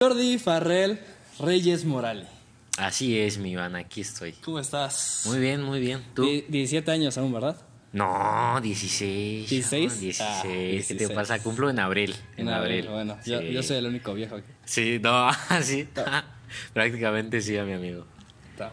[0.00, 1.00] Jordi Farrell
[1.40, 2.28] Reyes Morales.
[2.76, 4.30] Así es, mi Iván, aquí estoy.
[4.44, 5.24] ¿Cómo estás?
[5.26, 6.04] Muy bien, muy bien.
[6.14, 6.22] ¿Tú?
[6.22, 7.56] Die- 17 años aún, ¿verdad?
[7.92, 9.50] No, 16.
[9.50, 9.72] ¿16?
[9.72, 10.20] no, 16.
[10.20, 10.98] Ah, ¿Qué 16.
[11.08, 11.40] te pasa?
[11.40, 12.14] Cumplo en abril.
[12.36, 12.86] En, abril.
[12.88, 13.50] Bueno, yo, Sí.
[13.52, 14.46] yo soy el único viejo aquí.
[14.66, 15.30] Sí, no,
[15.62, 15.88] sí.
[16.72, 18.06] Prácticamente sí, a mi amigo.
[18.52, 18.70] Está.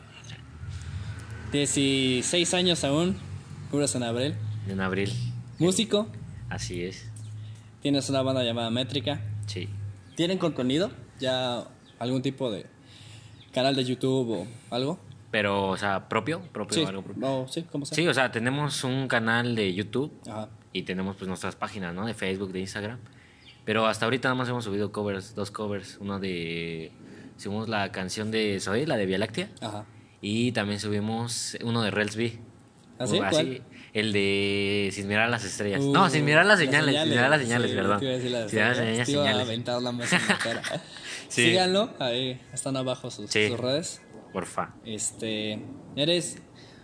[1.51, 3.17] 16 años aún,
[3.71, 4.35] curas en abril.
[4.69, 5.11] En abril.
[5.57, 6.07] Músico,
[6.49, 7.07] Así es.
[7.81, 9.21] tienes una banda llamada Métrica.
[9.47, 9.67] Sí.
[10.15, 10.91] ¿Tienen contenido?
[11.19, 11.65] ¿Ya
[11.99, 12.65] algún tipo de
[13.53, 14.99] canal de YouTube o algo?
[15.31, 17.21] Pero, o sea, propio, propio, Sí, algo propio.
[17.21, 20.49] no, sí, ¿cómo se Sí, o sea, tenemos un canal de YouTube Ajá.
[20.71, 22.05] y tenemos pues nuestras páginas, ¿no?
[22.05, 22.99] De Facebook, de Instagram.
[23.65, 25.97] Pero hasta ahorita nada más hemos subido covers, dos covers.
[25.99, 26.91] Uno de...
[27.37, 29.49] Subimos la canción de Zoe, la de Vía Láctea.
[29.59, 29.85] Ajá.
[30.21, 32.39] Y también subimos uno de Relsby.
[32.99, 33.17] ¿Ah, sí?
[33.17, 33.61] ¿Cuál?
[33.93, 35.81] el de Sin mirar las estrellas.
[35.81, 38.49] Uh, no, sin mirar las señales, sin mirar las señales, sí, las sin mirar las
[38.51, 38.77] señales.
[38.77, 39.47] señales, Te iba a señales.
[39.47, 40.61] aventar la mesa en la cara.
[41.27, 41.49] Sí.
[41.49, 43.47] Síganlo, ahí están abajo sus, Sí.
[43.49, 44.01] sus redes.
[44.33, 44.73] Porfa.
[44.85, 45.59] Este,
[45.95, 46.37] eres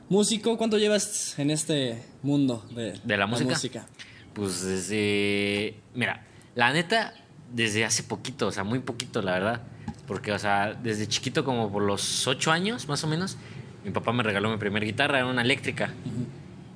[0.10, 3.86] músico, ¿cuánto llevas en este mundo de, ¿De la música?
[4.34, 5.76] Pues desde.
[5.94, 6.26] Mira,
[6.56, 7.14] la neta,
[7.52, 9.62] desde hace poquito, o sea, muy poquito, la verdad.
[10.08, 13.38] Porque, o sea, desde chiquito, como por los ocho años, más o menos,
[13.84, 15.94] mi papá me regaló mi primera guitarra, era una eléctrica.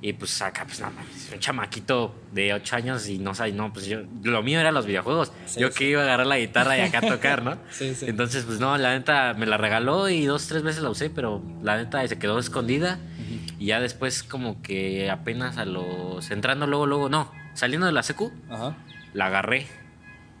[0.02, 3.72] Y pues acá, pues nada más, un chamaquito de ocho años y no sabes, no,
[3.72, 5.32] pues yo, lo mío eran los videojuegos.
[5.46, 5.78] Sí, yo sí.
[5.78, 7.56] que iba a agarrar la guitarra y acá a tocar, ¿no?
[7.70, 8.06] Sí, sí.
[8.06, 11.42] Entonces, pues no, la neta me la regaló y dos, tres veces la usé, pero
[11.62, 12.98] la neta se quedó escondida.
[13.58, 16.30] Y ya después, como que apenas a los.
[16.30, 18.32] entrando luego, luego, no, saliendo de la secu,
[19.14, 19.66] la agarré.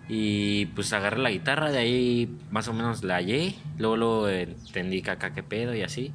[0.08, 3.54] Y pues agarré la guitarra, de ahí más o menos la hallé.
[3.78, 6.12] Luego, luego entendí que acá qué pedo y así.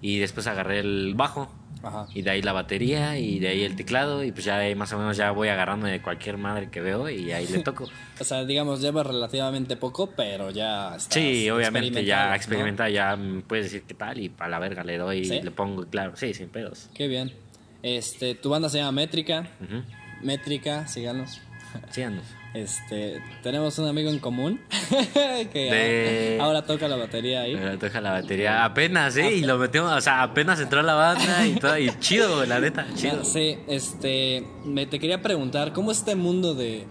[0.00, 1.52] Y después agarré el bajo.
[1.82, 2.06] Ajá.
[2.14, 4.24] Y de ahí la batería y de ahí el teclado.
[4.24, 6.80] Y pues ya de ahí más o menos ya voy agarrando de cualquier madre que
[6.80, 7.88] veo y ahí le toco.
[8.20, 13.42] O sea, digamos, llevas relativamente poco, pero ya estás Sí, obviamente ya experimentado, experimenta, ya
[13.46, 15.34] puedes decir qué tal y para la verga le doy ¿Sí?
[15.36, 16.86] y le pongo, claro, sí, sin pedos.
[16.88, 16.94] ¿no?
[16.94, 17.32] Qué bien.
[17.84, 19.48] Este, tu banda se llama Métrica.
[19.60, 19.82] Ujú.
[20.20, 21.40] Métrica, síganos.
[21.90, 22.24] Síganos.
[22.54, 24.60] Este, tenemos un amigo en común
[25.52, 27.54] que De- ahora toca la batería ahí.
[27.54, 29.34] Me toca la batería apenas, ¿eh?
[29.34, 32.86] Y lo metimos, o sea, apenas entró la banda y todo, y chido, la neta,
[32.94, 33.22] chido.
[33.24, 36.86] Sí, este, me te quería preguntar, ¿cómo es este mundo de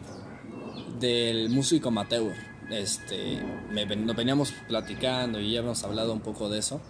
[1.00, 2.34] del músico amateur?
[2.69, 3.41] Este,
[3.72, 6.81] me, nos veníamos platicando y ya hemos hablado un poco de eso,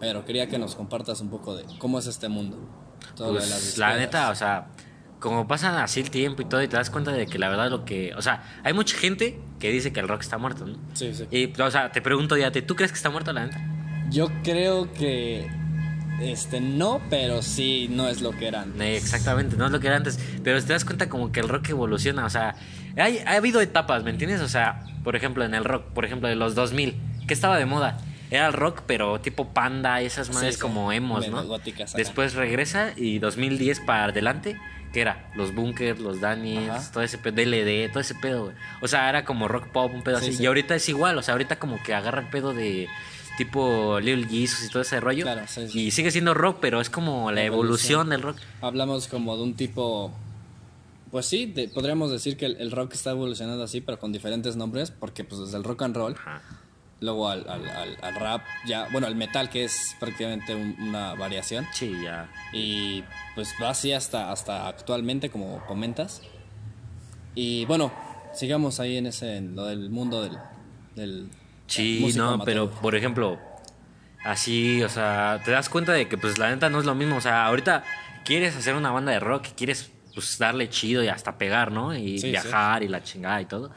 [0.00, 2.58] pero quería que nos compartas un poco de cómo es este mundo.
[3.16, 4.68] Todo lo de las Pues la neta, o sea,
[5.24, 7.70] como pasa así el tiempo y todo, y te das cuenta de que la verdad
[7.70, 8.12] lo que.
[8.14, 10.76] O sea, hay mucha gente que dice que el rock está muerto, ¿no?
[10.92, 11.26] Sí, sí.
[11.30, 13.58] Y, o sea, te pregunto ya, ¿tú crees que está muerto la neta?
[14.10, 15.50] Yo creo que
[16.20, 18.78] este no, pero sí no es lo que eran.
[18.82, 20.20] Eh, Exactamente, no es lo que era antes.
[20.42, 22.26] Pero te das cuenta como que el rock evoluciona.
[22.26, 22.54] O sea,
[22.98, 24.42] hay, ha habido etapas, ¿me entiendes?
[24.42, 27.64] O sea, por ejemplo, en el rock, por ejemplo, de los 2000, ¿qué estaba de
[27.64, 27.96] moda?
[28.30, 30.60] Era el rock, pero tipo panda, esas madres sí.
[30.60, 31.44] como emos, Medio ¿no?
[31.46, 31.94] góticas.
[31.94, 34.58] Después regresa y 2010 para adelante,
[34.94, 35.30] ¿qué era?
[35.34, 38.56] Los bunkers, los Daniels, todo ese pedo, DLD, todo ese pedo, güey.
[38.80, 40.36] O sea, era como rock pop, un pedo Sí, así.
[40.38, 40.42] sí.
[40.44, 42.88] Y ahorita es igual, o sea, ahorita como que agarra el pedo de
[43.36, 45.24] tipo Lil Jesus y todo ese rollo.
[45.24, 45.80] Claro, sí, sí.
[45.86, 48.08] Y sigue siendo rock, pero es como la Evolución.
[48.08, 48.38] evolución del rock.
[48.62, 50.10] Hablamos como de un tipo.
[51.10, 54.56] Pues sí, de- podríamos decir que el, el rock está evolucionando así, pero con diferentes
[54.56, 56.40] nombres, porque pues desde el rock and roll, Ajá.
[57.04, 61.14] Luego al, al- al- al rap, ya, bueno, al metal, que es prácticamente un- una
[61.14, 62.28] variación, Sí, ya.
[62.52, 63.04] y
[63.34, 66.22] pues va así hasta, hasta actualmente, como comentas.
[67.34, 67.92] Y bueno,
[68.32, 70.38] sigamos ahí en ese, en lo del mundo del...
[70.94, 71.28] del
[71.66, 73.38] Sí, no, pero por ejemplo,
[74.24, 77.16] así, o sea, te das cuenta de que pues la neta no es lo mismo.
[77.16, 77.82] O sea, ahorita
[78.24, 81.96] quieres hacer una banda de rock, quieres pues darle chido y hasta pegar, ¿no?
[81.96, 83.70] Y Sí, viajar y la chingada y todo.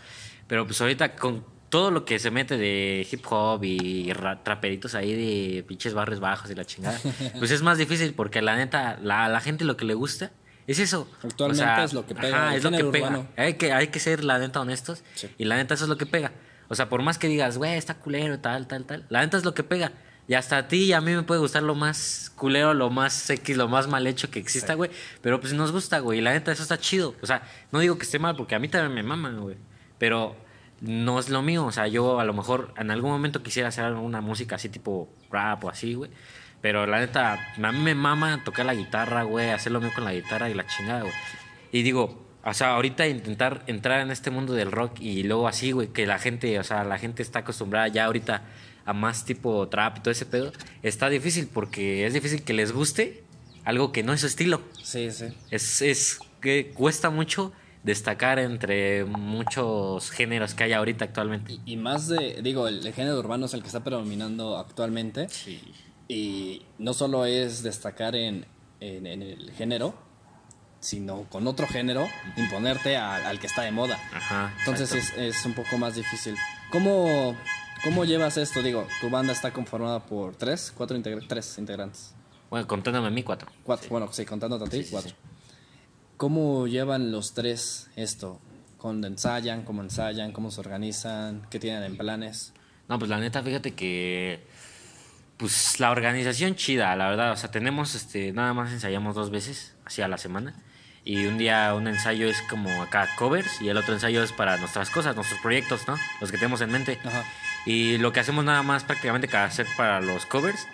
[0.47, 4.95] Pero pues ahorita con todo lo que se mete de hip hop y ra- traperitos
[4.95, 6.99] ahí de pinches barrios bajos y la chingada,
[7.39, 10.31] pues es más difícil porque la neta, la, la gente lo que le gusta
[10.65, 11.09] es eso.
[11.23, 13.25] Actualmente es lo que pega, Ajá, es lo que pega.
[13.37, 15.03] Hay que, hay que ser, la neta, honestos.
[15.15, 15.29] Sí.
[15.37, 16.31] Y la neta, eso es lo que pega.
[16.67, 19.05] O sea, por más que digas, güey, está culero, tal, tal, tal.
[19.09, 19.93] La neta es lo que pega.
[20.27, 23.29] Y hasta a ti y a mí me puede gustar lo más culero, lo más
[23.29, 24.91] X, lo más mal hecho que exista, güey.
[25.21, 26.19] Pero pues nos gusta, güey.
[26.19, 27.15] Y la neta, eso está chido.
[27.21, 29.55] O sea, no digo que esté mal, porque a mí también me maman, güey.
[29.97, 30.35] Pero
[30.81, 31.65] no es lo mío.
[31.65, 35.09] O sea, yo a lo mejor en algún momento quisiera hacer alguna música así tipo
[35.31, 36.11] rap o así, güey.
[36.61, 40.03] Pero la neta, a mí me mama tocar la guitarra, güey, hacer lo mío con
[40.03, 41.13] la guitarra y la chingada, güey.
[41.71, 45.71] Y digo, o sea, ahorita intentar entrar en este mundo del rock y luego así,
[45.71, 48.43] güey, que la gente, o sea, la gente está acostumbrada ya ahorita
[48.85, 50.51] a más tipo trap y todo ese pedo,
[50.81, 53.23] está difícil porque es difícil que les guste
[53.65, 54.61] algo que no es su estilo.
[54.81, 55.25] Sí, sí.
[55.51, 57.51] Es, es que cuesta mucho
[57.87, 61.53] destacar entre muchos géneros que hay ahorita actualmente.
[61.65, 65.27] Y, y más de, digo, el, el género urbano es el que está predominando actualmente.
[65.29, 65.73] Sí.
[66.07, 68.45] Y no solo es destacar en,
[68.79, 69.95] en, en el género,
[70.79, 73.97] sino con otro género, imponerte al, al que está de moda.
[74.13, 74.53] Ajá.
[74.59, 76.35] Entonces es, es un poco más difícil.
[76.71, 77.35] ¿Cómo,
[77.83, 78.61] ¿Cómo llevas esto?
[78.61, 82.13] Digo, tu banda está conformada por tres, cuatro integra- tres integrantes.
[82.49, 83.49] Bueno, contándome a mí cuatro.
[83.63, 85.13] Cuatro, bueno, sí, contándote a ti, Sí, sí, cuatro.
[86.17, 88.41] ¿Cómo llevan los tres esto?
[88.79, 89.63] ¿Cuándo ensayan?
[89.63, 90.31] ¿Cómo ensayan?
[90.31, 91.45] ¿Cómo se organizan?
[91.51, 92.53] ¿Qué tienen en planes?
[92.89, 94.43] No, pues la neta, fíjate que.
[95.37, 97.33] Pues la organización chida, la verdad.
[97.33, 98.33] O sea, tenemos este.
[98.33, 100.55] Nada más ensayamos dos veces, así a la semana.
[101.05, 104.57] Y un día un ensayo es como acá covers y el otro ensayo es para
[104.57, 105.97] nuestras cosas, nuestros proyectos, ¿no?
[106.19, 106.99] Los que tenemos en mente.
[107.05, 107.23] Ajá.
[107.67, 110.67] Y lo que hacemos nada más prácticamente que hacer para los covers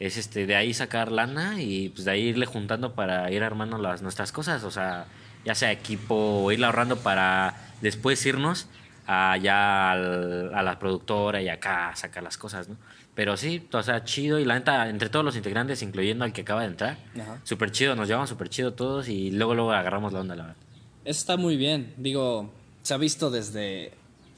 [0.00, 3.78] es este de ahí sacar lana y pues de ahí irle juntando para ir armando
[3.78, 5.06] las nuestras cosas, o sea,
[5.44, 6.14] ya sea equipo
[6.44, 8.66] o irle ahorrando para después irnos
[9.06, 12.76] allá al- a la productora y acá a sacar las cosas, ¿no?
[13.14, 16.40] Pero sí, o sea, chido y la neta, entre todos los integrantes, incluyendo al que
[16.40, 16.96] acaba de entrar,
[17.44, 20.56] súper chido, nos llevamos súper chido todos y luego luego agarramos la onda, la verdad.
[21.04, 21.94] Eso está muy bien.
[21.96, 22.52] Digo,
[22.82, 23.92] se ha visto desde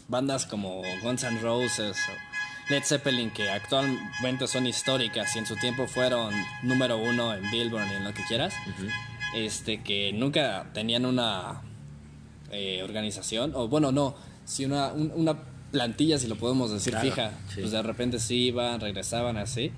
[0.08, 2.12] bandas como Guns N' Roses o
[2.68, 7.86] Led Zeppelin, que actualmente son históricas y en su tiempo fueron número uno en Billboard
[7.92, 8.54] y en lo que quieras,
[9.34, 11.62] este, que nunca tenían una
[12.50, 14.14] eh, organización, o bueno, no,
[14.44, 15.36] sí una, un- una
[15.70, 17.30] plantilla, si lo podemos decir, Claro, fija.
[17.48, 17.60] sí.
[17.60, 19.72] Pues de repente sí iban, regresaban así.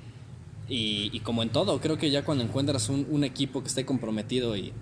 [0.68, 3.86] Y, y como en todo, creo que ya cuando encuentras un, un equipo que esté
[3.86, 4.74] comprometido y,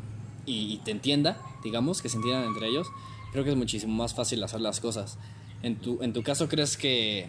[0.47, 2.89] y, y te entienda, digamos, que se entiendan entre ellos,
[3.33, 5.17] creo que es muchísimo más fácil hacer las cosas.
[5.63, 7.29] En tu, en tu caso, ¿crees que,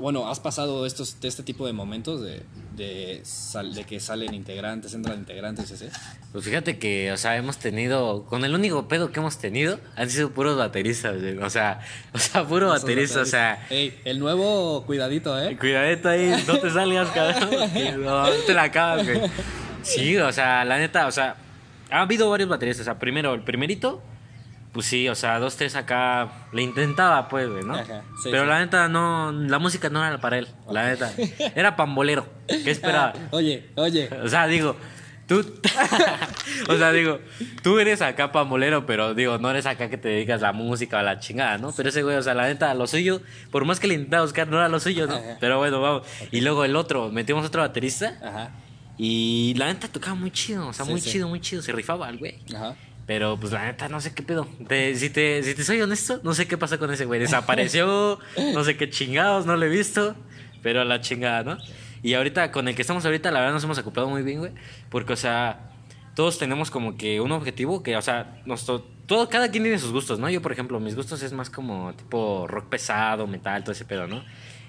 [0.00, 2.42] bueno, has pasado estos, de este tipo de momentos de,
[2.74, 5.90] de, sal- de que salen integrantes, entran integrantes, ese?
[6.32, 10.10] Pues fíjate que, o sea, hemos tenido, con el único pedo que hemos tenido, han
[10.10, 11.80] sido puros bateristas, o sea,
[12.12, 15.56] o sea, puro baterista, o sea, Ey, el nuevo, cuidadito, ¿eh?
[15.56, 17.50] cuidadito ahí, no te salgas, cabrón,
[18.04, 19.20] no, te la acabas, güey.
[19.82, 21.36] Sí, o sea, la neta, o sea,
[21.90, 24.02] ha habido varios bateristas, o sea, primero, el primerito,
[24.76, 27.76] pues sí, o sea, dos, tres acá, le intentaba, pues, güey, ¿no?
[27.76, 28.48] Ajá, sí, Pero sí.
[28.50, 31.10] la neta, no, la música no era para él, la neta,
[31.54, 33.14] era pambolero, ¿qué esperaba?
[33.16, 34.10] Ah, oye, oye.
[34.22, 34.76] O sea, digo,
[35.26, 35.40] tú.
[36.68, 37.20] o sea, digo,
[37.62, 40.98] tú eres acá pambolero, pero digo, no eres acá que te dedicas a la música
[40.98, 41.72] o a la chingada, ¿no?
[41.74, 44.46] Pero ese güey, o sea, la neta, lo suyo, por más que le intentaba buscar,
[44.48, 45.14] no era lo suyo, ¿no?
[45.14, 45.38] Ajá.
[45.40, 46.06] Pero bueno, vamos.
[46.30, 48.50] Y luego el otro, metimos otro baterista Ajá,
[48.98, 52.10] y la neta tocaba muy chido, o sea, Sí, muy chido, muy chido, se rifaba
[52.10, 52.38] el güey.
[52.54, 52.74] ajá.
[53.06, 54.48] Pero pues la neta, no sé qué pedo.
[54.68, 57.20] Te- si, te, si te soy honesto, no sé qué pasó con ese güey.
[57.20, 58.18] Desapareció,
[58.52, 60.16] no sé qué chingados, no lo he visto.
[60.62, 61.58] Pero la chingada, ¿no?
[62.02, 64.52] Y ahorita, con el que estamos ahorita, la verdad nos hemos acoplado muy bien, güey.
[64.90, 65.70] Porque, o sea,
[66.16, 69.92] todos tenemos como que un objetivo que, o sea, nuestro, todo, cada quien tiene sus
[69.92, 70.28] gustos, ¿no?
[70.28, 74.08] Yo, por ejemplo, mis gustos es más como tipo rock pesado, metal, todo ese pedo,
[74.08, 74.24] ¿no?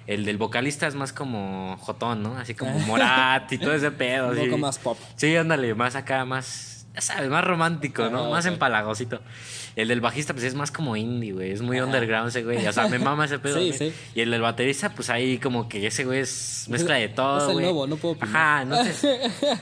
[0.06, 2.38] El del vocalista es más como jotón, ¿no?
[2.38, 4.28] Así como Morat y todo ese pedo.
[4.30, 4.45] Un así.
[4.45, 4.98] poco más pop.
[5.16, 8.32] Sí, ándale, más acá, más, ya sabes, más romántico, ¿no?
[8.32, 9.22] Más empalagosito.
[9.76, 11.52] El del bajista, pues es más como indie, güey.
[11.52, 12.66] Es muy underground ese güey.
[12.66, 13.58] O sea, me mama ese pedo.
[13.68, 13.94] Sí, sí.
[14.16, 17.50] Y el del baterista, pues ahí como que ese güey es mezcla de todo.
[17.50, 18.36] Es el nuevo, no puedo opinar.
[18.36, 19.04] Ajá, entonces,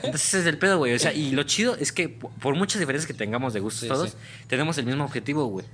[0.02, 0.94] entonces es el pedo, güey.
[0.94, 3.88] O sea, y lo chido es que por muchas diferencias que tengamos de gustos Sí,
[3.88, 4.16] todos,
[4.46, 5.66] tenemos el mismo objetivo, güey.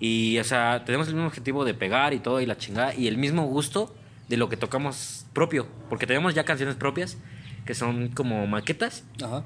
[0.00, 2.94] Y, o sea, tenemos el mismo objetivo de pegar y todo y la chingada.
[2.94, 3.94] Y el mismo gusto
[4.28, 5.66] de lo que tocamos propio.
[5.88, 7.16] Porque tenemos ya canciones propias
[7.64, 9.04] que son como maquetas.
[9.22, 9.44] Ajá.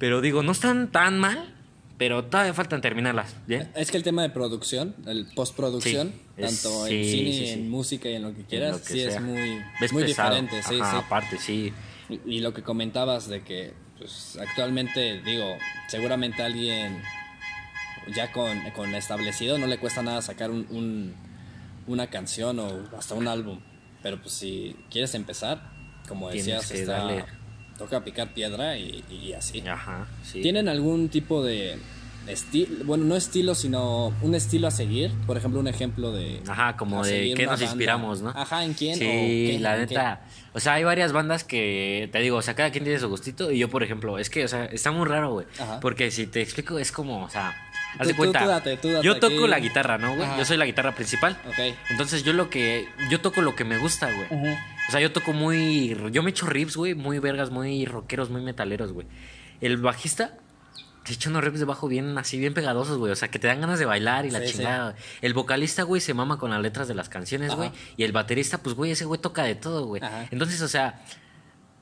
[0.00, 1.54] Pero digo, no están tan mal,
[1.98, 3.36] pero todavía faltan terminarlas.
[3.46, 3.70] ¿bien?
[3.76, 7.70] Es que el tema de producción, el postproducción, Sí, tanto sí, en cine, sí, en
[7.70, 10.80] música y en lo que quieras, lo que sí es muy, Es muy diferente, sí,
[10.80, 10.96] Ajá, sí.
[11.06, 11.72] Aparte, sí.
[12.08, 15.44] Y, y lo que comentabas de que pues, actualmente, digo,
[15.88, 17.00] seguramente alguien
[18.16, 21.14] ya con, con establecido no le cuesta nada sacar un, un-
[21.86, 23.60] una canción o hasta un álbum.
[24.02, 25.70] Pero pues si quieres empezar,
[26.08, 27.26] como decías, está-.
[27.80, 29.66] Toca picar piedra y, y así.
[29.66, 30.42] Ajá, sí.
[30.42, 31.78] ¿Tienen algún tipo de
[32.26, 32.84] estilo?
[32.84, 35.10] Bueno, no estilo, sino un estilo a seguir.
[35.26, 36.42] Por ejemplo, un ejemplo de.
[36.46, 37.64] Ajá, como de qué nos banda.
[37.64, 38.30] inspiramos, ¿no?
[38.30, 38.98] Ajá, ¿en quién?
[38.98, 40.20] Sí, o qué, la neta.
[40.52, 43.50] O sea, hay varias bandas que, te digo, o sea, cada quien tiene su gustito.
[43.50, 45.46] Y yo, por ejemplo, es que, o sea, está muy raro, güey.
[45.58, 45.80] Ajá.
[45.80, 47.56] Porque si te explico, es como, o sea,
[47.98, 48.40] haz de cuenta.
[48.40, 49.48] tú date, tú date yo toco aquí.
[49.48, 50.26] la guitarra, ¿no, güey?
[50.26, 50.38] Ajá.
[50.38, 51.36] Yo soy la guitarra principal.
[51.46, 51.74] Ok.
[51.90, 54.26] Entonces yo lo que, yo toco lo que me gusta, güey.
[54.88, 58.42] O sea, yo toco muy, yo me echo riffs, güey, muy vergas, muy rockeros, muy
[58.42, 59.06] metaleros, güey.
[59.60, 60.34] El bajista
[61.04, 63.10] se echa unos riffs de bajo bien, así, bien pegadosos, güey.
[63.12, 64.52] O sea, que te dan ganas de bailar y la Sí, sí.
[64.58, 64.94] chingada.
[65.22, 67.56] El vocalista, güey, se mama con las letras de las canciones, Ajá.
[67.56, 67.70] güey.
[67.96, 70.02] Y el baterista, pues, güey, ese güey toca de todo, güey.
[70.02, 70.26] Ajá.
[70.30, 71.00] Entonces, o sea,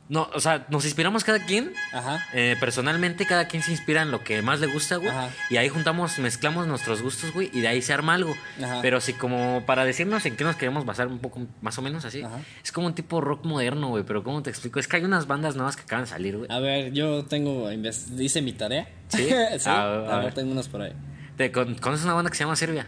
[0.09, 1.73] No, o sea, nos inspiramos cada quien.
[1.93, 2.25] Ajá.
[2.33, 5.11] eh, personalmente, cada quien se inspira en lo que más le gusta, güey.
[5.11, 5.29] Ajá.
[5.50, 7.50] Y ahí juntamos, mezclamos nuestros gustos, güey.
[7.53, 8.35] Y de ahí se arma algo.
[8.62, 8.79] Ajá.
[8.81, 12.07] Pero sí, como para decirnos en qué nos queremos basar un poco más o menos
[12.07, 12.23] así.
[12.23, 12.38] Ajá.
[12.65, 14.03] Es como un tipo rock moderno, güey.
[14.05, 14.81] Pero ¿cómo te explico?
[14.81, 16.50] Es que hay unas bandas nuevas que acaban de salir, güey.
[16.50, 17.71] A ver, yo tengo.
[17.71, 18.88] Hice mi tarea.
[19.09, 19.29] ¿Sí?
[19.59, 19.69] sí.
[19.69, 20.35] A- A, a ver, ver.
[20.35, 20.93] tengo unos por ahí.
[21.37, 22.87] ¿Te con- ¿Conoces una banda que se llama Serbia?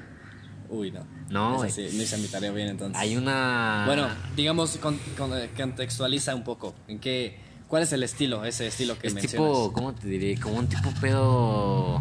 [0.71, 1.01] Uy, no.
[1.31, 1.91] No, Esa güey.
[1.91, 2.97] sí, no hice mi tarea bien entonces.
[3.01, 3.83] Hay una.
[3.87, 6.75] Bueno, digamos, con- con- eh, contextualiza un poco.
[6.89, 9.49] ¿En qué, ¿Cuál es el estilo, ese estilo que Es mencionas?
[9.53, 10.37] tipo, ¿cómo te diré?
[10.41, 12.01] Como un tipo pedo.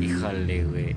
[0.00, 0.96] Híjole, güey.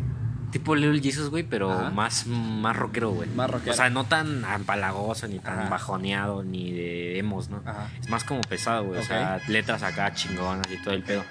[0.51, 1.89] Tipo Little Jesus, güey, pero Ajá.
[1.91, 3.29] más, más rockero, güey.
[3.29, 3.71] Más rockero.
[3.73, 5.69] O sea, no tan empalagoso, ni tan Ajá.
[5.69, 7.61] bajoneado, ni de emos, ¿no?
[7.65, 7.89] Ajá.
[8.01, 8.99] Es más como pesado, güey.
[8.99, 11.23] O sea, letras acá chingonas y todo el pedo.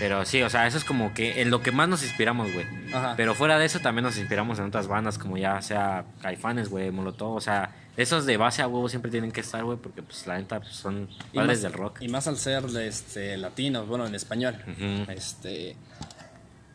[0.00, 2.66] Pero sí, o sea, eso es como que en lo que más nos inspiramos, güey.
[2.92, 3.14] Ajá.
[3.16, 6.90] Pero fuera de eso también nos inspiramos en otras bandas, como ya sea Caifanes, güey,
[6.90, 7.34] Molotov.
[7.36, 10.38] O sea, esos de base a huevo siempre tienen que estar, güey, porque pues la
[10.38, 12.00] neta pues, son padres más- del rock.
[12.00, 14.56] Y más al ser este, latinos, bueno, en español.
[15.08, 15.76] Este,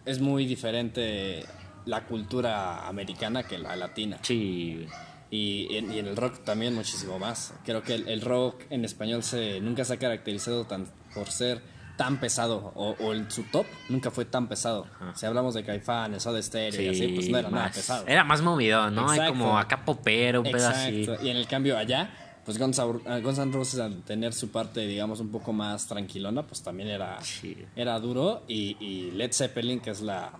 [0.06, 1.44] es muy diferente
[1.86, 4.20] la cultura americana que la latina.
[4.22, 4.88] Sí, güey.
[5.32, 7.54] Y en, y en el rock también muchísimo más.
[7.66, 11.62] Creo que el, el rock en español se, nunca se ha caracterizado tan, por ser
[11.98, 12.72] tan pesado.
[12.76, 14.86] O, o el, su top nunca fue tan pesado.
[15.16, 18.06] Si hablamos de Caifanes, Soda Stereo y así, pues no era nada más- pesado.
[18.08, 19.10] Era más movido, ¿no?
[19.10, 21.08] Hay como acá popero, un pedo así.
[21.24, 22.10] Y en el cambio allá,
[22.46, 26.62] pues Guns, Guns N' Roses al tener su parte, digamos, un poco más tranquilona, pues
[26.62, 27.58] también era, Sí.
[27.76, 28.44] era duro.
[28.48, 30.32] Y, y Led Zeppelin, que es la,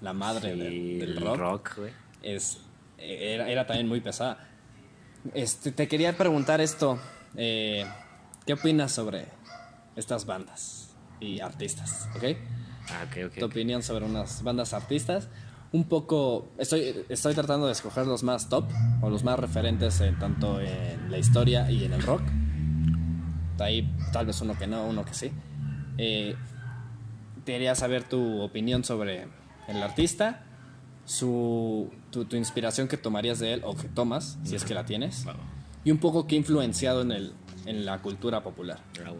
[0.00, 1.78] la madre del, Sí, del el rock,
[2.22, 2.58] es,
[2.98, 4.48] era, era también muy pesada.
[5.34, 6.98] Este, te quería preguntar esto.
[7.36, 7.86] eh,
[8.44, 9.26] ¿Qué opinas sobre
[9.94, 10.81] estas bandas
[11.22, 12.08] y artistas?
[12.16, 12.24] ¿Ok?
[12.90, 13.38] Ah, ok, ok.
[13.38, 15.28] tu opinión sobre unas bandas artistas.
[15.72, 18.66] Un poco, estoy, estoy tratando de escoger los más top
[19.00, 22.22] o los más referentes en, tanto en la historia y en el rock.
[23.56, 25.32] De ahí tal vez uno que no, uno que sí.
[25.96, 26.36] Eh,
[27.46, 29.28] quería saber tu opinión sobre
[29.68, 30.44] el artista,
[31.04, 34.84] su, tu, tu inspiración que tomarías de él o que tomas, si es que la
[34.84, 35.24] tienes,
[35.84, 37.32] y un poco qué ha influenciado en, el,
[37.66, 38.80] en la cultura popular.
[39.04, 39.12] Ah.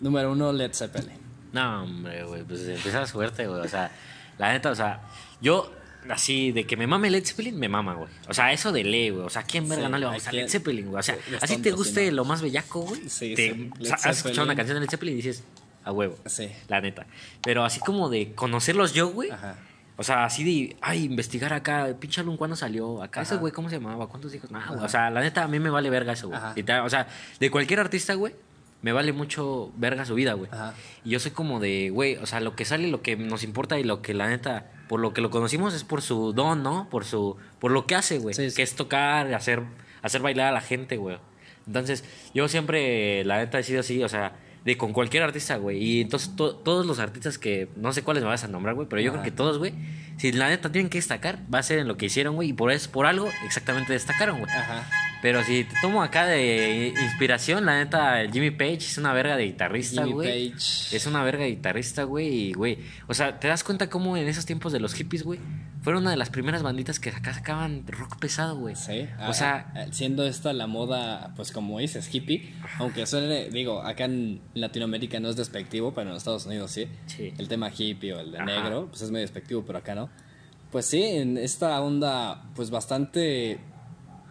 [0.00, 1.18] Número uno, Led Zeppelin.
[1.52, 3.60] No, hombre, güey, pues empieza suerte, güey.
[3.60, 3.90] O sea,
[4.38, 5.00] la neta, o sea,
[5.40, 5.72] yo,
[6.10, 8.08] así, de que me mame Led Zeppelin, me mama, güey.
[8.28, 9.24] O sea, eso de ley, güey.
[9.24, 10.44] O sea, ¿quién verga Sí, no le vamos ¿a quién?
[10.44, 11.00] Led Zeppelin, güey?
[11.00, 13.08] O sea, así te guste lo más bellaco, güey.
[13.08, 13.70] Sí, te- sí.
[13.80, 15.42] o sea, has escuchado una canción de Led Zeppelin y dices,
[15.84, 16.18] a huevo.
[16.26, 16.50] Sí.
[16.68, 17.06] La neta.
[17.42, 19.30] Pero así como de conocerlos yo, güey.
[19.30, 19.56] Ajá.
[20.00, 23.02] O sea, así de, ay, investigar acá, pinche álbum, ¿cuándo salió?
[23.02, 24.06] Acá ese güey, ¿cómo se llamaba?
[24.06, 24.48] ¿Cuántos hijos?
[24.48, 26.40] Nah, güey, o sea, la neta, a mí me vale verga eso, güey.
[26.84, 27.08] O sea,
[27.40, 28.32] de cualquier artista, güey,
[28.82, 30.48] me vale mucho verga su vida, güey.
[30.52, 30.74] Ajá.
[31.04, 33.78] Y yo soy como de, güey, o sea, lo que sale, lo que nos importa
[33.78, 36.88] y lo que la neta, por lo que lo conocimos es por su don, ¿no?
[36.90, 38.34] Por su, por lo que hace, güey.
[38.34, 38.56] Sí, sí.
[38.56, 39.62] Que es tocar, hacer,
[40.02, 41.18] hacer bailar a la gente, güey.
[41.66, 42.04] Entonces,
[42.34, 45.82] yo siempre, la neta, he sido así, o sea, de con cualquier artista, güey.
[45.82, 48.88] Y entonces to- todos los artistas que, no sé cuáles me vas a nombrar, güey,
[48.88, 49.20] pero yo Ajá.
[49.22, 49.74] creo que todos, güey,
[50.18, 52.50] si la neta tienen que destacar, va a ser en lo que hicieron, güey.
[52.50, 54.50] Y por eso, por algo, exactamente destacaron, güey.
[54.50, 54.88] Ajá.
[55.20, 59.46] Pero si te tomo acá de inspiración, la neta, Jimmy Page es una verga de
[59.46, 60.50] guitarrista, Jimmy güey.
[60.52, 60.96] Page.
[60.96, 62.52] Es una verga de guitarrista, güey.
[62.52, 65.40] Güey, o sea, ¿te das cuenta cómo en esos tiempos de los hippies, güey?
[65.82, 68.76] Fueron una de las primeras banditas que acá sacaban rock pesado, güey.
[68.76, 73.48] Sí, O a- sea, a- siendo esta la moda, pues como dices, hippie, aunque suene,
[73.48, 76.86] digo, acá en Latinoamérica no es despectivo, pero en Estados Unidos sí.
[77.06, 77.32] Sí.
[77.38, 78.46] El tema hippie o el de Ajá.
[78.46, 80.10] negro, pues es medio despectivo, pero acá no.
[80.70, 83.58] Pues sí, en esta onda, pues bastante,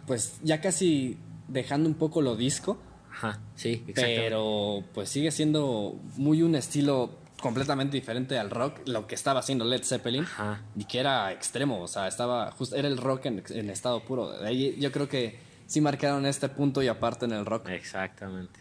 [0.08, 2.80] pues ya casi dejando un poco lo disco,
[3.12, 4.12] ajá, sí, exacto.
[4.16, 9.64] pero pues sigue siendo muy un estilo completamente diferente al rock, lo que estaba haciendo
[9.64, 10.62] Led Zeppelin, Ajá.
[10.76, 14.32] y que era extremo, o sea, estaba justo era el rock en, en estado puro.
[14.32, 17.68] De ahí yo creo que sí marcaron este punto y aparte en el rock.
[17.68, 18.60] Exactamente.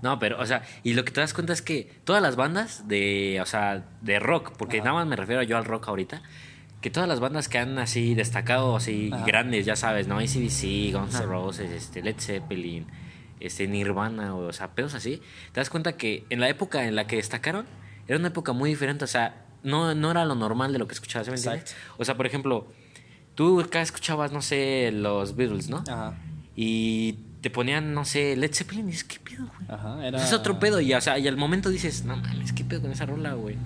[0.00, 2.86] No, pero, o sea, y lo que te das cuenta es que todas las bandas
[2.88, 6.22] de, o sea, de rock, porque nada más me refiero yo al rock ahorita,
[6.84, 9.24] que todas las bandas que han así destacado, así Ajá.
[9.24, 10.18] grandes, ya sabes, ¿no?
[10.18, 12.86] ACDC, Guns N' Roses, este, Led Zeppelin,
[13.40, 15.22] este, Nirvana, o sea, pedos así,
[15.52, 17.64] te das cuenta que en la época en la que destacaron,
[18.06, 20.92] era una época muy diferente, o sea, no, no era lo normal de lo que
[20.92, 21.74] escuchabas, ¿sí me entiendes?
[21.96, 22.66] O sea, por ejemplo,
[23.34, 25.84] tú acá escuchabas, no sé, los Beatles, ¿no?
[25.88, 26.18] Ajá.
[26.54, 29.70] Y te ponían, no sé, Led Zeppelin y dices, ¿qué pedo, güey?
[29.70, 30.82] Ajá, era es otro pedo.
[30.82, 33.56] Y, o sea, y al momento dices, no mames, ¿qué pedo con esa rola, güey?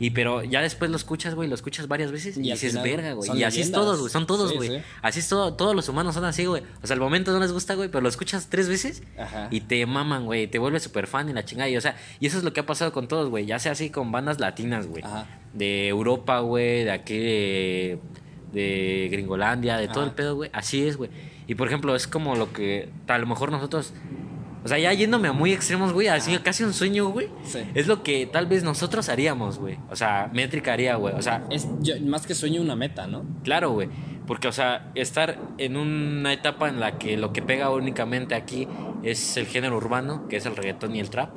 [0.00, 2.84] Y pero ya después lo escuchas, güey, lo escuchas varias veces y, Y dices, final
[2.84, 3.36] verga, güey.
[3.36, 4.68] Y así es todos, güey, son todos, güey.
[4.68, 4.76] sí.
[5.02, 6.62] Así es todo, todos los humanos son así, güey.
[6.82, 9.48] O sea, al momento no les gusta, güey, pero lo escuchas tres veces Ajá.
[9.50, 10.46] y te maman, güey.
[10.46, 11.68] Te vuelves súper fan y la chingada.
[11.68, 13.46] Y, o sea, y eso es lo que ha pasado con todos, güey.
[13.46, 15.02] Ya sea así con bandas latinas, güey.
[15.02, 15.26] Ajá.
[15.52, 17.98] De Europa, güey, de aquí de,
[18.52, 20.50] de Gringolandia, de todo el pedo, güey.
[20.52, 21.10] Así es, güey.
[21.46, 23.92] Y por ejemplo, es como lo que a lo mejor nosotros
[24.64, 27.28] O sea, ya yéndome a muy extremos, güey, así casi un sueño, güey.
[27.44, 27.60] Sí.
[27.74, 29.78] Es lo que tal vez nosotros haríamos, güey.
[29.90, 31.14] O sea, métrica haría, güey.
[31.14, 33.24] O sea, Es yo- más que sueño una meta, ¿no?
[33.44, 33.88] Claro, güey.
[34.26, 38.68] Porque, o sea, estar en una etapa en la que lo que pega únicamente aquí
[39.02, 41.30] es el género urbano, que es el reggaetón y el trap.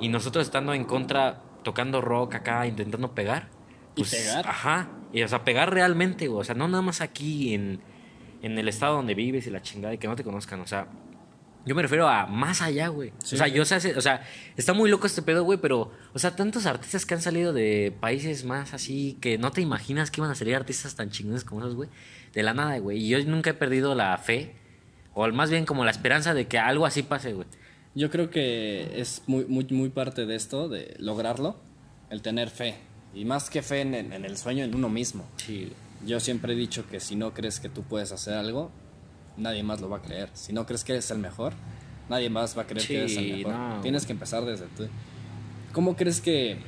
[0.00, 3.48] Y nosotros estando en contra, tocando rock acá, intentando pegar.
[3.94, 4.46] Y pegar.
[4.48, 4.88] Ajá.
[5.12, 6.40] Y, o sea, pegar realmente, güey.
[6.40, 7.80] O sea, no nada más aquí en,
[8.42, 10.60] en el estado donde vives y la chingada y que no te conozcan.
[10.60, 10.86] O sea,
[11.68, 13.12] yo me refiero a más allá, güey.
[13.22, 13.34] Sí.
[13.34, 14.22] O sea, yo sé, o sea,
[14.56, 17.94] está muy loco este pedo, güey, pero, o sea, tantos artistas que han salido de
[18.00, 21.60] países más así que no te imaginas que iban a salir artistas tan chingones como
[21.60, 21.90] esos, güey.
[22.32, 23.04] De la nada, güey.
[23.04, 24.54] Y yo nunca he perdido la fe,
[25.12, 27.46] o más bien como la esperanza de que algo así pase, güey.
[27.94, 31.56] Yo creo que es muy, muy, muy parte de esto, de lograrlo,
[32.08, 32.76] el tener fe.
[33.12, 35.26] Y más que fe en, en el sueño, en uno mismo.
[35.36, 35.70] Sí.
[36.06, 38.70] Yo siempre he dicho que si no crees que tú puedes hacer algo,
[39.38, 40.30] nadie más lo va a creer.
[40.34, 41.52] Si no crees que eres el mejor,
[42.08, 43.52] nadie más va a creer que eres el mejor.
[43.54, 43.80] no.
[43.80, 44.88] Tienes que empezar desde tú.
[45.72, 46.58] ¿Cómo crees que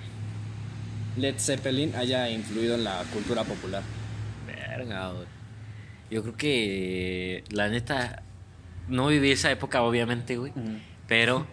[1.17, 3.83] Led Zeppelin haya influido en la cultura popular?
[4.47, 5.27] Verga, güey.
[6.11, 8.23] Yo creo que, la neta,
[8.89, 10.53] no viví esa época, obviamente, güey.
[11.07, 11.47] Pero,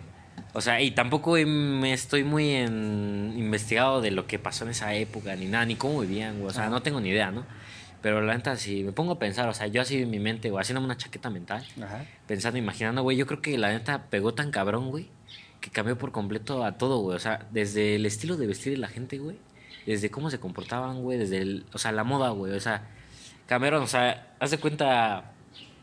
[0.53, 4.71] o sea, y tampoco he- me estoy muy en, investigado de lo que pasó en
[4.71, 6.49] esa época, ni nada, ni cómo vivían, güey.
[6.49, 7.45] O sea, no tengo ni idea, ¿no?
[8.07, 10.49] Pero la neta, si me pongo a pensar, o sea, yo así en mi mente,
[10.49, 12.05] o haciéndome una chaqueta mental, Ajá.
[12.25, 15.09] pensando, imaginando, güey, yo creo que la neta pegó tan cabrón, güey,
[15.59, 17.17] que cambió por completo a todo, güey.
[17.17, 19.35] O sea, desde el estilo de vestir de la gente, güey,
[19.85, 22.87] desde cómo se comportaban, güey, desde el, o sea, la moda, güey, o sea,
[23.45, 25.33] cambiaron, o sea, haz de cuenta,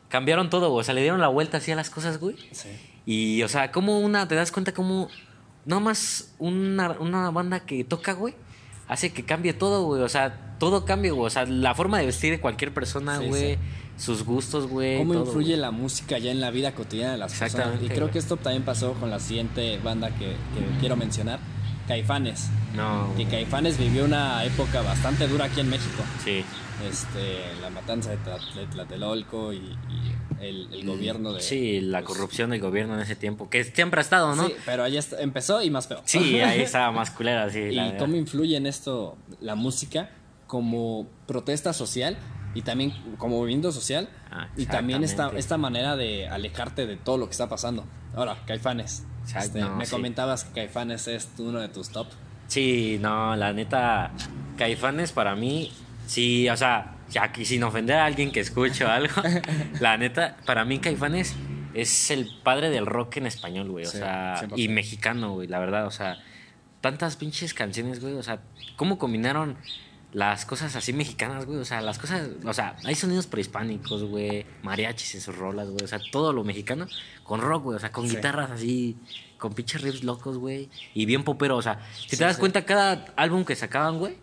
[0.08, 2.38] cambiaron todo, güey, o sea, le dieron la vuelta así a las cosas, güey.
[2.52, 2.70] Sí.
[3.04, 5.10] Y, o sea, como una, te das cuenta como,
[5.66, 8.34] no más una, una banda que toca, güey,
[8.88, 12.06] hace que cambie todo, güey, o sea, todo cambia, güey, o sea, la forma de
[12.06, 13.58] vestir de cualquier persona, Sí, güey, sí.
[13.96, 14.98] sus gustos, güey.
[14.98, 15.60] ¿Cómo todo, influye güey.
[15.60, 17.82] la música ya en la vida cotidiana de las personas?
[17.82, 18.12] Y creo güey.
[18.12, 21.38] que esto también pasó con la siguiente banda que, que quiero mencionar,
[21.88, 22.48] Caifanes.
[22.74, 26.02] No, Que Caifanes vivió una época bastante dura aquí en México.
[26.24, 26.44] sí.
[26.90, 28.16] Este, la matanza de
[28.66, 31.40] Tlatelolco y, y el, el gobierno de...
[31.40, 34.46] Sí, la pues, corrupción del gobierno en ese tiempo, que siempre ha estado, ¿no?
[34.46, 36.00] Sí, pero ahí está- empezó y más feo.
[36.04, 37.58] Sí, ahí estaba más culera, sí.
[37.60, 40.10] ¿Y la cómo influye en esto la música
[40.46, 42.16] como protesta social
[42.54, 44.08] y también como movimiento social?
[44.30, 47.84] Ah, y también esta, esta manera de alejarte de todo lo que está pasando.
[48.14, 49.04] Ahora, Caifanes.
[49.36, 49.90] Este, no, me sí.
[49.92, 52.08] comentabas que Caifanes es uno de tus top.
[52.46, 54.12] Sí, no, la neta,
[54.58, 55.72] Caifanes para mí,
[56.06, 59.14] sí, o sea, ya que sin ofender a alguien que escuche o algo,
[59.80, 61.34] la neta, para mí Caifanes
[61.72, 64.52] es el padre del rock en español, güey, o Sí, sea, 100%.
[64.58, 66.18] y mexicano, güey, la verdad, o sea,
[66.80, 68.40] tantas pinches canciones, güey, o sea,
[68.76, 69.56] cómo combinaron
[70.12, 74.46] las cosas así mexicanas, güey, o sea, las cosas, o sea, hay sonidos prehispánicos, güey,
[74.62, 76.86] mariachis en sus rolas, güey, o sea, todo lo mexicano
[77.24, 78.14] con rock, güey, o sea, con Sí.
[78.16, 78.96] guitarras así,
[79.38, 82.64] con pinches riffs locos, güey, y bien popero, o sea, si Sí, te das cuenta,
[82.64, 84.16] cada álbum que sacaban, güey,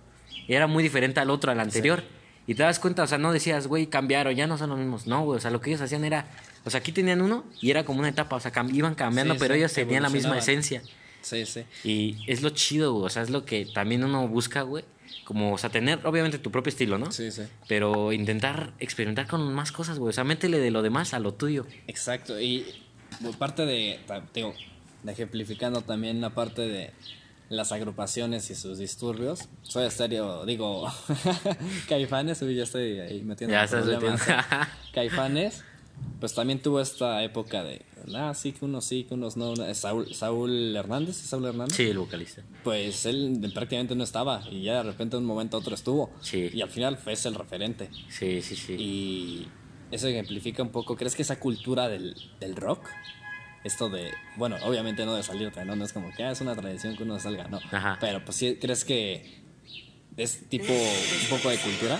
[0.47, 2.03] era muy diferente al otro, al anterior.
[2.47, 5.07] Y te das cuenta, o sea, no decías, güey, cambiaron, ya no son los mismos.
[5.07, 6.25] No, güey, o sea, lo que ellos hacían era,
[6.65, 9.35] o sea, aquí tenían uno y era como una etapa, o sea, cam- iban cambiando,
[9.35, 10.81] Sí, pero sí, ellos tenían la misma esencia.
[11.21, 11.63] Sí, sí.
[11.83, 14.83] Y es lo chido, güey, o sea, es lo que también uno busca, güey.
[15.23, 17.11] Como, o sea, tener obviamente tu propio estilo, ¿no?
[17.11, 17.43] Sí, sí.
[17.67, 20.09] Pero intentar experimentar con más cosas, güey.
[20.09, 21.65] O sea, métele de lo demás a lo tuyo.
[21.87, 22.39] Exacto.
[22.41, 22.65] Y
[23.23, 23.99] por parte de,
[24.33, 24.53] digo,
[25.03, 26.91] de ejemplificando también la parte de
[27.51, 29.47] las agrupaciones y sus disturbios.
[29.61, 30.87] Soy estéreo, digo,
[31.89, 34.19] Caifanes, uy, ya estoy ahí metiendo Ya estás problemas.
[34.21, 34.43] metiendo.
[34.93, 35.63] Caifanes,
[36.19, 37.85] pues también tuvo esta época de,
[38.15, 39.51] ah, sí que unos sí, que unos no.
[39.51, 41.75] una- Saúl, Saúl Hernández, ¿es Saúl Hernández?
[41.75, 42.41] Sí, el vocalista.
[42.63, 46.11] Pues él prácticamente no estaba y ya de repente de un momento a otro estuvo.
[46.21, 46.49] Sí.
[46.53, 47.89] Y al final fue ese el referente.
[48.09, 48.73] Sí, sí, sí.
[48.79, 49.47] Y
[49.91, 52.87] eso ejemplifica un poco, ¿crees que esa cultura del, del rock?
[53.63, 55.75] Esto de, bueno, obviamente no de salirte, ¿no?
[55.75, 57.59] No es como que ah, es una tradición que uno salga, no.
[57.71, 57.97] Ajá.
[57.99, 59.41] Pero pues sí, ¿crees que
[60.17, 61.99] es tipo un poco de cultura?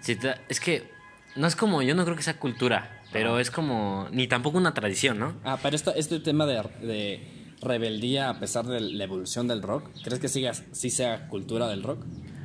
[0.00, 0.90] Sí, es que
[1.36, 4.74] no es como, yo no creo que sea cultura, pero es como, ni tampoco una
[4.74, 5.34] tradición, ¿no?
[5.44, 9.88] Ah, pero esto, este tema de, de rebeldía a pesar de la evolución del rock,
[10.02, 12.04] ¿crees que siga, sí sea cultura del rock?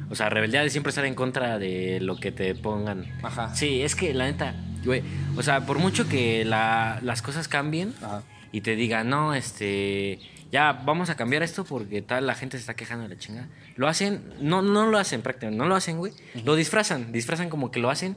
[0.10, 3.06] O sea, rebeldía de siempre estar en contra de lo que te pongan.
[3.24, 3.56] Ajá.
[3.56, 4.54] Sí, es que la neta,
[4.86, 5.04] güey,
[5.38, 8.24] o sea, por mucho que la- las cosas cambien Ajá.
[8.52, 10.20] y te digan, no, este,
[10.52, 13.48] ya vamos a cambiar esto porque tal, la gente se está quejando de la chingada.
[13.76, 16.14] Lo hacen, no, no lo hacen prácticamente, no lo hacen, güey.
[16.46, 18.16] Lo disfrazan, disfrazan como que lo hacen,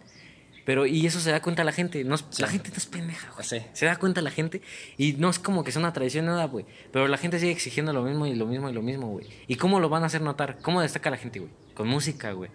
[0.65, 2.05] pero y eso se da cuenta la gente.
[2.05, 3.47] No, es- La gente no es pendeja, güey.
[3.49, 3.59] Sí.
[3.73, 4.61] Se da cuenta la gente
[4.99, 6.67] y no es como que sea una tradición nada, güey.
[6.93, 9.27] Pero la gente sigue exigiendo lo mismo y lo mismo y lo mismo, güey.
[9.47, 10.59] ¿Y cómo lo van a hacer notar?
[10.63, 11.51] ¿Cómo destaca la gente, güey?
[11.75, 12.51] Con música, güey.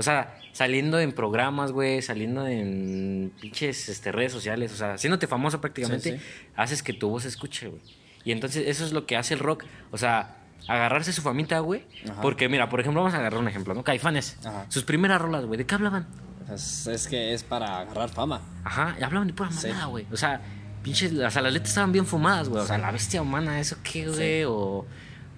[0.00, 5.26] O sea, saliendo en programas, güey, saliendo en pinches este, redes sociales, o sea, haciéndote
[5.26, 6.50] famoso prácticamente, Sí, sí.
[6.56, 7.82] haces que tu voz se escuche, güey.
[8.24, 9.64] Y entonces eso es lo que hace el rock.
[9.90, 11.84] O sea, agarrarse su famita, güey.
[12.22, 13.84] Porque, mira, por ejemplo, vamos a agarrar un ejemplo, ¿no?
[13.84, 14.38] Caifanes.
[14.42, 14.64] Ajá.
[14.70, 16.06] Sus primeras rolas, güey, ¿de qué hablaban?
[16.50, 18.40] Es, es que es para agarrar fama.
[18.64, 20.06] Ajá, y hablaban de pura mamada, güey.
[20.10, 20.40] O sea,
[20.82, 22.62] pinches, o sea, las letras estaban bien fumadas, güey.
[22.62, 24.44] O sea, la bestia humana, ¿eso qué, güey?
[24.44, 24.86] O,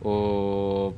[0.03, 0.95] o,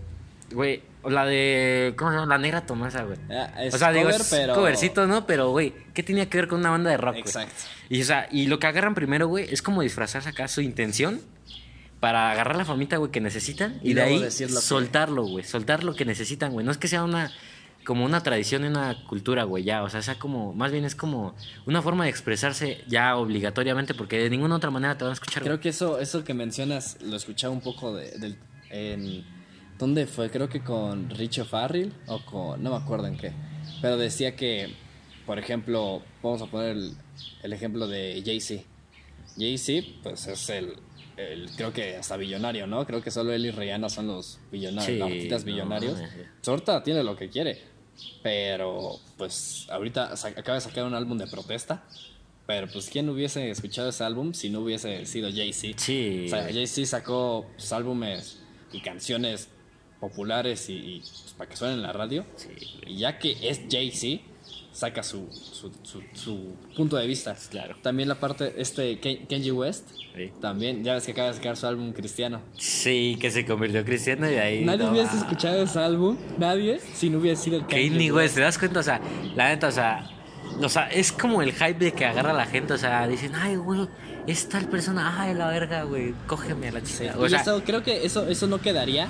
[0.53, 2.27] güey, o la de, ¿cómo se llama?
[2.35, 3.19] La negra Tomasa, güey.
[3.61, 5.27] Es o sea, digo, es pero- covercito, ¿no?
[5.27, 7.21] Pero, güey, ¿qué tenía que ver con una banda de rock, güey?
[7.23, 7.55] Exacto.
[7.89, 11.21] Y, o sea, y lo que agarran primero, güey, es como disfrazarse acá su intención
[12.01, 15.45] para agarrar la famita, güey, que necesitan y, Y de ahí que- soltarlo, güey.
[15.45, 16.65] Soltar lo que necesitan, güey.
[16.67, 17.31] No es que sea una
[17.87, 19.83] como una tradición en una cultura, güey, ya.
[19.83, 21.35] O sea, sea como, más bien es como
[21.67, 25.43] una forma de expresarse ya obligatoriamente porque de ninguna otra manera te van a escuchar.
[25.43, 25.63] Creo güey.
[25.63, 28.39] que eso, eso que mencionas lo escuchaba un poco de, del-
[28.71, 29.23] en
[29.79, 30.31] ¿dónde fue?
[30.31, 33.33] Creo que con Richo Farrell o con no me acuerdo en qué.
[33.81, 34.75] Pero decía que,
[35.27, 36.93] por ejemplo, vamos a poner el,
[37.43, 38.63] el ejemplo de Jay-Z.
[39.37, 40.75] Jay-Z, pues es el,
[41.17, 42.87] el- creo que hasta billonario, ¿no?
[42.87, 45.99] Creo que solo él y Rihanna son los billonarios, Sí, artistas no, billonarios.
[46.43, 47.63] Sorta tiene lo que quiere.
[48.23, 51.85] Pero, pues, ahorita acaba de sacar un álbum de protesta.
[52.47, 55.79] Pero, pues, ¿quién hubiese escuchado ese álbum si no hubiese sido Jay-Z?
[55.79, 56.25] Sí.
[56.27, 58.41] O sea, Jay-Z sacó pues, álbumes
[58.73, 59.49] y canciones
[60.09, 62.25] populares y, y, pues, para que suenen en la radio.
[62.37, 62.49] Sí,
[62.87, 64.23] Y ya que es Jay-Z,
[64.73, 67.37] saca su, su, su- su punto de vista.
[67.51, 67.77] Claro.
[67.81, 70.31] También la parte, este, Ken- Kenji West, Sí.
[70.41, 72.41] también, ya ves que acaba de sacar su álbum cristiano.
[72.57, 74.65] Sí, que se convirtió cristiano y ahí.
[74.65, 75.19] Nadie no, hubiese ah.
[75.19, 78.81] escuchado ese álbum, nadie, si no hubiese sido Kanye West, ¿te das cuenta?
[78.81, 79.01] O sea,
[79.35, 80.09] la neta, o sea,
[80.61, 83.33] o sea, es como el hype de que agarra a la gente, o sea, dicen,
[83.35, 83.89] ay, güey,
[84.27, 87.15] es tal persona, ay, la verga, güey, cógeme a la Sí, chica.
[87.19, 89.09] y O sea, eso, creo que eso, eso no quedaría.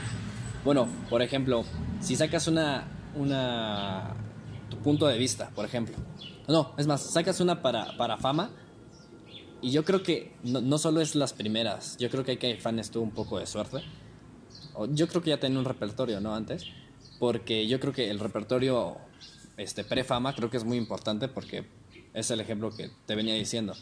[0.65, 1.65] Bueno, por ejemplo,
[2.01, 2.85] si sacas una,
[3.17, 4.15] una,
[4.71, 5.95] tu punto de vista, por ejemplo.
[6.49, 8.51] No, es más, sacas una para, para fama.
[9.61, 11.97] Y yo creo que no, no solo es las primeras.
[11.99, 13.79] Yo creo que hay que fans tuvo un poco de suerte.
[14.91, 16.35] Yo creo que ya tenía un repertorio, ¿no?
[16.35, 16.65] Antes.
[17.19, 18.97] Porque yo creo que el repertorio
[19.57, 21.65] este, pre-fama creo que es muy importante porque
[22.13, 23.75] es el ejemplo que te venía diciendo.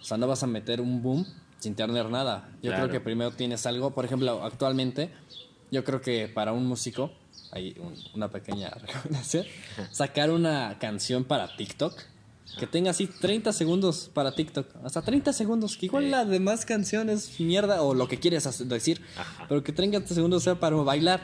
[0.00, 1.26] O sea, no vas a meter un boom
[1.58, 2.48] sin tener nada.
[2.62, 2.84] Yo Claro.
[2.88, 3.90] creo que primero tienes algo.
[3.92, 5.10] Por ejemplo, actualmente,
[5.70, 7.12] yo creo que para un músico,
[7.52, 9.46] hay un- una pequeña recomendación,
[9.90, 11.94] sacar una canción para TikTok.
[12.58, 14.66] Que tenga así 30 segundos para TikTok.
[14.82, 15.76] Hasta 30 segundos.
[15.76, 16.10] Que igual Sí.
[16.10, 19.02] la demás canción es mierda o lo que quieres hacer- decir.
[19.18, 19.44] Ajá.
[19.48, 21.20] Pero que 30 segundos sea para bailar.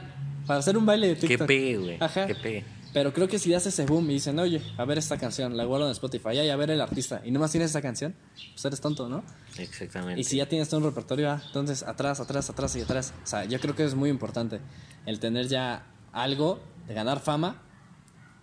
[0.46, 1.46] Para hacer un baile de que TikTok.
[1.48, 2.26] pegue, güey, Ajá.
[2.26, 2.64] que pegue.
[2.94, 5.64] Pero creo que si das ese boom y dicen, oye, a ver esta canción, la
[5.64, 8.14] guardo en Spotify, ay, a ver el artista, y nomás tienes esa canción,
[8.52, 9.24] pues eres tonto, ¿no?
[9.59, 10.20] Exactamente.
[10.20, 13.12] Y si ya tienes todo un repertorio, ah, entonces atrás, atrás, atrás y atrás.
[13.22, 14.61] O sea, yo creo que es muy importante
[15.07, 17.62] el tener ya algo de ganar fama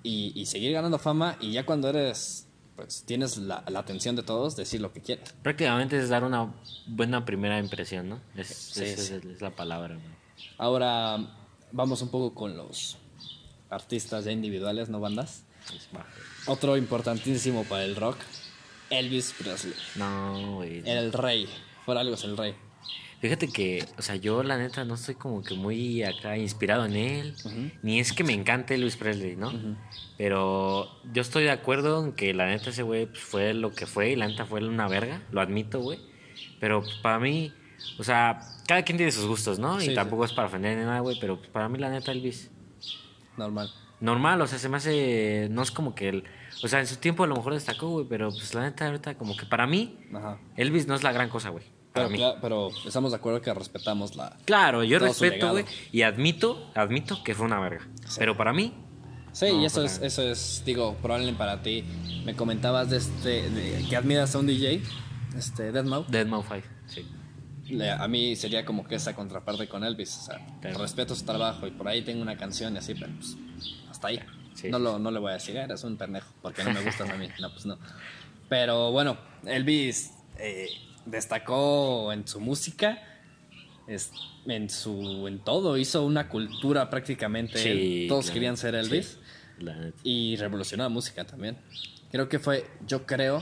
[0.03, 4.23] y, y seguir ganando fama y ya cuando eres, pues tienes la, la atención de
[4.23, 5.33] todos, decir lo que quieres.
[5.43, 6.53] Prácticamente es dar una
[6.87, 8.19] buena primera impresión, ¿no?
[8.35, 9.13] Es, Sí, esa sí.
[9.13, 10.07] es, es la palabra, güey.
[10.57, 11.17] Ahora
[11.71, 12.97] vamos un poco con los
[13.71, 15.45] artistas ya individuales, no bandas.
[16.45, 18.17] Otro importantísimo para el rock,
[18.89, 19.73] Elvis Presley.
[19.95, 20.84] No, güey.
[20.86, 21.47] El rey,
[21.86, 22.53] por algo es el rey.
[23.21, 26.95] Fíjate que, o sea, yo la neta no estoy como que muy acá inspirado en
[26.95, 27.36] él,
[27.84, 29.53] ni es que me encante Luis Presley, ¿no?
[30.17, 33.86] Pero yo estoy de acuerdo en que la neta ese güey pues, fue lo que
[33.86, 35.99] fue y la neta fue una verga, lo admito, güey.
[36.60, 37.53] Pero pues, para mí,
[37.99, 39.79] o sea, cada quien tiene sus gustos, ¿no?
[39.79, 42.12] Sí, y tampoco es para ofender ni nada, güey, pero pues, para mí la neta
[42.12, 42.49] Elvis
[43.37, 43.71] Normal.
[43.99, 46.23] normal, o sea, se me hace, no es como que él,
[46.63, 49.15] o sea, en su tiempo a lo mejor destacó, güey, pero pues la neta ahorita
[49.15, 50.37] como que para mí Ajá.
[50.57, 51.65] Elvis no es la gran cosa, güey.
[51.93, 52.09] Pero,
[52.41, 54.37] pero estamos de acuerdo que respetamos la...
[54.45, 57.85] Claro, yo respeto, güey, y admito, admito que fue una verga.
[58.17, 58.73] Pero para mí,
[59.33, 61.85] Sí, No, y eso es, eso es, digo, probablemente para ti.
[62.25, 64.81] Me comentabas de este, de que admiras a un DJ,
[65.37, 66.07] este, Deadmau5.
[66.07, 67.05] Deadmau 5, sí.
[67.71, 70.17] Le- A mí sería como que esa contraparte con Elvis.
[70.17, 70.79] O sea, Claro.
[70.79, 73.36] respeto su trabajo y por ahí tengo una canción y así, pero pues,
[73.89, 74.19] hasta ahí.
[74.53, 76.81] Sí, no, lo, no le voy a decir, "Ah, eres un pendejo, porque no me
[76.81, 77.27] gustas a mí.
[77.41, 77.77] No, pues no.
[78.49, 80.67] Pero bueno, Elvis eh,
[81.05, 82.99] destacó en su música,
[83.88, 84.12] es-
[84.45, 87.57] en su en todo, hizo una cultura prácticamente.
[87.60, 88.05] Sí.
[88.10, 89.17] Todos querían ser Elvis.
[89.57, 89.97] sí, la neta.
[90.03, 91.57] Y revolucionó la música también.
[92.12, 93.41] Creo que fue, yo creo,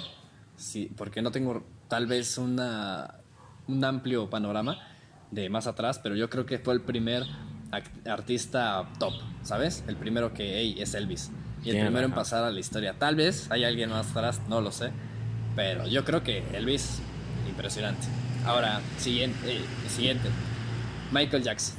[0.56, 3.15] sí, porque no tengo tal vez una,
[3.70, 4.80] un amplio panorama
[5.32, 7.24] de más atrás, pero yo creo que fue el primer
[8.06, 9.84] artista top, ¿sabes?
[9.88, 11.32] El primero que, hey, es Elvis.
[11.64, 12.96] Y el primero en pasar a la historia.
[12.98, 14.92] Tal vez hay alguien más atrás, no lo sé.
[15.56, 17.02] Pero yo creo que Elvis,
[17.48, 18.08] impresionante.
[18.46, 20.30] Ahora, siguiente, eh, siguiente.
[21.12, 21.76] Michael Jackson.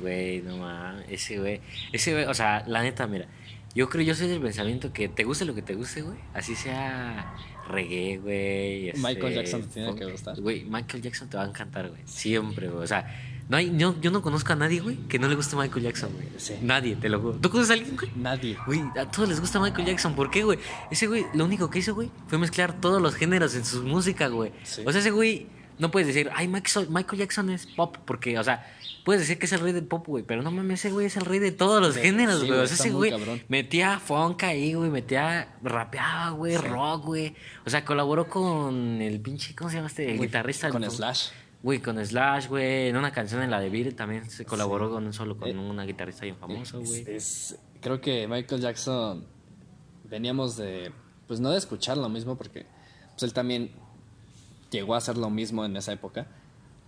[0.00, 1.60] Güey, no mames, ese güey,
[1.92, 3.26] ese güey, o sea, la neta, mira,
[3.74, 6.18] Yo creo, yo soy del pensamiento que te guste lo que te guste, güey.
[6.32, 7.34] Así sea
[7.70, 8.88] reggae, güey.
[8.88, 9.98] este, Michael Jackson te tiene funk.
[9.98, 10.40] que gustar.
[10.40, 12.02] Güey, Michael Jackson te va a encantar, güey.
[12.04, 12.84] Siempre, güey.
[12.84, 13.06] O sea,
[13.48, 16.12] no hay, no, yo no conozco a nadie, güey, que no le guste Michael Jackson,
[16.12, 16.28] güey.
[16.36, 16.54] Sí.
[16.62, 17.34] Nadie, te lo juro.
[17.34, 18.10] ¿Tú conoces a alguien, güey?
[18.14, 18.56] Nadie.
[18.66, 20.14] Güey, a todos les gusta Michael Jackson.
[20.14, 20.58] ¿Por qué, güey?
[20.90, 24.28] Ese güey, lo único que hizo, güey, fue mezclar todos los géneros en su música,
[24.28, 24.52] güey.
[24.62, 24.82] Sí.
[24.86, 28.66] O sea, ese güey, no puedes decir, ay, Michael Jackson es pop, porque, o sea,
[29.04, 31.16] puedes decir que es el rey del pop, güey, pero no mames, ese güey es
[31.16, 32.58] el rey de todos los Sí, géneros, güey.
[32.58, 33.42] o sea, ese güey cabrón.
[33.48, 36.62] metía funk ahí, güey, metía, rapeaba, güey, Sí.
[36.62, 37.34] rock, güey.
[37.66, 40.10] O sea, colaboró con el pinche, ¿cómo se llama este?
[40.10, 40.70] El guitarrista.
[40.70, 41.28] Con el- Slash.
[41.62, 42.88] Güey, con Slash, güey.
[42.88, 45.56] En una canción en la de Beat también se colaboró con un solo con Eh,
[45.58, 47.04] una guitarrista bien famoso, Es- güey.
[47.16, 49.26] es- creo que Michael Jackson
[50.04, 50.90] veníamos de,
[51.26, 52.66] pues no de escuchar lo mismo, porque
[53.12, 53.70] pues él también
[54.70, 56.26] llegó a hacer lo mismo en esa época,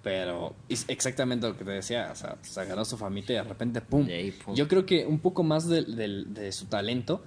[0.02, 3.42] pero es exactamente lo que te decía, o sea, se agarró su familia y de
[3.44, 4.06] repente, ¡pum!
[4.56, 7.22] Yo creo que un poco más de, del- de su talento,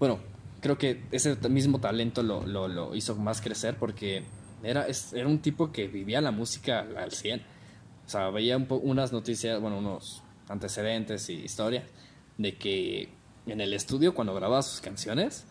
[0.00, 0.18] bueno,
[0.60, 4.24] creo que ese mismo talento lo, lo, lo hizo más crecer porque
[4.62, 7.40] era, es- era un tipo que vivía la música al, al 100.
[8.06, 11.84] O sea, veía un po- unas noticias, bueno, unos antecedentes y historias
[12.38, 13.08] de que
[13.46, 15.46] en el estudio cuando grababa sus canciones,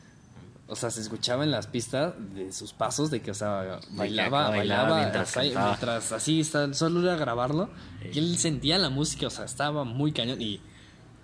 [0.67, 4.49] o sea, se escuchaba en las pistas de sus pasos, de que, o sea, bailaba,
[4.49, 5.67] bailaba bailaba, mientras cantaba.
[5.67, 7.69] mientras así, solo era grabarlo,
[8.11, 10.61] y él sentía la música, o sea, estaba muy cañón, y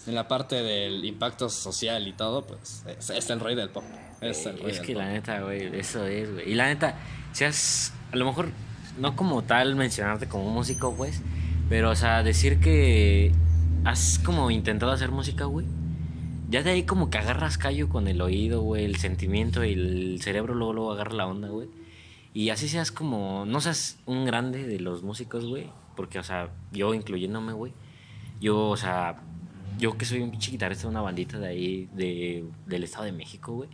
[0.08, 3.84] en la parte del impacto social y todo, pues, es, es el rey del pop,
[4.22, 5.02] es el rey Es del que pop.
[5.02, 6.52] la neta, güey, eso es, güey.
[6.52, 6.98] Y la neta,
[7.32, 8.50] seas, a lo mejor,
[8.98, 11.22] no como tal mencionarte como músico, pues,
[11.70, 13.32] pero, o sea, decir que
[13.86, 15.66] has como intentado hacer música, güey.
[16.50, 20.20] Ya de ahí como que agarras callo con el oído, güey, el sentimiento y el
[20.20, 21.70] cerebro luego, agarra la onda, güey.
[22.34, 25.70] Y así seas como, no seas un grande de los músicos, güey.
[25.96, 27.74] Porque, o sea, yo incluyéndome, güey.
[28.42, 29.22] Yo, o sea,
[29.78, 33.12] yo que soy un pinche guitarrista de una bandita de ahí, de, del Estado de
[33.12, 33.70] México, güey.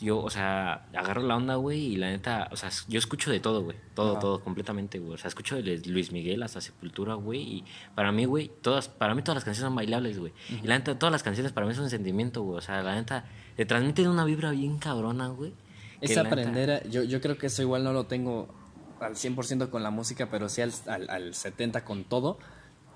[0.00, 3.40] Yo, o sea, agarro la onda, güey, y la neta, o sea, yo escucho de
[3.40, 3.76] todo, güey.
[3.94, 4.20] Todo, Ajá.
[4.20, 5.14] todo, completamente, güey.
[5.14, 7.40] O sea, escucho de Luis Miguel hasta Sepultura, güey.
[7.40, 7.64] Y
[7.96, 10.32] para mí, güey, todas, para mí todas las canciones son bailables, güey.
[10.62, 12.58] Y la neta, todas las canciones para mí son un sentimiento, güey.
[12.58, 13.24] O sea, la neta,
[13.56, 15.52] te transmiten una vibra bien cabrona, güey.
[16.00, 18.54] Es neta- aprender, a- yo, yo creo que eso igual no lo tengo
[19.00, 22.38] al 100% con la música, pero sí al, al, al 70% con todo,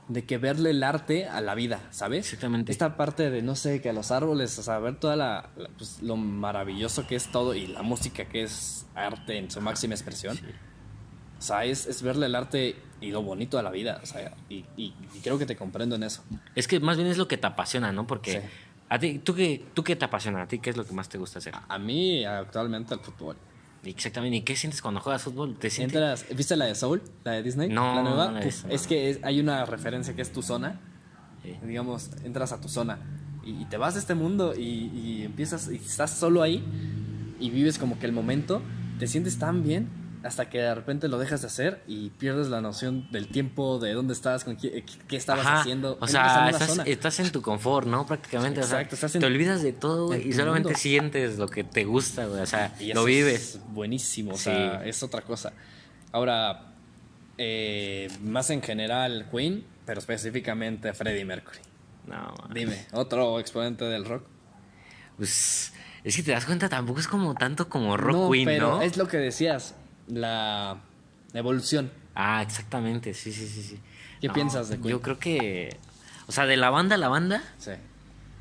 [0.08, 2.26] de que verle el arte a la vida, ¿sabes?
[2.26, 2.72] Exactamente.
[2.72, 5.68] Esta parte de, no sé, que a los árboles, o sea, ver toda la, la-
[5.78, 9.94] pues, lo maravilloso que es todo y la música que es arte en su máxima
[9.94, 10.38] expresión.
[11.38, 14.34] O sea, es, es verle el arte y lo bonito a la vida, o sea,
[14.48, 16.22] y, y- y creo que te comprendo en eso.
[16.54, 18.06] Es que más bien es lo que te apasiona, ¿no?
[18.06, 18.46] Porque Sí.
[18.88, 20.42] a ti, ¿tú qué, ¿tú qué te apasiona?
[20.42, 21.54] ¿A ti qué es lo que más te gusta hacer?
[21.68, 23.36] A mí, actualmente, el fútbol.
[23.84, 24.36] Exactamente.
[24.36, 25.56] ¿Y qué sientes cuando juegas fútbol?
[25.58, 25.96] ¿Te sientes?
[25.96, 27.02] Entras- ¿Viste la de Soul?
[27.24, 27.68] ¿La de Disney?
[27.68, 28.26] No, la nueva.
[28.30, 30.80] no la Uf, es que es- hay una referencia que es tu zona.
[31.42, 31.56] Sí.
[31.66, 33.00] Digamos, entras a tu zona
[33.44, 34.60] y, y te vas de este mundo y,
[34.94, 36.64] y empiezas y estás solo ahí
[37.40, 38.62] y vives como que el momento,
[39.00, 39.88] te sientes tan bien
[40.24, 43.92] hasta que de repente lo dejas de hacer y pierdes la noción del tiempo, de
[43.92, 45.98] dónde estás, con qué, qué estabas Ajá, haciendo.
[46.00, 46.82] O sea, estás, zona.
[46.84, 48.06] estás en tu confort, ¿no?
[48.06, 48.60] Prácticamente.
[48.60, 50.78] o sea, Exacto, estás en- te olvidas de todo, güey, y solamente mundo.
[50.78, 52.40] sientes lo que te gusta, güey.
[52.40, 53.56] O sea, Y lo vives.
[53.56, 54.44] Es buenísimo, o Sí.
[54.44, 55.52] sea, es otra cosa.
[56.12, 56.72] Ahora,
[57.38, 61.58] eh, más en general Queen, pero específicamente Freddie Mercury.
[62.06, 62.50] No, man.
[62.54, 64.24] Dime, otro exponente del rock.
[65.16, 65.72] Pues
[66.04, 68.82] es que te das cuenta, tampoco es como tanto como Rock Queen, pero ¿no?
[68.82, 69.74] es lo que decías,
[70.20, 70.78] la
[71.34, 71.90] evolución.
[72.14, 73.80] Ah, exactamente, sí, sí, sí, sí.
[74.20, 74.88] ¿Qué piensas de Queen?
[74.90, 75.76] Yo creo que,
[76.26, 77.72] o sea, de la banda a la banda, Sí.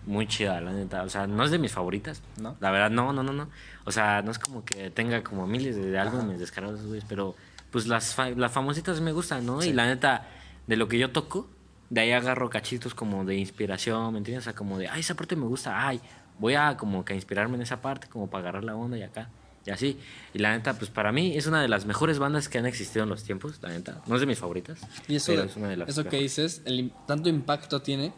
[0.06, 1.04] muy chida, la neta.
[1.04, 2.22] O sea, no es de mis favoritas.
[2.40, 2.56] ¿No?
[2.60, 3.50] La verdad, no, no, no, no.
[3.86, 7.02] O sea, no es como que tenga como miles de álbumes descargados, güey.
[7.08, 7.36] Pero,
[7.72, 9.62] pues las, fa- las famositas me gustan, ¿no?
[9.62, 9.70] Sí.
[9.70, 10.28] Y la neta,
[10.68, 11.50] de lo que yo toco,
[11.90, 14.44] de ahí agarro cachitos como de inspiración, ¿me entiendes?
[14.44, 16.00] O sea, como de, ay, esa parte me gusta, ay,
[16.40, 19.30] voy a como que inspirarme en esa parte, como para agarrar la onda y acá.
[19.66, 19.98] Y así.
[20.34, 23.04] Y la neta, pues para mí es una de las mejores bandas que han existido
[23.04, 24.02] en los tiempos, la neta.
[24.08, 24.80] No es de mis favoritas.
[25.08, 28.14] Y eso, pero es una de las eso que dices, el, tanto impacto tiene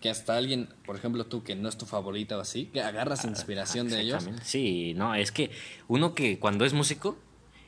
[0.00, 3.24] que hasta alguien, por ejemplo tú que no es tu favorita o así, que agarras
[3.24, 4.28] inspiración de ellos.
[4.30, 4.36] Ah.
[4.42, 5.50] Sí, no, es que
[5.88, 7.18] uno que cuando es músico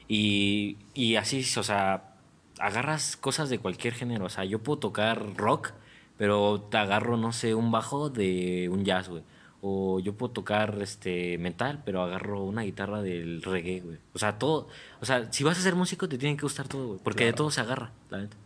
[0.07, 2.11] y, y así, o sea,
[2.61, 4.27] agarras cosas de cualquier género.
[4.27, 5.73] O sea, yo puedo tocar rock,
[6.17, 9.23] pero te agarro, no sé, un bajo de un jazz, güey.
[9.63, 13.99] O yo puedo tocar este metal, pero agarro una guitarra del reggae, güey.
[14.15, 14.69] O sea, todo.
[15.01, 17.01] O sea, si vas a ser músico, te tiene que gustar todo, güey.
[17.03, 18.37] Porque de todo se agarra, la neta.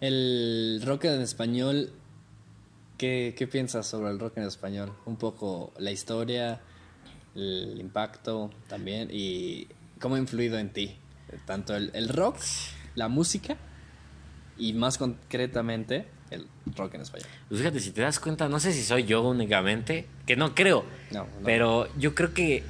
[0.00, 1.92] El rock en español,
[2.98, 4.92] ¿qué, ¿qué piensas sobre el rock en español?
[5.06, 6.60] Un poco la historia,
[7.34, 9.68] el impacto también y
[10.00, 10.96] cómo ha influido en ti.
[11.46, 12.38] Tanto el, el rock,
[12.96, 13.56] la música
[14.58, 17.28] y más concretamente el rock en español.
[17.48, 20.84] Pues fíjate, si te das cuenta, no sé si soy yo únicamente, que no creo,
[21.10, 21.28] No, no.
[21.44, 22.62] pero yo creo que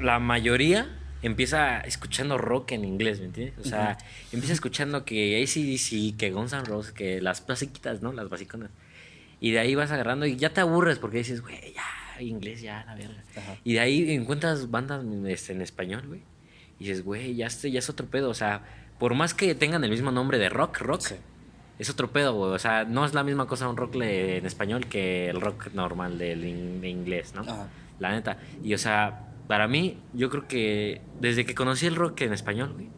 [0.00, 0.88] la mayoría
[1.22, 3.54] empieza escuchando rock en inglés, ¿me entiendes?
[3.64, 3.96] O sea,
[4.32, 8.12] empieza escuchando que ACDC, que Guns N' Roses, que las basiquitas, ¿no?
[8.12, 8.70] Las basiconas.
[9.40, 12.84] Y de ahí vas agarrando y ya te aburres porque dices, güey, ya, inglés, ya,
[12.86, 13.22] la verga.
[13.36, 13.56] Ajá.
[13.64, 16.22] Y de ahí encuentras bandas este, en español, güey.
[16.78, 18.28] Y dices, güey, ya, este, ya es otro pedo.
[18.30, 18.62] O sea,
[18.98, 21.14] por más que tengan el mismo nombre de rock, rock, Sí.
[21.78, 22.52] Es otro pedo, güey.
[22.52, 26.18] O sea, no es la misma cosa un rock en español que el rock normal
[26.18, 27.42] del in- de inglés, ¿no?
[27.42, 27.68] Ajá.
[27.98, 28.38] La neta.
[28.62, 32.72] Y o sea, para mí, yo creo que desde que conocí el rock en español,
[32.74, 32.88] güey,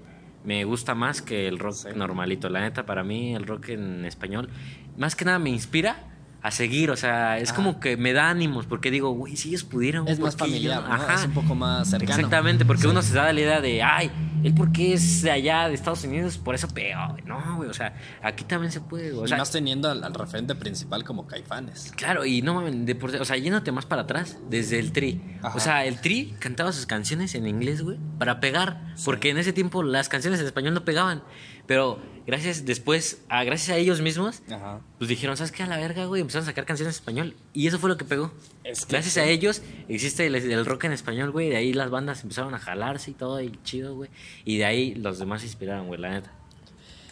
[0.44, 1.88] me gusta más que el rock Sí.
[1.96, 2.48] normalito.
[2.50, 4.50] La neta, para mí, el rock en español,
[4.96, 5.96] más que nada me inspira
[6.44, 6.90] a seguir.
[6.90, 7.56] O sea, es Ajá.
[7.56, 10.06] como que me da ánimos porque digo, güey, si ellos pudieran.
[10.06, 10.92] Es ¿por más familiar, no?
[10.92, 11.14] Ajá.
[11.14, 12.14] Es un poco más cercano.
[12.14, 12.88] Exactamente, porque Sí.
[12.88, 14.10] uno se da la idea de, ay,
[14.44, 17.16] él porque es de allá de Estados Unidos, por eso pegó.
[17.24, 19.12] No, güey, o sea, aquí también se puede.
[19.14, 21.92] O y sea, más teniendo al, al referente principal como Caifanes.
[21.96, 25.22] Claro, y no mames, de por- o sea, yéndote más para atrás, desde el Tri.
[25.42, 25.56] Ajá.
[25.56, 29.54] O sea, el Tri cantaba sus canciones en inglés, güey, para pegar, porque en ese
[29.54, 31.22] tiempo las canciones en español no pegaban.
[31.66, 34.80] Pero gracias después, a, gracias a ellos mismos, Ajá.
[34.98, 35.62] pues dijeron, ¿sabes qué?
[35.62, 37.36] A la verga, güey, empezaron a sacar canciones en español.
[37.52, 38.32] Y eso fue lo que pegó.
[38.64, 39.20] Es que gracias sí.
[39.20, 41.50] a ellos existe el, el rock en español, güey.
[41.50, 44.10] De ahí las bandas empezaron a jalarse y todo, y chido, güey.
[44.44, 46.32] Y de ahí los demás se inspiraron, güey, la neta.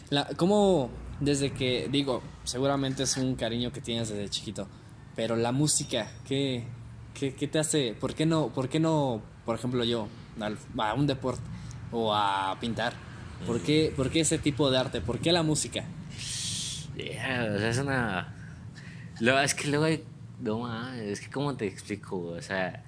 [0.09, 0.89] La, ¿Cómo,
[1.19, 4.67] desde que, digo, seguramente es un cariño que tienes desde chiquito,
[5.15, 6.65] pero la música, ¿qué,
[7.13, 7.95] qué, qué te hace?
[7.99, 10.07] ¿Por qué no, por qué no, por ejemplo, yo,
[10.77, 11.41] a un deporte
[11.91, 12.93] o a pintar?
[13.45, 15.01] ¿Por qué, ¿Por qué ese tipo de arte?
[15.01, 15.83] ¿Por qué la música?
[16.95, 18.33] Yeah, o sea, es una.
[19.19, 20.03] Luego, es que luego hay.
[20.41, 22.17] No es que, ¿cómo te explico?
[22.17, 22.83] O sea,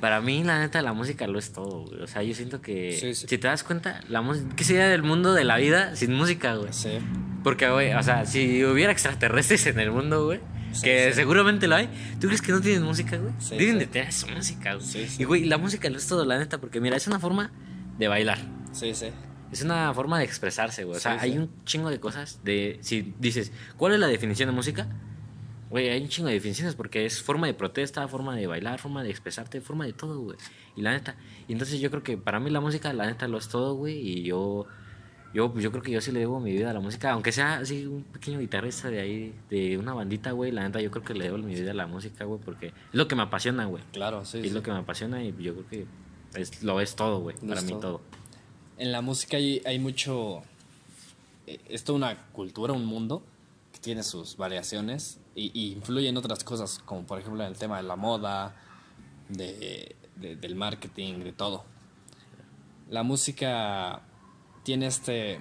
[0.00, 2.02] para mí, la neta, la música lo es todo, güey.
[2.02, 2.96] O sea, yo siento que.
[2.98, 3.26] Sí, sí.
[3.28, 4.24] Si te das cuenta, la.
[4.56, 6.72] ¿Qué sería del mundo de la vida sin música, güey?
[6.72, 6.98] Sí.
[7.42, 10.40] Porque, güey, o sea, si hubiera extraterrestres en el mundo, güey.
[10.72, 11.88] Sí, que seguramente lo hay.
[12.20, 13.32] ¿Tú crees que no tienen música, güey?
[13.38, 15.08] Sí, Deben de tener su música, güey.
[15.18, 17.50] Y, güey, la música lo es todo, la neta, porque, mira, es una forma
[17.98, 18.38] de bailar.
[18.72, 19.06] Sí, sí.
[19.52, 20.96] Es una forma de expresarse, güey.
[20.96, 21.38] O sea, Sí, hay sí.
[21.38, 22.78] un chingo de cosas de...
[22.80, 24.88] Si dices, ¿cuál es la definición de música?
[25.70, 29.02] Güey, hay un chingo de definiciones porque es forma de protesta, forma de bailar, forma
[29.02, 30.36] de expresarte, forma de todo, güey.
[30.76, 31.16] Y la neta.
[31.48, 33.96] Y entonces yo creo que para mí la música, la neta, lo es todo, güey.
[33.96, 34.66] Y yo...
[35.34, 37.56] Yo, yo creo que yo sí le debo mi vida a la música, aunque sea
[37.56, 41.12] así un pequeño guitarrista de ahí, de una bandita, güey, la neta yo creo que
[41.12, 43.82] le debo mi vida a la música, güey, porque es lo que me apasiona, güey.
[43.92, 44.38] Claro, sí.
[44.38, 44.50] es sí.
[44.50, 45.86] lo que me apasiona y yo creo que
[46.40, 47.80] es, lo es todo, güey, para mí todo.
[47.80, 48.00] todo.
[48.78, 50.42] En la música hay, hay mucho...
[51.46, 53.22] eh, Es toda una cultura, un mundo
[53.72, 57.56] que tiene sus variaciones y, y influye en otras cosas, como por ejemplo en el
[57.58, 58.54] tema de la moda,
[59.28, 61.64] de, de- del marketing, de todo.
[62.90, 64.02] La música
[64.62, 65.40] tiene este...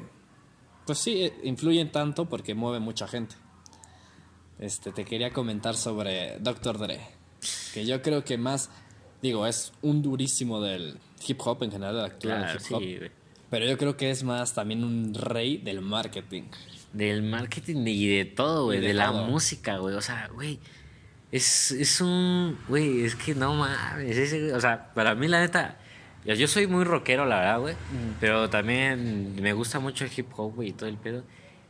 [0.85, 3.35] Pues sí, eh, influye en tanto porque mueve mucha gente.
[4.59, 6.77] Este, te quería comentar sobre Dr.
[6.77, 7.01] Dre,
[7.73, 8.69] que yo creo que más,
[9.21, 12.81] digo, es un durísimo del hip hop en general, de la Claro, del hip hop.
[12.81, 12.99] sí.
[13.49, 16.43] Pero yo creo que es más también un rey del marketing.
[16.93, 18.79] Del marketing y de todo, güey.
[18.79, 19.25] De, de la todo.
[19.25, 19.95] música, güey.
[19.95, 20.59] O sea, güey.
[21.31, 22.57] Es, es un.
[22.67, 24.17] Güey, es que no mames.
[24.17, 25.77] ese- o sea, para mí, la neta.
[26.25, 27.75] Yo, yo soy muy rockero, la verdad, güey.
[28.19, 31.23] Pero también me gusta mucho el hip hop, güey, y todo el pedo.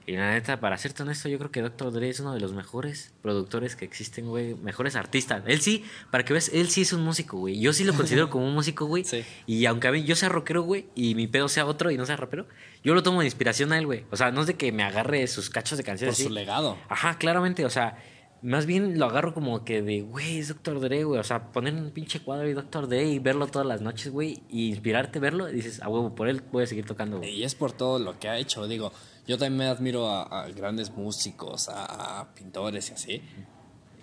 [0.07, 1.91] Y la neta, para serte honesto, yo creo que Dr.
[1.91, 4.53] Dre es uno de los mejores productores que existen, güey.
[4.53, 5.43] Mejores artistas.
[5.47, 7.59] Él sí, para que veas, él sí es un músico, güey.
[7.59, 9.03] Yo sí lo considero como un músico, güey.
[9.03, 9.23] Sí.
[9.47, 12.05] Y aunque a mí yo sea rockero, güey, y mi pedo sea otro y no
[12.05, 12.45] sea rapero,
[12.83, 14.05] yo lo tomo de inspiración a él, güey.
[14.11, 16.17] O sea, no es de que me agarre sus cachos de Por canciones.
[16.17, 16.31] su así.
[16.33, 16.77] legado.
[16.87, 17.97] Ajá, claramente, o sea,
[18.45, 20.79] más bien lo agarro como que de, güey, es Dr.
[20.79, 21.19] Dre, güey.
[21.19, 22.87] O sea, poner un pinche cuadro y Dr.
[22.87, 26.13] Dre y verlo todas las noches, güey, y inspirarte a verlo, y dices, a huevo,
[26.15, 27.31] por él voy a seguir tocando, güey.
[27.31, 28.67] Y es por todo lo que ha hecho.
[28.67, 28.91] Digo,
[29.27, 33.21] yo también me admiro a, a grandes músicos, a, a pintores y así.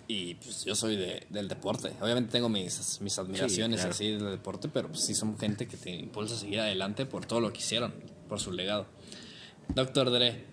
[0.08, 1.92] Y pues yo soy de- del deporte.
[2.00, 3.92] Obviamente tengo mis, mis admiraciones claro.
[3.94, 7.24] así del deporte, pero pues sí son gente que te impulsa a seguir adelante por
[7.24, 7.94] todo lo que hicieron,
[8.28, 8.86] por su legado.
[9.74, 10.10] Dr.
[10.10, 10.44] Dre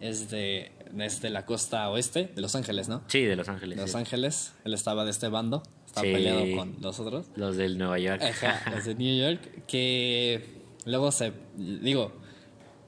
[0.00, 3.02] es de, es de la costa oeste de Los Ángeles, ¿no?
[3.08, 3.78] Sí, de Los Ángeles.
[3.78, 3.96] Los sí.
[3.96, 4.52] Ángeles.
[4.64, 5.62] Él estaba de este bando.
[5.86, 6.12] Estaba Sí.
[6.12, 7.26] peleado con los otros.
[7.36, 8.22] Los del Nueva York.
[8.22, 12.12] Ajá, los de New York, que luego se, digo,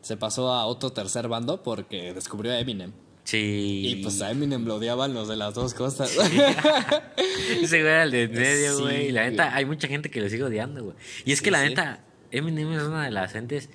[0.02, 2.92] se pasó a otro tercer bando porque descubrió a Eminem.
[3.24, 3.82] sí.
[3.86, 6.16] Y pues a Eminem lo odiaban los de las dos costas.
[7.62, 9.08] Ese güey era el de medio, Sí, güey.
[9.08, 10.96] y la neta, hay mucha gente que lo sigue odiando, güey.
[11.24, 11.68] Y es Sí, que la sí.
[11.70, 13.68] neta, Eminem es una de las gentes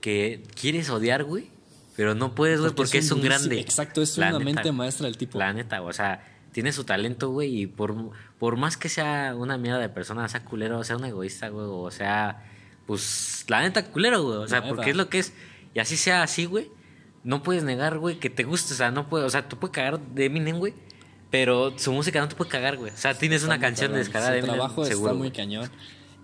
[0.00, 1.50] que quieres odiar, güey.
[1.96, 3.60] Pero no puedes, güey, porque, es un, grande.
[3.60, 4.44] Exacto, es La una neta.
[4.44, 5.38] mente maestra el tipo.
[5.38, 7.94] La neta, o sea, tiene su talento, güey, y por,
[8.38, 11.90] por más que sea una mierda de persona, sea culero, sea un egoísta, güey, o
[11.90, 12.44] sea,
[12.86, 14.90] pues, la neta, culero, güey, o sea, La porque neta.
[14.90, 15.32] es lo que es,
[15.74, 16.70] y así sea así, güey,
[17.24, 18.74] no puedes negar, güey, que te guste.
[18.74, 20.74] O sea, no puede, o sea, tú puedes cagar de Eminem, güey.
[21.30, 22.92] Pero su música no te puede cagar, güey.
[22.92, 24.04] O sea, tienes una Está canción cabrón.
[24.04, 24.56] descarada de Su Eminem.
[24.58, 25.70] trabajo seguro, está muy cañón.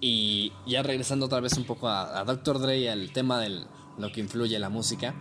[0.01, 2.59] Y ya regresando otra vez un poco a, a Dr.
[2.59, 3.65] Dre y al tema de
[3.97, 5.15] lo que influye la música.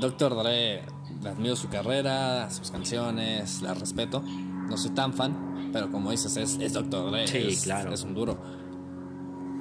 [0.00, 0.34] Dr.
[0.36, 0.82] Dre,
[1.26, 4.22] admiro su carrera, sus canciones, la respeto.
[4.68, 7.10] No soy tan fan, pero como dices, es, es Dr.
[7.10, 7.26] Dre.
[7.28, 7.92] Sí, es, claro.
[7.92, 8.38] Es un duro.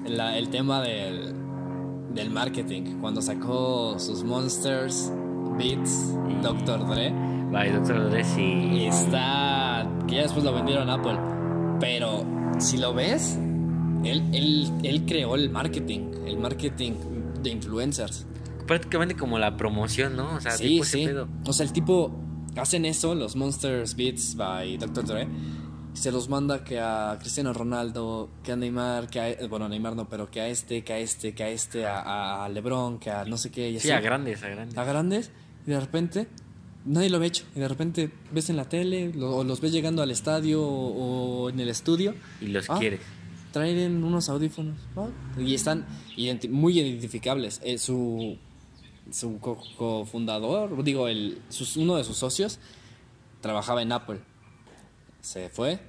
[0.07, 1.34] La- el tema del,
[2.13, 5.11] del marketing, cuando sacó sus Monsters,
[5.57, 6.88] Beats, Dr.
[6.88, 7.11] Dre.
[7.51, 8.41] Bye, Doctor Dre, sí.
[8.41, 9.88] Y está.
[10.07, 11.17] que ya después lo vendieron a Apple.
[11.79, 12.23] Pero
[12.59, 13.38] si lo ves,
[14.03, 16.93] él, él, él creó el marketing, el marketing
[17.43, 18.25] de influencers.
[18.66, 20.36] Prácticamente como la promoción, ¿no?
[20.36, 21.05] O sea, sí, tipo sí.
[21.05, 21.28] pedo.
[21.45, 22.11] O sea, el tipo
[22.55, 25.05] hacen eso, los Monsters Beats by Dr.
[25.05, 25.28] Dre.
[25.93, 29.95] Se los manda que a Cristiano Ronaldo, que a Neymar, que a, bueno, a Neymar
[29.95, 33.11] no, pero que a este, que a este, que a este, a, a LeBron, que
[33.11, 33.70] a no sé qué.
[33.70, 34.78] Y Sí, a grandes, a grandes.
[34.78, 35.32] a grandes
[35.68, 36.28] y de repente
[36.86, 39.72] nadie lo había hecho y de repente ves en la tele lo- o los ves
[39.72, 42.99] llegando al estadio o, o en el estudio Y los Ah, quieres.
[43.51, 45.07] traen unos audífonos ah,
[45.38, 45.86] y están
[46.18, 48.38] identi- muy identificables Eh, su
[49.12, 52.60] su co- cofundador digo el sus- uno de sus socios
[53.41, 54.20] trabajaba en Apple.
[55.22, 55.80] Se fue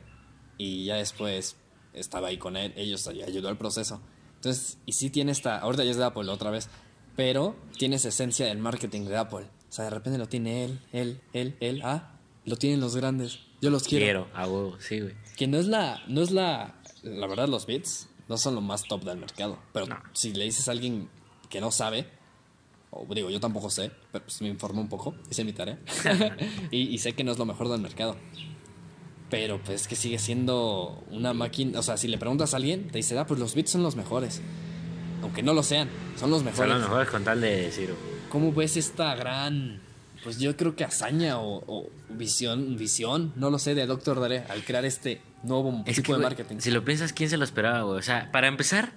[0.59, 1.57] y ya después
[1.93, 4.01] estaba ahí con él ellos ayudó al proceso.
[4.37, 6.69] Entonces y sí tiene esta ahorita ya es de Apple otra vez
[7.17, 9.47] pero tiene esa esencia del marketing de Apple.
[9.69, 12.11] O sea de repente lo tiene él él él él ah
[12.45, 13.39] lo tienen los grandes.
[13.63, 15.15] Yo los quiero, Quiero, a huevo, sí, güey.
[15.37, 18.83] que no es la no es la la verdad los beats no son lo más
[18.85, 19.97] top del mercado pero No.
[20.13, 21.09] si le dices a alguien
[21.49, 22.07] que no sabe
[22.95, 25.79] o digo yo tampoco sé pero pues me informé un poco hice mi tarea
[26.71, 28.17] y, y sé que no es lo mejor del mercado
[29.31, 32.99] pero pues que sigue siendo una máquina o sea si le preguntas a alguien te
[32.99, 34.41] dice ah pues los beats son los mejores
[35.23, 38.15] aunque no lo sean son los Son mejores los mejores con tal de decir, güey.
[38.29, 39.81] ¿Cómo ves esta gran,
[40.23, 44.21] pues yo creo que hazaña o, o visión, visión, no lo sé, de Dr.
[44.21, 46.57] Dre al crear este nuevo Es tipo que, de marketing?
[46.59, 47.99] Si lo piensas, ¿quién se lo esperaba, güey?
[47.99, 48.93] O sea, para empezar,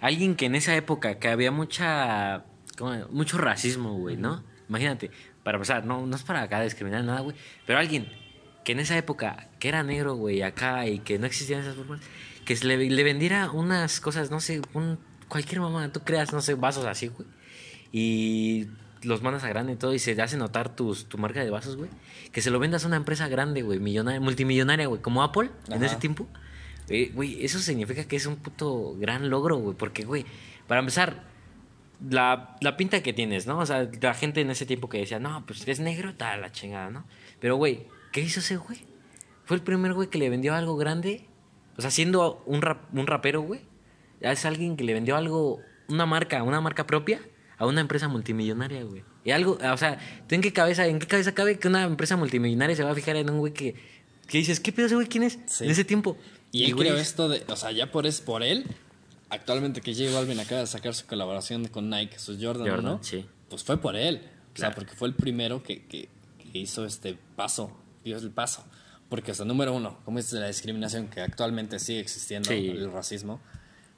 [0.00, 2.44] alguien que en esa época que había mucha.
[2.80, 3.06] ¿Cómo?
[3.10, 4.42] mucho racismo, güey, ¿no?
[4.68, 5.10] Imagínate,
[5.44, 7.36] para empezar, no, no es para acá discriminar nada, güey.
[7.66, 8.10] Pero alguien
[8.64, 12.00] que en esa época, que era negro, güey, acá y que no existían esas formas,
[12.44, 16.40] que se le, le vendiera unas cosas, no sé, un, cualquier mamá, tú creas, no
[16.40, 17.28] sé, vasos así, güey.
[17.92, 18.68] Y
[19.02, 21.76] los mandas a grande y todo y se hace notar tus, tu marca de vasos,
[21.76, 21.90] güey.
[22.32, 25.74] Que se lo vendas a una empresa grande, güey, millonaria, multimillonaria, güey, como Apple en
[25.74, 25.86] Ajá.
[25.86, 26.28] ese tiempo.
[26.88, 29.76] Eh, Güey, eso significa que es un puto gran logro, güey.
[29.76, 30.26] Porque, güey,
[30.66, 31.22] para empezar,
[32.08, 33.58] la, la pinta que tienes, ¿no?
[33.58, 36.52] O sea, la gente en ese tiempo que decía, no, pues es negro, tal, la
[36.52, 37.04] chingada, ¿no?
[37.40, 38.84] Pero, güey, ¿qué hizo ese güey?
[39.44, 41.26] Fue el primer güey que le vendió algo grande.
[41.76, 43.60] O sea, siendo un, rap- un rapero, güey.
[44.20, 47.20] Ya es alguien que le vendió algo, una marca, una marca propia
[47.56, 49.02] a una empresa multimillonaria, güey.
[49.24, 49.98] Y algo, o sea,
[50.28, 52.94] ¿tú en qué cabeza, en qué cabeza cabe que una empresa multimillonaria se va a
[52.94, 53.74] fijar en un güey que,
[54.26, 55.06] que dices, ¿qué pedo ese güey?
[55.08, 55.38] ¿Quién es?
[55.46, 55.64] Sí.
[55.64, 56.16] En ese tiempo.
[56.52, 58.66] Y él güey, creó esto de, o sea, ya por es por él,
[59.30, 63.02] actualmente que J Balvin acaba de sacar su colaboración con Nike, sus Jordan, Jordan, ¿no?
[63.02, 63.24] sí.
[63.48, 64.74] Pues fue por él, o sea, Claro.
[64.76, 66.08] porque fue el primero que, que,
[66.52, 68.64] que hizo este paso, dio el paso.
[69.08, 72.68] Porque, o sea, número uno, como es la discriminación que actualmente sigue existiendo, Sí.
[72.68, 73.40] el racismo,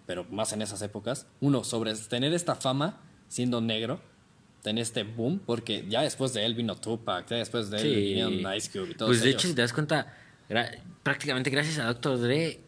[0.07, 1.27] pero más en esas épocas.
[1.41, 4.01] Uno, sobre tener esta fama siendo negro,
[4.63, 7.95] tener este boom, porque ya después de él vino Tupac, ya después de él Sí.
[7.95, 9.41] vinieron Ice Cube y todos Pues de ellos.
[9.43, 10.17] hecho, si te das cuenta,
[11.03, 12.19] prácticamente gracias a Dr.
[12.21, 12.61] Dre,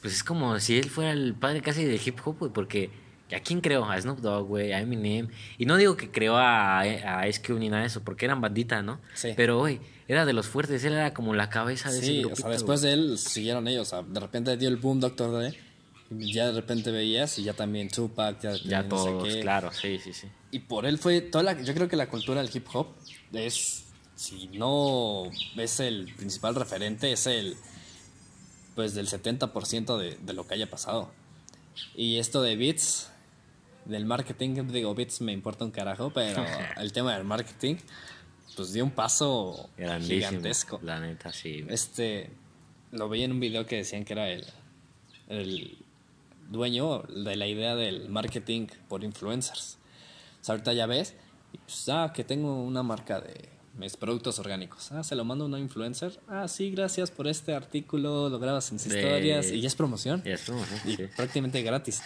[0.00, 2.90] pues es como si él fuera el padre casi del hip hop, güey, porque
[3.34, 3.84] ¿a quién creó?
[3.84, 5.28] A Snoop Dogg, güey, a Eminem.
[5.58, 8.40] Y no digo que creó a, a Ice Cube ni nada de eso, porque eran
[8.40, 9.00] bandita, ¿no?
[9.14, 9.30] Sí.
[9.36, 12.28] Pero, güey, era de los fuertes, él era como la cabeza de ese Sí, o
[12.28, 13.88] grupito, sea, después de él siguieron ellos.
[13.88, 15.58] O sea, de repente dio el boom Doctor Dre.
[16.10, 18.52] Ya de repente veías y ya también Tupac, ya.
[18.52, 19.40] Ya no sé todos, qué.
[19.40, 20.28] claro, sí, sí, sí.
[20.52, 22.94] Y por él fue toda la, yo creo que la cultura del hip hop
[23.32, 25.24] es, si no
[25.56, 27.56] es el principal referente, es el,
[28.76, 31.10] pues del 70% de, de lo que haya pasado.
[31.96, 33.10] Y esto de Beats,
[33.86, 36.44] del marketing, digo, Beats me importa un carajo, pero
[36.76, 37.76] el tema del marketing,
[38.54, 40.18] pues dio un paso Grandísimo.
[40.28, 40.80] gigantesco.
[40.82, 41.64] La neta, sí.
[41.68, 42.30] Este,
[42.92, 44.44] lo vi en un video que decían que era el,
[45.28, 45.78] el
[46.50, 49.78] dueño de la idea del marketing por influencers.
[50.40, 51.14] O sea, ahorita ya ves,
[51.52, 54.90] y pues, ah, que tengo una marca de mis productos orgánicos.
[54.92, 56.18] Ah, se lo mando a una influencer.
[56.28, 59.74] Ah, sí, gracias por este artículo, lo grabas en sus De- historias y ya es
[59.74, 60.22] promoción.
[60.24, 61.04] Y eso, ajá, Y sí.
[61.16, 62.02] prácticamente gratis.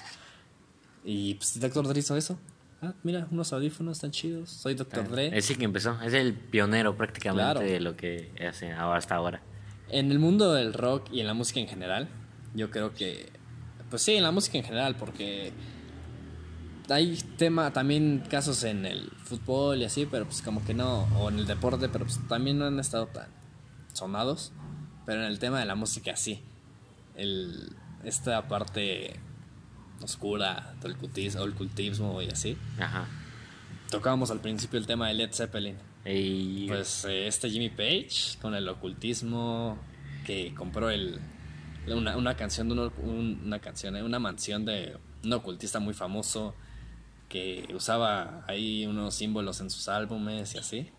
[1.04, 1.86] Y pues Dr.
[1.88, 2.38] Dre hizo eso.
[2.82, 4.50] Ah, mira, unos audífonos tan chidos.
[4.50, 5.08] Soy Dr.
[5.08, 5.36] Dre.
[5.36, 7.60] Es el que empezó, es el pionero prácticamente Claro.
[7.60, 9.42] de lo que hace hasta ahora.
[9.88, 12.08] En el mundo del rock y en la música en general,
[12.54, 13.28] yo creo que.
[13.90, 15.52] Pues sí, en la música en general, porque.
[16.90, 21.28] Hay tema, también casos en el fútbol y así, pero pues como que no, o
[21.30, 23.28] en el deporte, pero pues también no han estado tan
[23.92, 24.52] sonados.
[25.06, 26.42] Pero en el tema de la música sí.
[27.16, 27.72] El,
[28.04, 29.18] esta parte
[30.02, 32.56] oscura del cultismo, el cultismo y así.
[32.78, 33.06] Ajá.
[33.90, 35.76] Tocábamos al principio el tema de Led Zeppelin.
[36.06, 39.76] Y Pues eh, este Jimmy Page con el ocultismo
[40.24, 41.18] que compró el
[41.88, 45.92] una, una canción de un- un- una canción, eh, una mansión de un ocultista muy
[45.92, 46.54] famoso
[47.30, 50.90] que usaba ahí unos símbolos en sus álbumes y así.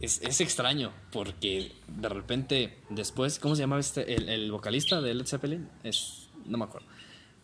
[0.00, 4.14] Es, es extraño porque de repente después, ¿cómo se llamaba este?
[4.14, 6.88] El, el vocalista de Led Zeppelin es no me acuerdo.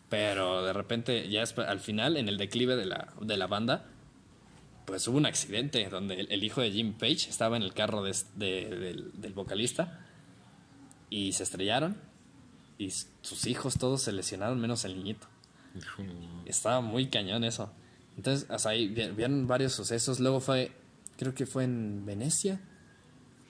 [0.09, 3.85] Pero de repente ya después- al final en el declive de la, de la banda
[4.85, 8.03] pues hubo un accidente donde el, el hijo de Jim Page estaba en el carro
[8.03, 10.05] de es- de- del, del vocalista
[11.09, 11.97] y se estrellaron
[12.77, 12.91] y
[13.21, 15.27] sus hijos todos se lesionaron menos el niñito.
[16.45, 17.71] Estaba muy cañón eso.
[18.17, 20.19] Entonces, hasta ahí vi- vieron varios sucesos.
[20.19, 20.71] Luego fue,
[21.17, 22.59] creo que fue en Venecia.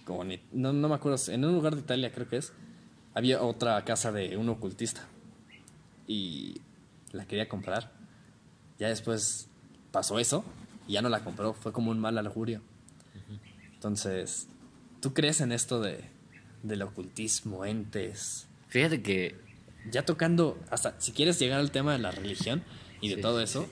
[0.05, 2.53] Como no, no me acuerdo, en un lugar de Italia creo que es.
[3.13, 5.05] Había otra casa de un ocultista.
[6.07, 6.61] Y
[7.11, 7.91] la quería comprar.
[8.79, 9.47] Ya después
[9.91, 10.43] pasó eso
[10.87, 11.53] y ya no la compró.
[11.53, 12.61] Fue como un mal augurio.
[13.73, 14.47] Entonces,
[15.01, 16.05] ¿tú crees en esto de,
[16.63, 18.47] del ocultismo, entes?
[18.69, 19.35] fíjate que
[19.91, 22.63] Ya tocando, hasta si quieres llegar al tema de la religión
[23.01, 23.67] y de Sí, todo sí, eso,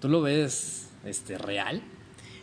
[0.00, 1.82] ¿tú lo ves este, real?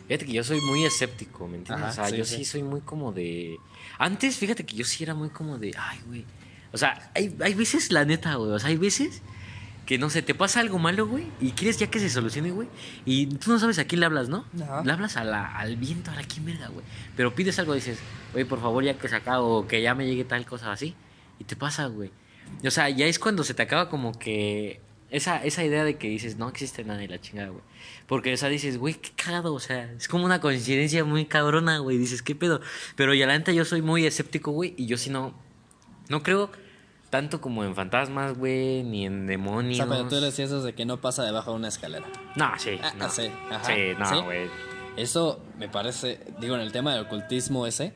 [0.06, 1.84] Fíjate que yo soy muy escéptico, ¿me entiendes?
[1.84, 2.36] Ajá, o sea, sí, yo sí.
[2.36, 2.44] sí.
[2.44, 3.56] soy muy como de...
[3.98, 5.72] Antes, fíjate que yo sí era muy como de...
[5.78, 6.24] Ay, güey.
[6.72, 8.50] O sea, hay, hay veces, la neta, güey.
[8.50, 9.22] O sea, hay veces
[9.86, 11.26] que, no sé, te pasa algo malo, güey.
[11.40, 12.68] Y quieres ya que se solucione, güey.
[13.04, 14.44] Y tú no sabes a quién le hablas, ¿no?
[14.62, 14.82] Ajá.
[14.84, 16.84] Le hablas a la, al viento, a la quién verga, güey.
[17.16, 17.98] Pero pides algo, dices,
[18.32, 20.94] güey, por favor, ya que se acaba o que ya me llegue tal cosa así.
[21.38, 22.10] Y te pasa, güey.
[22.66, 24.80] O sea, ya es cuando se te acaba como que
[25.10, 27.62] esa, esa idea de que dices, no existe nada y la chingada, güey.
[28.06, 31.78] Porque, o sea, dices, güey, qué cagado, o sea, es como una coincidencia muy cabrona,
[31.78, 31.96] güey.
[31.98, 32.60] Dices, qué pedo.
[32.96, 35.34] Pero ya la neta yo soy muy escéptico, güey, y yo sí no,
[36.08, 36.50] no creo
[37.10, 39.76] tanto como en fantasmas, güey, ni en O demonios.
[39.76, 42.06] sea, pero tú decías eso de que no pasa debajo de una escalera.
[42.34, 43.08] No, sí, Ah, no.
[43.08, 44.14] sí, ajá, Sí, ¿sí?
[44.14, 44.48] no, güey.
[44.96, 47.94] Eso me parece, digo, en el tema del ocultismo ese,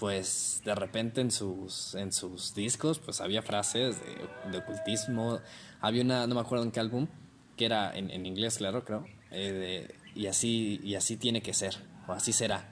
[0.00, 5.40] pues de repente en sus, en sus discos, pues había frases de, de ocultismo.
[5.82, 7.06] Había una, no me acuerdo en qué álbum,
[7.56, 9.06] que era en, en inglés, claro, creo.
[9.30, 11.76] eh, de, y, así, y así tiene que ser,
[12.08, 12.66] o así será.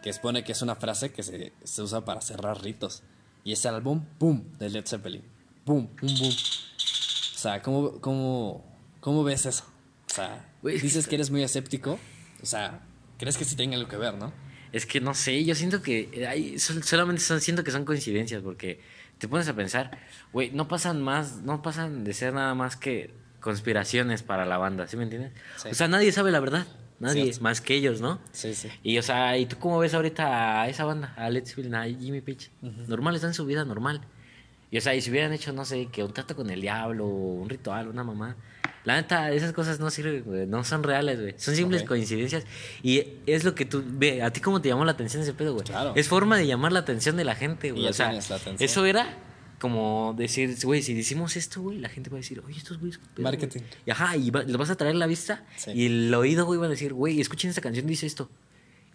[0.00, 3.02] Que expone que es una frase que se, se usa para cerrar ritos.
[3.42, 4.44] Y ese álbum, ¡pum!
[4.58, 5.24] de Led Zeppelin.
[5.64, 5.88] ¡Pum!
[5.88, 6.08] ¡Pum!
[6.18, 6.28] ¡Pum!
[6.28, 8.64] O sea, ¿cómo, cómo,
[9.00, 9.64] cómo ves eso?
[10.08, 11.98] O sea, dices que eres muy escéptico.
[12.40, 12.80] O sea,
[13.18, 14.32] crees que sí tenga algo que ver, ¿no?
[14.72, 18.42] Es que no sé, yo siento que hay, sol- solamente son, siento que son coincidencias
[18.42, 18.80] porque
[19.18, 19.90] te pones a pensar,
[20.32, 24.86] güey, no pasan más, no pasan de ser nada más que conspiraciones para la banda,
[24.86, 25.32] ¿sí me entiendes?
[25.56, 25.68] Sí.
[25.70, 26.66] O sea, nadie sabe la verdad,
[27.00, 27.42] nadie, Cierto.
[27.42, 28.20] más que ellos, ¿no?
[28.32, 28.68] Sí, sí.
[28.82, 31.84] Y o sea, ¿y tú cómo ves ahorita a esa banda, a Led Zeppelin, a
[31.84, 32.50] Jimmy Page?
[32.86, 34.02] Normal, están en su vida normal.
[34.70, 37.06] Y o sea, y si hubieran hecho, no sé, que un trato con el diablo,
[37.06, 38.36] un ritual, una mamá.
[38.84, 40.46] La neta, esas cosas no sirven, güey.
[40.46, 41.34] No son reales, güey.
[41.36, 41.88] Son simples Ok.
[41.88, 42.44] coincidencias.
[42.82, 43.82] Y es lo que tú.
[43.86, 45.64] Ve, ¿a ti cómo te llamó la atención ese pedo, güey?
[45.66, 45.92] Claro.
[45.96, 47.82] Es forma de llamar la atención de la gente, güey.
[47.84, 48.64] ya O sea, tienes la atención.
[48.64, 49.18] eso era
[49.58, 52.96] como decir, güey, si decimos esto, güey, la gente va a decir, oye, estos güeyes.
[52.96, 53.60] qué pedo, güey?" Marketing.
[53.84, 55.44] Y ajá, y va- les vas a traer la vista.
[55.56, 55.72] Sí.
[55.72, 58.30] Y el oído, güey, va a decir, güey, escuchen esta canción, dice esto.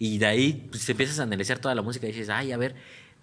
[0.00, 2.56] Y de ahí pues, te empiezas a analizar toda la música y dices, ay, a
[2.56, 2.74] ver,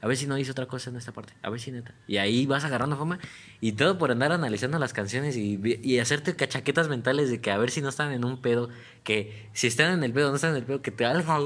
[0.04, 1.96] a ver si no dice otra cosa en esta parte, a ver si neta.
[2.08, 3.20] Y ahí vas agarrando fama
[3.62, 7.58] y todo por andar analizando las canciones y, y hacerte cachaquetas mentales de que a
[7.58, 8.70] ver si no están en un pedo,
[9.06, 11.38] que si están en el pedo, no están en el pedo, que te valga,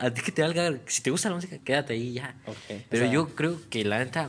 [0.00, 2.34] a ti que te valga, si te gusta la música, quédate ahí ya.
[2.90, 4.28] Pero o sea- yo creo que la neta,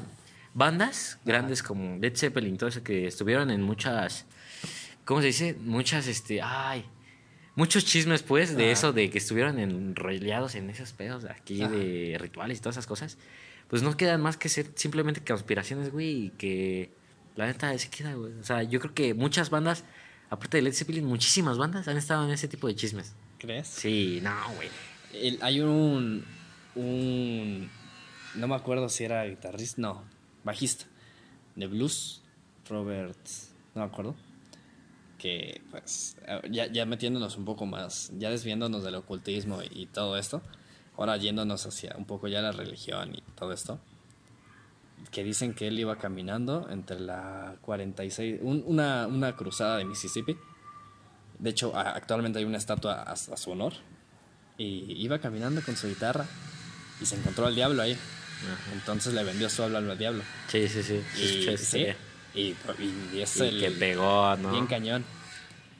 [0.53, 4.25] bandas grandes como Led Zeppelin, todo eso que estuvieron en muchas,
[5.03, 5.53] ¿cómo se dice?
[5.59, 6.85] Muchas, este, ay,
[7.55, 11.71] muchos chismes, pues, de eso, de que estuvieron enrollados en esos pedos aquí Ajá.
[11.73, 13.17] de rituales y todas esas cosas,
[13.69, 16.91] pues no quedan más que ser simplemente conspiraciones, güey, y que
[17.35, 18.33] la neta se queda, güey.
[18.39, 19.83] O sea, yo creo que muchas bandas,
[20.29, 23.13] aparte de Led Zeppelin, muchísimas bandas han estado en ese tipo de chismes.
[23.39, 23.67] ¿Crees?
[23.67, 24.69] Sí, no, güey.
[25.13, 26.23] El- hay un,
[26.75, 27.69] un.
[28.35, 30.03] No me acuerdo si era guitarrista, no,
[30.43, 30.85] bajista
[31.55, 32.21] de blues,
[32.69, 33.17] Robert.
[33.73, 34.15] No me acuerdo.
[35.17, 36.17] Que, pues,
[36.51, 40.41] ya, ya metiéndonos un poco más, ya desviándonos del ocultismo y, y todo esto,
[40.97, 43.79] ahora yéndonos hacia un poco ya la religión y todo esto,
[45.11, 50.37] que dicen que él iba caminando entre la 46, un- una, una cruzada de Mississippi.
[51.39, 53.73] De hecho, actualmente hay una estatua a, a su honor.
[54.57, 56.25] Y iba caminando con su guitarra
[57.01, 57.97] y se encontró al diablo ahí.
[58.73, 60.23] Entonces le vendió su alma al diablo.
[60.47, 61.01] Sí, sí, sí.
[61.21, 61.87] Y, sí.
[62.33, 62.55] y,
[63.13, 64.51] y es Y el que pegó, ¿no?
[64.51, 65.03] bien cañón.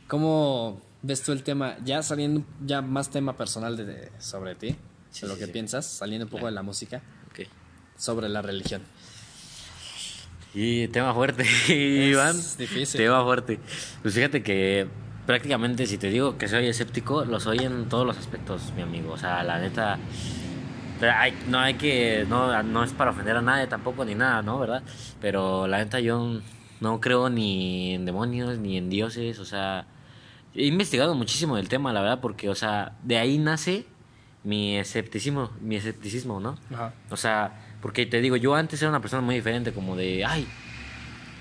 [0.08, 4.76] ¿Cómo ves tú el tema, ya saliendo, ya más tema personal de, de- sobre ti,
[5.16, 5.52] Sí, de lo sí, que sí.
[5.52, 6.52] piensas, saliendo un poco Claro.
[6.52, 7.02] de la música,
[7.32, 7.48] Ok.
[7.98, 8.82] sobre la religión?
[10.54, 11.44] Y tema fuerte,
[12.10, 12.36] Iván.
[12.58, 13.00] difícil.
[13.00, 13.60] Tema fuerte.
[14.02, 14.88] Pues fíjate que
[15.26, 19.12] prácticamente si te digo que soy escéptico, lo soy en todos los aspectos, mi amigo.
[19.14, 20.00] O sea, la neta,
[21.02, 24.60] hay- no hay que, no, no es para ofender a nadie tampoco ni nada, ¿no?
[24.60, 24.82] ¿Verdad?
[25.20, 26.40] Pero la neta yo
[26.80, 29.88] no creo ni en demonios ni en dioses, o sea,
[30.54, 33.86] he investigado muchísimo del tema, la verdad, porque, o sea, de ahí nace
[34.46, 36.58] mi escepticismo, mi escepticismo, ¿no?
[36.74, 36.94] Ajá.
[37.10, 40.48] O sea, porque te digo, yo antes era una persona muy diferente, como de, ay,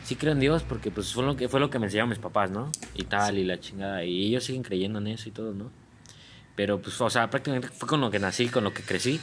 [0.05, 2.19] sí creo en Dios porque pues fue lo que fue lo que me enseñaron mis
[2.19, 2.71] papás, ¿no?
[2.95, 4.05] Y tal, y la chingada.
[4.05, 5.71] Y ellos siguen creyendo en eso y todo, ¿no?
[6.57, 9.21] Pero pues, o sea, prácticamente fue con lo que nací, con lo que crecí.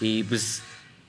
[0.00, 0.62] Y pues,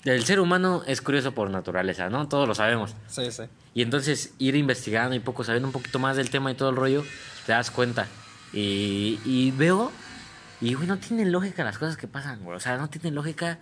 [0.03, 2.27] el ser humano es curioso por naturaleza, ¿no?
[2.27, 2.95] Todos lo sabemos.
[3.07, 3.43] Sí, sí.
[3.73, 6.75] Y entonces ir investigando y poco sabiendo un poquito más del tema y todo el
[6.75, 7.03] rollo,
[7.45, 8.07] te das cuenta.
[8.53, 9.91] Y, y veo,
[10.61, 12.55] y güey, no tienen lógica las cosas que pasan, güey.
[12.55, 13.59] O sea, no tienen lógica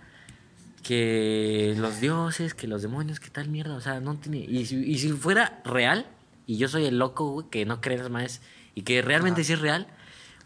[0.82, 3.74] que los dioses, que los demonios, que tal mierda.
[3.74, 4.38] O sea, no tiene.
[4.38, 6.06] Y si, y si fuera real,
[6.46, 8.40] y yo soy el loco, güey, que no cree en las más,
[8.74, 9.88] y que realmente sí es real,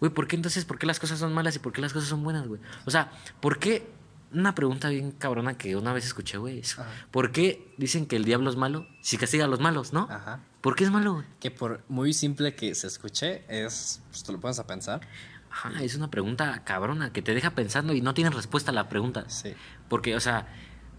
[0.01, 2.09] güey, ¿por qué entonces, por qué las cosas son malas y por qué las cosas
[2.09, 2.61] son buenas, güey?
[2.87, 3.87] O sea, ¿por qué?
[4.31, 6.59] Una pregunta bien cabrona que una vez escuché, güey.
[6.61, 6.91] es, Ajá.
[7.11, 10.07] ¿Por qué dicen que el diablo es malo si castiga a los malos, no?
[10.11, 10.41] Ajá.
[10.61, 11.27] ¿Por qué es malo, güey?
[11.41, 15.01] Que por muy simple que se escuche, es, pues te lo pones a pensar.
[15.51, 18.89] Ajá, es una pregunta cabrona que te deja pensando y no tienes respuesta a la
[18.89, 19.29] pregunta.
[19.29, 19.55] Sí.
[19.89, 20.49] Porque, o sea,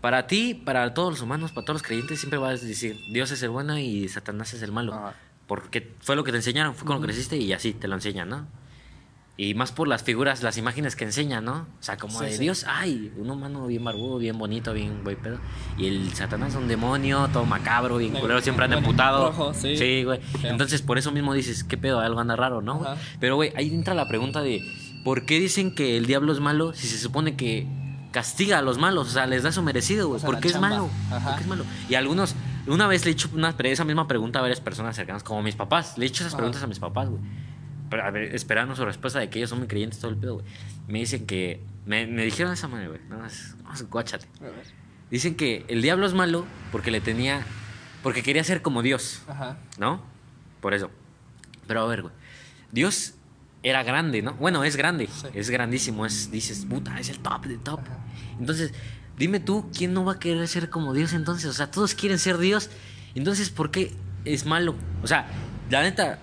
[0.02, 3.32] para ti, para todos los humanos, para todos los creyentes, siempre vas a decir, Dios
[3.32, 4.94] es el bueno y Satanás es el malo.
[4.94, 5.16] Ajá.
[5.48, 7.96] Porque fue lo que te enseñaron, fue con lo que creciste y así te lo
[7.96, 8.48] enseñan, ¿no?
[9.42, 11.54] Y más por las figuras, las imágenes que enseñan, ¿no?
[11.80, 12.40] O sea, como Sí, de sí.
[12.40, 15.38] Dios, ay, un humano bien barbudo, bien bonito, bien güey pedo.
[15.78, 19.28] Y el Satanás un demonio, todo macabro, bien culero, siempre anda bueno, emputado.
[19.30, 20.04] rojo, sí.
[20.04, 20.20] güey.
[20.44, 22.02] Entonces, por eso mismo dices, ¿qué pedo?
[22.02, 22.80] Algo anda raro, ¿no?
[22.80, 22.92] güey?
[23.22, 24.60] Pero, güey, ahí entra la pregunta de,
[25.06, 27.66] ¿por qué dicen que el diablo es malo si se supone que
[28.12, 29.08] castiga a los malos?
[29.08, 30.18] O sea, les da su merecido, güey.
[30.18, 30.90] O sea, ¿Por qué es malo?
[31.12, 31.24] Ajá.
[31.30, 31.64] ¿Por qué es malo?
[31.88, 32.36] Y algunos,
[32.68, 35.56] una vez le he hecho una, esa misma pregunta a varias personas cercanas, como mis
[35.56, 35.98] papás.
[35.98, 36.40] Le he hecho esas Ajá.
[36.40, 37.22] preguntas a mis papás, güey.
[37.90, 40.36] Pero, a ver, esperando su respuesta de que ellos son muy creyentes, todo el pedo,
[40.36, 40.46] güey.
[40.88, 41.62] Me dicen que.
[41.86, 43.02] Me, me dijeron esa manera, güey.
[43.10, 44.28] Más, nada más guáchate.
[44.42, 44.66] A ver.
[45.10, 47.44] Dicen que el diablo es malo porque le tenía.
[48.04, 49.22] Porque quería ser como Dios.
[49.28, 49.58] Ajá.
[49.80, 50.02] ¿no?
[50.62, 50.92] Por eso.
[51.68, 52.14] Pero a ver, güey.
[52.72, 53.16] Dios
[53.64, 54.34] era grande, ¿no?
[54.36, 55.28] Bueno, es grande, Sí.
[55.34, 57.80] es grandísimo, es, dices, puta, es el top de top.
[57.82, 57.98] Ajá.
[58.40, 58.74] Entonces,
[59.18, 61.50] dime tú, ¿quién no va a querer ser como Dios entonces?
[61.50, 62.70] O sea, todos quieren ser Dios.
[63.16, 64.76] Entonces, ¿por qué es malo?
[65.04, 65.28] O sea,
[65.70, 66.20] la neta,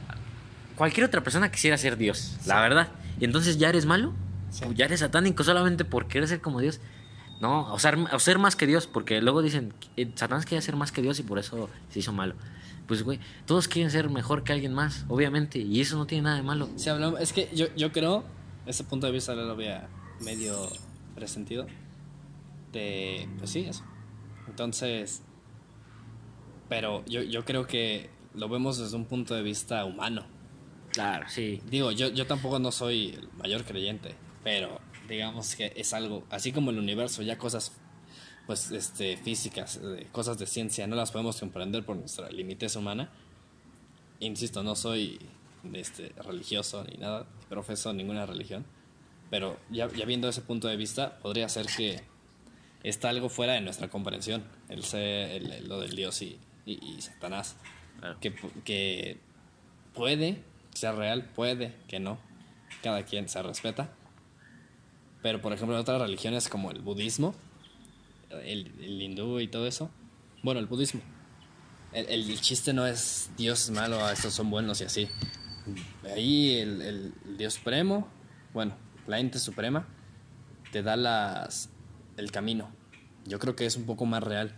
[0.77, 2.89] cualquier otra persona quisiera ser Dios, la verdad.
[3.19, 4.13] Y entonces, ¿ya eres malo?
[4.51, 4.65] Sí.
[4.75, 6.81] ¿Ya eres satánico solamente por querer ser como Dios?
[7.41, 10.77] No, o ser, o ser más que Dios, porque luego dicen, eh, Satanás quería ser
[10.77, 12.35] más que Dios y por eso se hizo malo.
[12.87, 16.37] Pues, güey, todos quieren ser mejor que alguien más, obviamente, y eso no tiene nada
[16.37, 16.69] de malo.
[16.77, 18.25] Si hablamos, es que yo, yo creo,
[18.65, 19.89] ese punto de vista lo había
[20.21, 20.69] medio
[21.15, 21.67] presentido.
[22.73, 23.83] De, pues sí, eso.
[24.49, 25.23] Entonces,
[26.69, 30.25] pero yo, yo creo que lo vemos desde un punto de vista humano.
[30.97, 31.61] Claro, sí.
[31.67, 34.81] Digo, yo, yo tampoco no soy el mayor creyente, pero
[35.11, 37.73] digamos que es algo, así como el universo, ya cosas
[38.47, 43.11] pues este físicas, eh, cosas de ciencia, no las podemos comprender por nuestra limitez humana.
[44.21, 45.19] Insisto, no soy
[45.75, 48.65] este, religioso ni nada, profeso ninguna religión,
[49.29, 52.01] pero ya, ya viendo ese punto de vista, podría ser que
[52.85, 56.79] está algo fuera de nuestra comprensión, el ser, el- el- lo del Dios y, y-
[56.97, 57.57] y Satanás,
[58.01, 58.17] Claro.
[58.21, 58.35] que,
[58.65, 59.19] que
[59.93, 60.43] puede
[60.77, 62.19] ser real, puede que no,
[62.83, 63.91] cada quien se respeta,
[65.23, 67.35] pero por ejemplo en otras religiones como el budismo,
[68.31, 69.91] el, el hindú y todo eso,
[70.43, 71.01] bueno, el budismo,
[71.93, 75.09] el, el chiste no es Dios es malo, ah, estos son buenos y así.
[76.15, 78.09] Ahí el, el Dios supremo,
[78.53, 79.87] bueno, la ente suprema,
[80.71, 81.71] te da las,
[82.17, 82.71] el camino.
[83.25, 84.55] Yo creo que es un poco más real.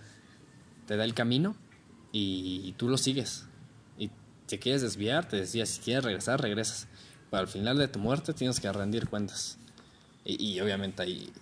[0.87, 1.57] Te da el camino
[2.13, 3.48] y tú lo sigues.
[4.49, 6.89] Si quieres desviar, te decía, si quieres regresar, regresas.
[7.31, 9.59] Pero al final de tu muerte tienes que rendir cuentas.
[10.25, 11.33] Y, y obviamente hay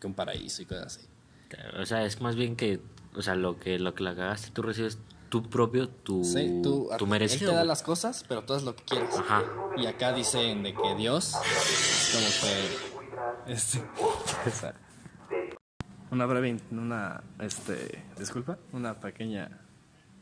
[0.00, 1.06] que un paraíso y cosas así.
[1.80, 2.80] O sea, es más bien que,
[3.14, 6.88] o sea, lo que, lo que la cagaste, tú recibes tu propio, tu, Sí, tú,
[6.96, 7.50] tu él merecido.
[7.50, 9.14] te da las cosas, pero tú es lo que quieres.
[9.16, 9.42] Ajá.
[9.76, 13.52] Y acá dicen de que Dios es como que.
[13.52, 13.78] Este,
[14.46, 14.74] o sea,
[16.10, 16.56] una breve.
[16.70, 17.22] Una.
[17.40, 18.04] Este.
[18.18, 18.58] Disculpa.
[18.72, 19.60] Una pequeña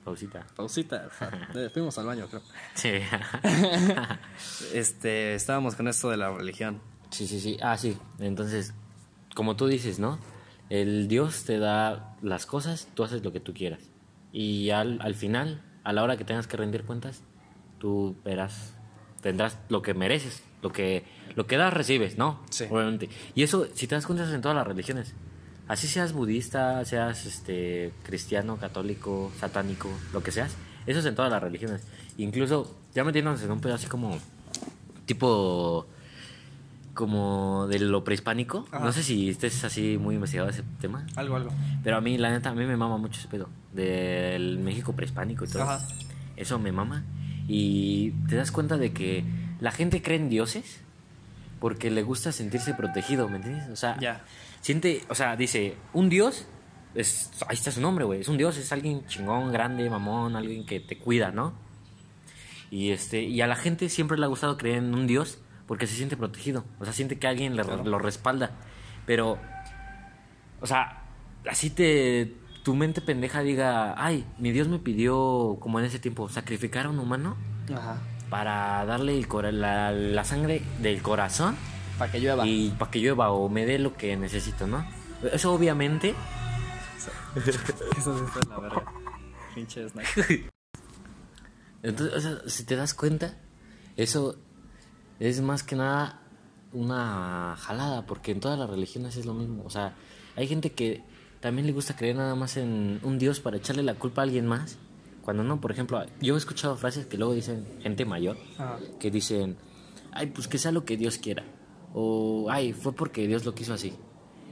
[0.08, 0.46] Pausita.
[0.56, 1.08] pausita.
[1.54, 2.42] Eh, Fuimos al baño, creo.
[2.74, 2.92] Sí.
[4.74, 5.34] Este.
[5.34, 6.80] Estábamos con esto de la religión.
[7.10, 7.58] sí, sí, sí.
[7.62, 7.96] Ah, sí.
[8.18, 8.74] Entonces,
[9.34, 10.18] como tú dices, ¿no?
[10.70, 13.80] El Dios te da las cosas, tú haces lo que tú quieras.
[14.32, 17.22] Y al, al final, a la hora que tengas que rendir cuentas,
[17.78, 18.74] tú verás
[19.22, 21.04] tendrás lo que mereces, lo que,
[21.34, 22.40] lo que das, recibes, ¿no?
[22.50, 22.64] Sí.
[22.70, 23.08] Obviamente.
[23.34, 25.14] Y eso, si te das cuenta, es en todas las religiones.
[25.68, 30.56] Así seas budista, seas este cristiano, católico, satánico, lo que seas,
[30.86, 31.82] eso es en todas las religiones.
[32.16, 34.18] Incluso, ya metiéndonos en un pedo así como
[35.04, 35.86] tipo
[36.94, 38.66] como de lo prehispánico.
[38.72, 38.84] Ajá.
[38.84, 41.06] No sé si estés así muy investigado ese tema.
[41.14, 41.50] Algo, algo.
[41.84, 43.48] Pero a mí, la neta, a mí me mama mucho ese pedo.
[43.72, 45.62] Del México prehispánico y todo.
[45.62, 45.86] Ajá.
[46.36, 47.04] Eso me mama.
[47.46, 49.24] Y te das cuenta de que
[49.60, 50.80] la gente cree en dioses
[51.60, 53.68] porque le gusta sentirse protegido, ¿me entiendes?
[53.70, 54.24] O sea, Ya.
[54.60, 56.46] Siente, o sea, dice, un dios,
[56.94, 58.20] es, ahí está su nombre, güey.
[58.20, 61.52] Es un dios, es alguien chingón, grande, mamón, alguien que te cuida, ¿no?
[62.70, 65.86] Y, este, y a la gente siempre le ha gustado creer en un dios porque
[65.86, 66.64] se siente protegido.
[66.80, 67.84] O sea, siente que alguien le, Claro.
[67.84, 68.50] lo respalda.
[69.06, 69.38] Pero,
[70.60, 71.02] o sea,
[71.48, 72.34] así te.
[72.64, 76.90] Tu mente pendeja diga, ay, mi Dios me pidió, como en ese tiempo, sacrificar a
[76.90, 77.36] un humano
[77.74, 77.96] Ajá.
[78.28, 81.56] para darle el cora- la, la sangre del corazón
[81.98, 82.46] Para que llueva.
[82.46, 84.86] y para que llueva o me dé lo que necesito, ¿no?
[85.32, 86.14] Eso obviamente
[87.96, 88.84] Eso sí está en la verga.
[89.54, 90.50] Pinche snack.
[91.82, 93.36] Entonces, o sea, si te das cuenta,
[93.96, 94.36] eso
[95.20, 96.22] es más que nada
[96.72, 99.64] una jalada, porque en todas las religiones es lo mismo.
[99.64, 99.94] O sea,
[100.36, 101.02] hay gente que
[101.40, 104.46] también le gusta creer nada más en un Dios para echarle la culpa a alguien
[104.46, 104.76] más.
[105.22, 108.78] Cuando no, por ejemplo, yo he escuchado frases que luego dicen gente mayor, Ajá.
[108.98, 109.56] que dicen,
[110.12, 111.44] ay, pues que sea lo que Dios quiera.
[111.94, 113.94] O, ay, fue porque Dios lo quiso así.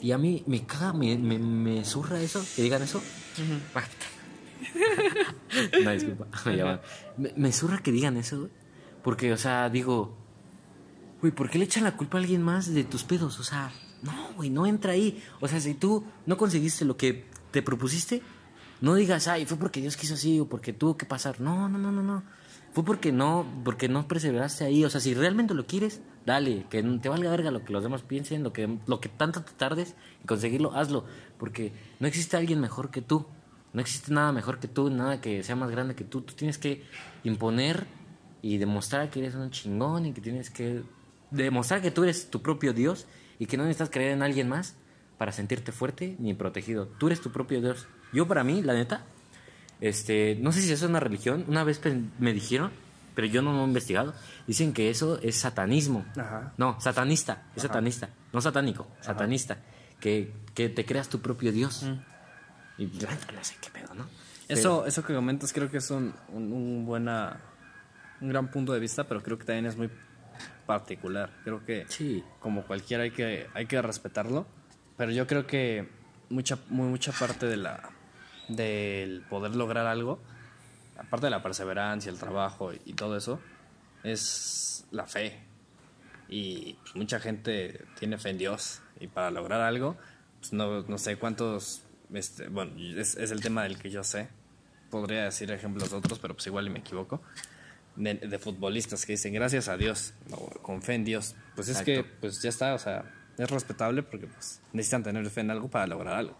[0.01, 3.03] Y a mí me caga, me, me, me zurra eso, que digan eso.
[5.85, 6.81] no, disculpa, me llaman.
[7.17, 8.51] Me, me zurra que digan eso, güey.
[9.03, 10.17] Porque, o sea, digo,
[11.21, 13.39] güey, ¿por qué le echan la culpa a alguien más de tus pedos?
[13.39, 13.73] O sea,
[14.03, 15.23] no, güey, no entra ahí.
[15.41, 18.23] O sea, si tú no conseguiste lo que te propusiste,
[18.81, 21.41] no digas, ay, fue porque Dios quiso así o porque tuvo que pasar.
[21.41, 22.23] No, no, no, no, no.
[22.77, 24.85] Fue porque no, porque no perseveraste ahí.
[24.85, 28.03] O sea, si realmente lo quieres, dale, que te valga verga lo que los demás
[28.03, 31.07] piensen, lo que, lo que tanto te tardes en conseguirlo, hazlo.
[31.39, 33.25] Porque no existe alguien mejor que tú.
[33.73, 36.21] No existe nada mejor que tú, nada que sea más grande que tú.
[36.21, 36.85] Tú tienes que
[37.25, 37.87] imponer
[38.43, 40.83] y demostrar que eres un chingón y que tienes que
[41.31, 43.07] demostrar que tú eres tu propio Dios
[43.39, 44.77] y que no necesitas creer en alguien más
[45.17, 46.89] para sentirte fuerte ni protegido.
[46.99, 47.87] Tú eres tu propio Dios.
[48.13, 49.07] Yo para mí, la neta,
[49.81, 51.45] este, no sé si eso es una religión.
[51.49, 51.81] Una vez
[52.19, 52.71] me dijeron,
[53.15, 54.15] pero yo no lo he investigado.
[54.47, 56.05] Dicen que eso es satanismo.
[56.17, 56.53] Ajá.
[56.57, 57.45] No, satanista.
[57.57, 58.09] Es satanista.
[58.33, 59.59] No satánico, satanista.
[60.01, 61.85] Que, que te creas tu propio Dios.
[62.79, 64.07] Y la neta no sé qué pedo, ¿no?
[64.49, 67.41] Eso, eso que comentas creo que es un, un, un buena,
[68.21, 69.91] un gran punto de vista, pero creo que también es muy
[70.67, 71.31] particular.
[71.45, 72.23] Creo que Sí.
[72.41, 74.47] como cualquiera hay que, hay que respetarlo,
[74.97, 75.89] pero yo creo que
[76.29, 77.91] mucha, muy, mucha parte de la,
[78.49, 80.21] del poder lograr algo,
[80.99, 83.41] aparte de la perseverancia, el trabajo y, y todo eso,
[84.03, 85.41] es la fe.
[86.29, 89.97] Y pues, mucha gente tiene fe en Dios y para lograr algo,
[90.41, 91.83] pues, no, no sé cuántos,
[92.13, 94.29] este, bueno, es, es el tema del que yo sé.
[94.91, 97.21] Podría decir ejemplos de otros, pero pues igual me equivoco.
[97.97, 101.35] De, de futbolistas que dicen gracias a Dios, o con fe en Dios.
[101.55, 105.41] Pues es que pues ya está, o sea, es respetable porque pues necesitan tener fe
[105.41, 106.37] en algo para lograr algo.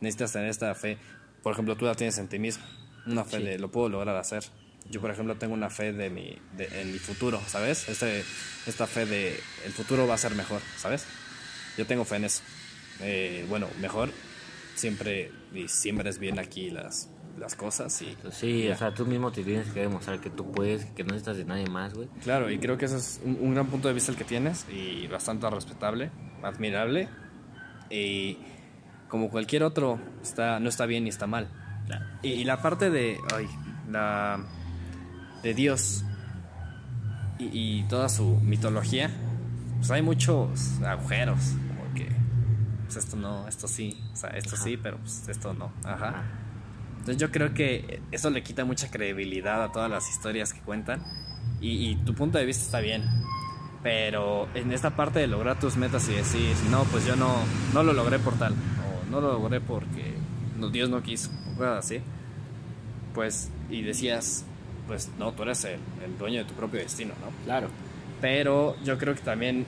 [0.00, 0.98] Necesitas tener esta fe,
[1.42, 2.64] por ejemplo, tú la tienes en ti mismo,
[3.06, 3.42] una fe Sí.
[3.44, 4.44] de lo puedo lograr hacer.
[4.90, 7.88] Yo, por ejemplo, tengo una fe de mi, de- en mi futuro, ¿sabes?
[7.88, 8.22] Este,
[8.66, 11.04] esta fe de el futuro va a ser mejor, ¿sabes?
[11.76, 12.42] Yo tengo fe en eso.
[13.00, 14.10] Eh, bueno, mejor
[14.74, 17.08] siempre y siempre es bien aquí las,
[17.38, 18.74] las cosas y Sí, ya.
[18.74, 21.44] o sea, tú mismo te tienes que demostrar que tú puedes, que no necesitas de
[21.44, 22.08] nadie más, güey.
[22.22, 24.66] Claro, y creo que ese es un, un gran punto de vista el que tienes
[24.70, 26.10] y bastante respetable,
[26.42, 27.08] admirable.
[27.90, 28.38] Y
[29.08, 31.48] como cualquier otro, está, no está bien ni está mal.
[32.22, 33.46] Y, y la parte de, ay,
[33.90, 34.40] la,
[35.42, 36.04] de Dios
[37.38, 39.10] y, y toda su mitología,
[39.78, 41.38] pues hay muchos agujeros,
[41.68, 42.08] como que,
[42.84, 46.24] pues esto no, esto sí, o sea, esto sí, pero pues esto no, ajá.
[47.06, 51.04] Entonces yo creo que eso le quita mucha credibilidad a todas las historias que cuentan.
[51.60, 53.04] Y, y tu punto de vista está bien.
[53.84, 57.32] Pero en esta parte de lograr tus metas y decir, no, pues yo no,
[57.72, 58.56] no lo logré por tal.
[59.10, 60.14] No lo logré porque
[60.58, 61.30] no, Dios no quiso.
[61.58, 62.00] O así.
[63.14, 64.44] Pues, y decías,
[64.86, 67.30] pues no, tú eres el, el dueño de tu propio destino, ¿no?
[67.44, 67.68] Claro.
[68.20, 69.66] Pero yo creo que también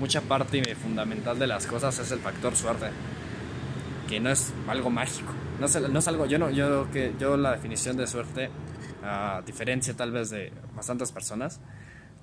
[0.00, 2.86] mucha parte fundamental de las cosas es el factor suerte.
[4.08, 5.32] Que no es algo mágico.
[5.60, 8.50] No es, no es algo, yo no, yo que yo la definición de suerte,
[9.04, 11.60] a diferencia tal vez de bastantes personas,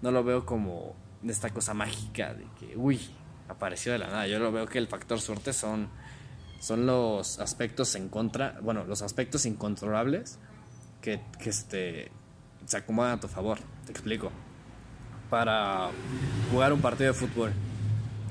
[0.01, 2.99] no lo veo como esta cosa mágica de que, uy,
[3.47, 4.27] apareció de la nada.
[4.27, 5.87] Yo lo veo que el factor suerte son,
[6.59, 10.39] son los aspectos en contra, bueno, los aspectos incontrolables
[11.01, 12.11] que, que este,
[12.65, 13.59] se acomodan a tu favor.
[13.85, 14.31] Te explico.
[15.29, 15.89] para
[16.51, 17.51] jugar un partido de fútbol.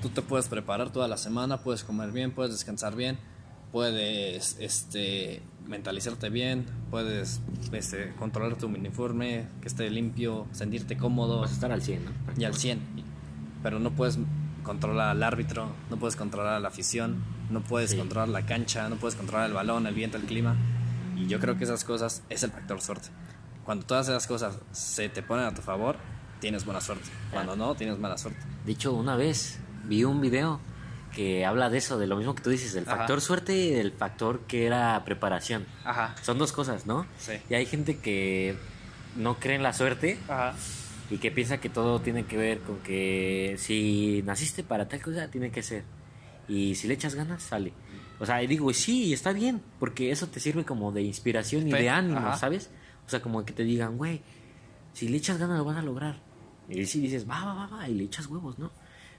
[0.00, 3.18] Tú te puedes preparar toda la semana, puedes comer bien, puedes descansar bien,
[3.72, 7.40] puedes este, mentalizarte bien, puedes
[7.72, 12.10] este, controlar tu uniforme, que esté limpio, sentirte cómodo Vas a estar al 100, ¿no?
[12.36, 12.80] y al 100.
[13.62, 14.18] Pero no puedes
[14.66, 17.96] controlar al árbitro, no puedes controlar a la afición, no puedes Sí.
[17.96, 20.56] controlar la cancha, no puedes controlar el balón, el viento, el clima.
[21.16, 23.08] Y yo creo que esas cosas es el factor suerte.
[23.64, 25.96] Cuando todas esas cosas se te ponen a tu favor,
[26.40, 27.08] tienes buena suerte.
[27.32, 28.40] Cuando no, tienes mala suerte.
[28.66, 30.60] De hecho, una vez vi un video
[31.14, 32.98] que habla de eso, de lo mismo que tú dices, del Ajá.
[32.98, 35.64] factor suerte y del factor que era preparación.
[35.84, 36.14] Ajá.
[36.22, 37.06] Son dos cosas, ¿no?
[37.18, 37.32] Sí.
[37.48, 38.54] Y hay gente que
[39.16, 40.52] no cree en la suerte Ajá.
[41.10, 45.30] Y que piensa que todo tiene que ver con que si naciste para tal cosa,
[45.30, 45.84] tiene que ser.
[46.48, 47.72] Y si le echas ganas, sale.
[48.18, 51.70] O sea, y digo, sí, está bien, porque eso te sirve como de inspiración y
[51.70, 52.36] Fe, de ánimo, ajá.
[52.36, 52.70] ¿sabes?
[53.06, 54.22] O sea, como que te digan, güey,
[54.92, 56.20] si le echas ganas lo vas a lograr.
[56.68, 58.72] Y si dices, va, va, va, va, y le echas huevos, ¿no?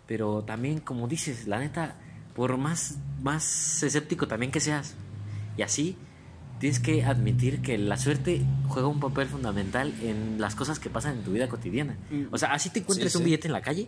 [0.07, 1.95] Pero también, como dices, la neta,
[2.35, 4.95] por más, más escéptico también que seas,
[5.55, 5.97] y así,
[6.59, 11.17] tienes que admitir que la suerte juega un papel fundamental en las cosas que pasan
[11.17, 11.97] en tu vida cotidiana.
[12.31, 13.87] O sea, así te encuentres Sí, un billete en la calle,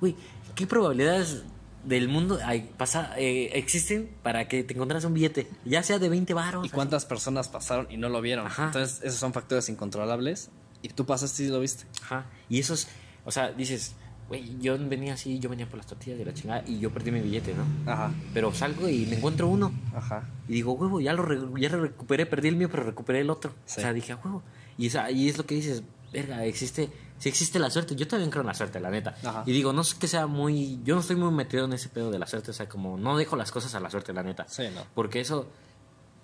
[0.00, 0.16] güey,
[0.54, 1.42] ¿qué probabilidades
[1.84, 5.48] del mundo hay, pasa, eh, existen para que te encontraras un billete?
[5.64, 6.66] Ya sea de 20 baros.
[6.66, 8.46] ¿Y cuántas personas pasaron y no lo vieron?
[8.46, 8.66] Ajá.
[8.66, 10.50] Entonces, esos son factores incontrolables.
[10.82, 11.84] Y tú pasaste y lo viste.
[12.02, 12.26] Ajá.
[12.48, 12.88] Y eso es,
[13.24, 13.94] o sea, dices,
[14.28, 17.10] güey, yo venía así, yo venía por las tortillas de la chingada y yo perdí
[17.10, 17.90] mi billete, ¿no?
[17.90, 18.12] Ajá.
[18.34, 19.72] Pero salgo y me encuentro uno.
[19.94, 20.28] Ajá.
[20.48, 23.30] Y digo, huevo, ya lo, re- ya lo recuperé, perdí el mío, pero recuperé el
[23.30, 23.52] otro.
[23.66, 23.80] Sí.
[23.80, 24.42] O sea, dije, "A huevo.
[24.76, 27.96] Y, esa, y es lo que dices, verga, existe, si existe la suerte.
[27.96, 29.16] Yo también creo en la suerte, la neta.
[29.24, 29.42] Ajá.
[29.46, 32.10] Y digo, no es que sea muy, yo no estoy muy metido en ese pedo
[32.10, 34.46] de la suerte, o sea, como no dejo las cosas a la suerte, la neta.
[34.48, 34.82] Sí, ¿no?
[34.94, 35.48] Porque eso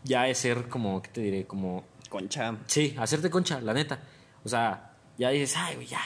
[0.05, 1.47] ya es ser como, ¿qué te diré?
[1.47, 2.55] Como Concha.
[2.67, 3.99] Sí, hacerte concha, la neta.
[4.45, 5.99] O sea, ya dices, ay, güey, ya.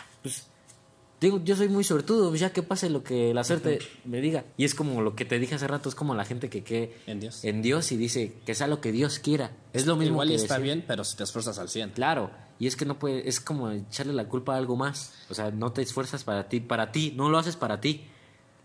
[1.21, 4.45] Digo, yo soy muy sortudo, pues ya que pase lo que la suerte me diga.
[4.57, 6.95] Y es como lo que te dije hace rato, es como la gente que cree
[7.09, 7.43] En Dios.
[7.45, 9.51] en Dios y dice que sea lo que Dios quiera.
[9.73, 11.91] Es lo mismo Igual que está decir- bien, pero si te esfuerzas al 100.
[11.91, 15.13] Claro, y es que no puede, es como echarle la culpa a algo más.
[15.29, 18.05] O sea, no te esfuerzas para ti, para ti, no lo haces para ti.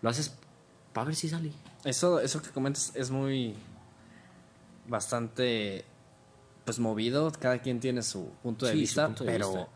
[0.03, 0.31] Lo haces
[0.93, 1.51] para ver si sale.
[1.85, 3.55] Eso, eso que comentas es muy.
[4.87, 5.85] bastante.
[6.65, 7.31] pues movido.
[7.39, 9.07] Cada quien tiene su punto de Sí, vista.
[9.07, 9.67] punto de pero, vista.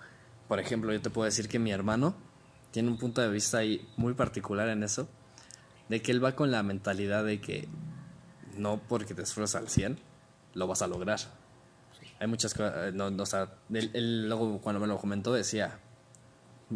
[0.47, 2.15] por ejemplo, yo te puedo decir que mi hermano
[2.71, 5.07] tiene un punto de vista ahí muy particular en eso.
[5.89, 7.67] De que él va con la mentalidad de que
[8.57, 9.99] no porque te esfuerzas al 100
[10.53, 11.19] lo vas a lograr.
[12.19, 12.93] Hay muchas cosas.
[12.93, 15.79] No, no, o sea, él, él luego cuando me lo comentó decía.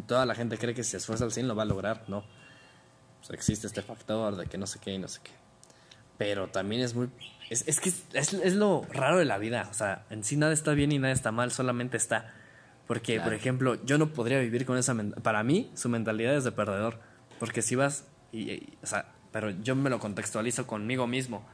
[0.07, 2.05] Toda la gente cree que si se esfuerza al 100 lo va a lograr.
[2.07, 2.19] No.
[2.19, 5.31] O sea, existe este factor de que no sé qué y no sé qué.
[6.17, 7.09] Pero también es muy...
[7.49, 9.67] Es, es que es- es lo raro de la vida.
[9.69, 12.33] O sea, en sí nada está bien y nada está mal, solamente está.
[12.93, 14.93] Porque, por ejemplo, yo no podría vivir con esa...
[14.93, 16.99] men- Para mí, su mentalidad es de perdedor.
[17.39, 18.05] Porque si vas...
[18.31, 21.45] Y, y- o sea, pero yo me lo contextualizo conmigo mismo.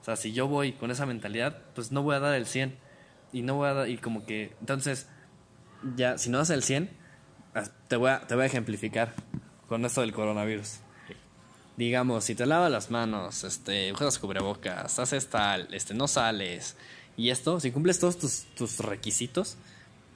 [0.00, 2.76] O sea, si yo voy con esa mentalidad, pues no voy a dar el 100.
[3.32, 3.88] Y no voy a dar...
[3.88, 4.54] Y como que...
[4.60, 5.06] Entonces,
[5.96, 6.90] ya, si no das el 100,
[7.54, 9.12] ah, te voy a, te voy a ejemplificar
[9.68, 10.78] con esto del coronavirus.
[11.76, 16.76] Digamos, si te lavas las manos, este, usas cubrebocas, haces tal, este, no sales,
[17.16, 19.56] y esto, si cumples todos tus, tus requisitos,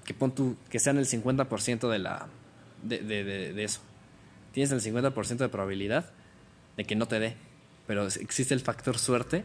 [0.06, 2.28] que pon tú, que sean el 50% de la,
[2.82, 3.80] de, de, de, de eso.
[4.52, 6.10] Tienes el 50% de probabilidad
[6.76, 7.36] de que no te dé,
[7.86, 9.44] pero existe el factor suerte,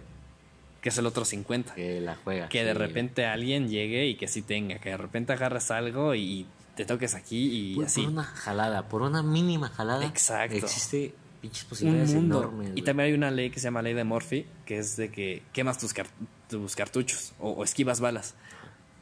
[0.82, 2.48] que es el otro 50 Que la juega.
[2.50, 6.46] que de repente alguien llegue y que sí tenga, que de repente agarres algo y
[6.76, 8.02] te toques aquí y Por, así.
[8.04, 10.06] por una jalada, por una mínima jalada.
[10.06, 10.56] Exacto.
[10.56, 12.40] Existe pinches Un posibilidades mundo.
[12.40, 12.72] enormes.
[12.76, 15.44] y también hay una ley que se llama ley de Murphy, que es de que
[15.54, 16.08] quemas tus, car-
[16.50, 18.36] tus cartuchos o, o esquivas balas.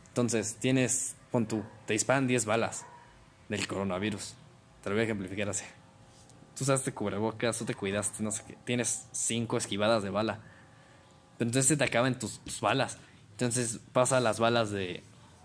[0.09, 2.85] Entonces, tienes, pon tú, te disparan 10 balas
[3.49, 4.33] del coronavirus.
[4.83, 5.65] Te lo voy a ejemplificar así.
[6.57, 8.57] Tú usaste cubrebocas, tú te cuidaste, no sé qué.
[8.65, 10.39] Tienes 5 esquivadas de bala.
[11.37, 12.97] Pero entonces se te acaban tus, tus balas.
[13.31, 15.03] Entonces pasa las balas de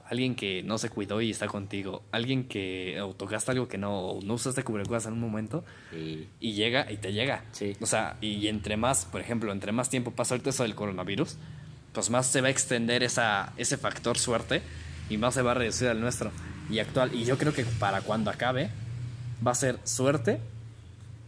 [0.08, 2.02] alguien que no se cuidó y está contigo.
[2.10, 6.28] Alguien que o tocaste algo que no, o no usaste cubrebocas en un momento Sí.
[6.40, 7.44] y llega y te llega.
[7.52, 7.76] Sí.
[7.80, 11.36] O sea, y entre más, por ejemplo, entre más tiempo pasa ahorita eso del coronavirus,
[11.92, 14.62] pues más se va a extender esa, ese factor suerte
[15.08, 16.30] y más se va a reducir al nuestro.
[16.70, 18.70] Y actual, y yo creo que para cuando acabe,
[19.46, 20.40] va a ser suerte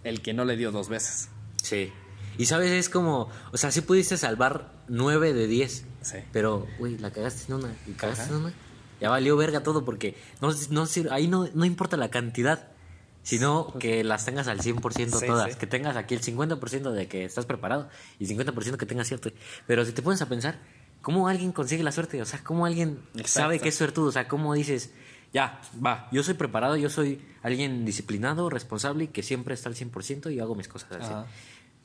[0.05, 1.29] el que no le dio dos veces.
[1.63, 1.93] Sí.
[2.39, 5.85] Y sabes, es como, o sea, sí pudiste salvar 9 de 10.
[6.03, 6.19] Sí.
[6.33, 8.33] Pero, güey, la cagaste en una y cagaste Ajá.
[8.33, 8.53] en una.
[9.01, 12.69] Ya valió verga todo porque no, no, ahí no, no importa la cantidad,
[13.23, 15.53] sino que las tengas al 100% Sí, todas.
[15.53, 15.59] sí.
[15.59, 19.31] Que tengas aquí el 50% de que estás preparado y 50% que tengas cierto.
[19.67, 20.61] Pero si te pones a pensar,
[21.07, 22.21] ¿cómo alguien consigue la suerte?
[22.21, 23.29] O sea, ¿cómo alguien Exacto.
[23.29, 24.09] sabe que es suertudo?
[24.09, 24.91] O sea, ¿cómo dices,
[25.33, 29.77] ya, va, yo soy preparado, yo soy alguien disciplinado, responsable y que siempre está al
[29.77, 30.89] 100% y hago mis cosas.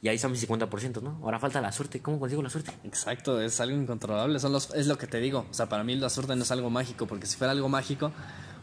[0.02, 1.20] Y ahí son mis 50%, ¿no?
[1.22, 2.00] Ahora falta la suerte.
[2.02, 2.72] ¿Cómo consigo la suerte?
[2.84, 4.40] Exacto, es algo incontrolable.
[4.40, 5.46] Son los, es lo que te digo.
[5.52, 8.12] O sea, para mí la suerte no es algo mágico, porque si fuera algo mágico,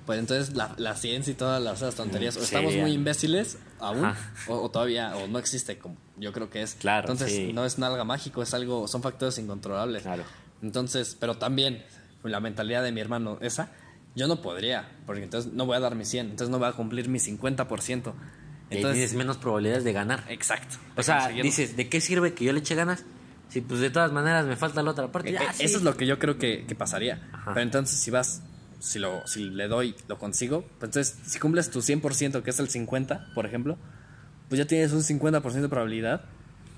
[0.06, 2.80] pues entonces la, la ciencia y todas las esas tonterías, o Sí, estamos ya.
[2.80, 4.12] muy imbéciles aún,
[4.48, 6.74] o, o todavía, o no existe, como yo creo que es.
[6.74, 7.52] Claro, Entonces sí.
[7.52, 10.02] no es nada mágico, es algo, son factores incontrolables.
[10.02, 10.24] Claro.
[10.62, 11.84] Entonces, pero también
[12.24, 13.70] la mentalidad de mi hermano, esa,
[14.14, 16.72] yo no podría, porque entonces no voy a dar mi 100, entonces no voy a
[16.72, 18.12] cumplir mi 50%.
[18.70, 20.24] Y ahí Entonces, tienes menos probabilidades de ganar.
[20.28, 20.76] exacto.
[20.96, 23.04] O sea, dices, ¿de qué sirve que yo le eche ganas?
[23.48, 25.30] Si pues de todas maneras me falta la otra parte.
[25.30, 25.64] Eh, Ya, eh, sí.
[25.64, 27.26] Eso es lo que yo creo que, que pasaría.
[27.32, 27.54] Ajá.
[27.54, 28.42] Pero entonces si vas,
[28.78, 32.58] si, lo, si le doy, lo consigo, pues entonces si cumples tu 100%, que es
[32.58, 33.78] el 50, por ejemplo,
[34.50, 36.24] pues ya tienes un 50% de probabilidad.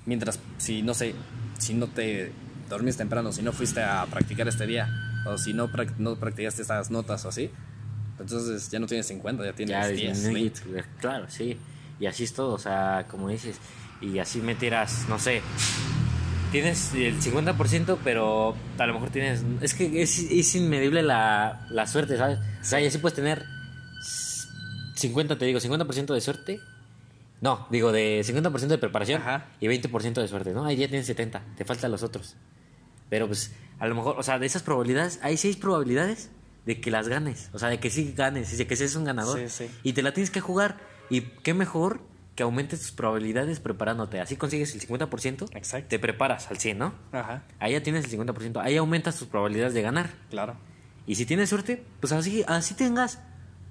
[0.05, 1.13] Mientras, si no sé,
[1.59, 2.31] si no te
[2.71, 4.89] dormís temprano, si no fuiste a practicar este día,
[5.25, 7.51] o si no, no practicaste estas notas o así,
[8.19, 10.89] entonces ya no tienes 50, ya tienes Ya 10, disminuye, 20.
[10.99, 11.57] Claro, sí.
[11.99, 13.57] Y así es todo, o sea, como dices.
[14.01, 15.41] Y así me tiras, no sé.
[16.51, 19.43] Tienes el 50%, pero a lo mejor tienes.
[19.61, 22.39] Es que es, es inmedible la, la suerte, ¿sabes?
[22.39, 23.43] O sea, y así puedes tener
[24.95, 26.59] 50, te digo, 50% de suerte.
[27.39, 29.47] No, digo, de 50% de preparación Ajá.
[29.59, 30.65] y 20% de suerte, ¿no?
[30.65, 32.35] Ahí ya tienes 70, te faltan los otros.
[33.11, 36.31] Pero pues, a lo mejor, o sea, de esas probabilidades, hay seis probabilidades
[36.65, 37.49] de que las ganes.
[37.53, 39.37] O sea, de que sí ganes, de que seas un ganador.
[39.37, 39.71] Sí, sí.
[39.83, 40.77] Y te la tienes que jugar.
[41.09, 41.99] Y qué mejor
[42.35, 44.21] que aumentes tus probabilidades preparándote.
[44.21, 45.49] Así consigues el 50%.
[45.55, 45.89] Exacto.
[45.89, 46.93] Te preparas al 100, ¿no?
[47.11, 48.61] Ajá, Ahí ya tienes el 50%.
[48.61, 50.09] Ahí aumentas tus probabilidades de ganar.
[50.29, 50.55] claro.
[51.07, 53.19] Y si tienes suerte, pues así, así tengas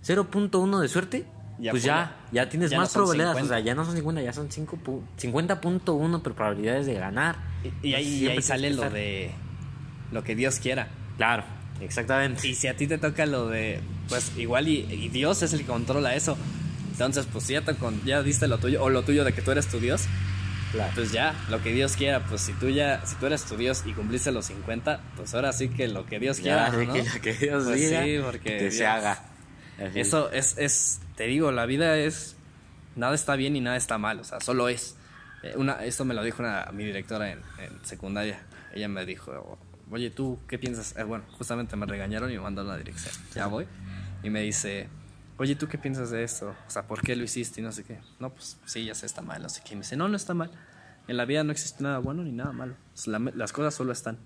[0.05, 1.27] 0.1 de suerte,
[1.61, 3.37] Ya pues ya, ya tienes ya más probabilidades.
[3.37, 3.55] 50.
[3.55, 7.37] O sea, ya no son 50, ya son 5 pu- 50.1 probabilidades de ganar.
[7.83, 9.31] Y, y ahí, y ahí sale lo de
[10.13, 10.89] lo que Dios quiera.
[11.19, 11.45] Claro,
[11.81, 12.47] exactamente.
[12.49, 15.61] Y si a ti te toca lo de, pues igual y, y Dios es el
[15.61, 16.37] que controla eso.
[16.93, 19.51] Entonces, pues ya, te con- ya diste lo tuyo, o lo tuyo de que tú
[19.51, 20.05] eres tu Dios,
[20.73, 20.93] Claro.
[20.95, 23.83] pues ya, lo que Dios quiera, pues si tú ya, si tú eres tu Dios
[23.87, 26.93] y cumpliste los 50, pues ahora sí que lo que Dios Ya, quiera, ¿no?
[26.93, 29.21] que lo que Dios Pues diga, sí, porque que se haga.
[29.81, 30.01] Así.
[30.01, 32.37] Eso es, es, te digo, la vida es,
[32.97, 34.97] nada está bien y nada está mal, o sea, solo es.
[35.43, 38.41] Eh, Una, esto me lo dijo una, mi directora en, en secundaria.
[38.75, 39.59] Ella me dijo,
[39.91, 40.95] oye, ¿tú qué piensas?
[40.97, 43.15] Eh, bueno, justamente me regañaron y me mandaron la dirección.
[43.35, 43.67] Ya voy.
[44.23, 44.89] Y me dice,
[45.39, 46.55] oye, ¿tú qué piensas de esto?
[46.67, 47.99] O sea, ¿por qué lo hiciste y no sé qué?
[48.19, 49.73] No, pues sí, ya sé, está mal, no sé qué.
[49.73, 50.51] Y me dice, no, no está mal.
[51.09, 52.75] En la vida no existe nada bueno ni nada malo.
[52.95, 54.19] O sea, la- las cosas solo están.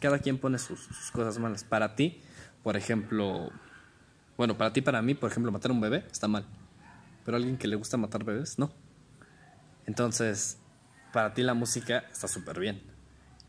[0.00, 1.64] Cada quien pone sus, sus cosas malas.
[1.64, 2.22] Para ti,
[2.62, 3.50] por ejemplo,
[4.38, 6.46] bueno, para ti, para mí, por ejemplo, matar a un bebé está mal.
[7.24, 8.70] Pero a alguien que le gusta matar bebés, no.
[9.84, 10.58] Entonces,
[11.12, 12.80] para ti la música está súper bien.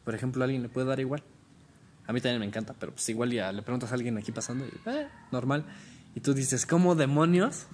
[0.04, 1.24] Por ejemplo, a alguien le puede dar igual.
[2.08, 4.66] A mí también me encanta, pero pues igual ya le preguntas a alguien aquí pasando
[4.66, 5.64] y eh, normal.
[6.16, 7.68] Y tú dices, ¿cómo demonios?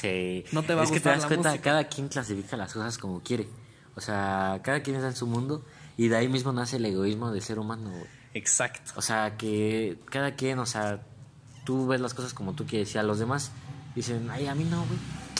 [0.00, 0.44] Sí.
[0.52, 1.64] No te va a es que te gustar das la cuenta, música.
[1.64, 3.48] cada quien clasifica las cosas como quiere.
[3.96, 5.64] O sea, cada quien está en su mundo
[5.96, 7.90] y de ahí mismo nace el egoísmo del ser humano.
[8.32, 8.92] Exacto.
[8.94, 11.02] O sea, que cada quien, o sea,
[11.64, 13.50] tú ves las cosas como tú quieres y a los demás
[13.94, 14.98] dicen, ay, a mí no, güey.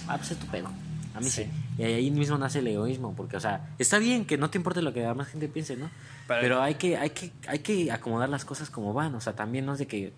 [0.08, 0.68] Ah, pues es tu pedo.
[1.14, 1.44] A mí sí.
[1.44, 1.50] Sí.
[1.78, 4.80] Y ahí mismo nace el egoísmo, porque, o sea, está bien que no te importe
[4.82, 5.90] lo que la demás gente piense, ¿no?
[6.28, 9.14] Pero- Pero, hay, que, hay, que, hay que acomodar las cosas como van.
[9.14, 10.12] O sea, también no es de que,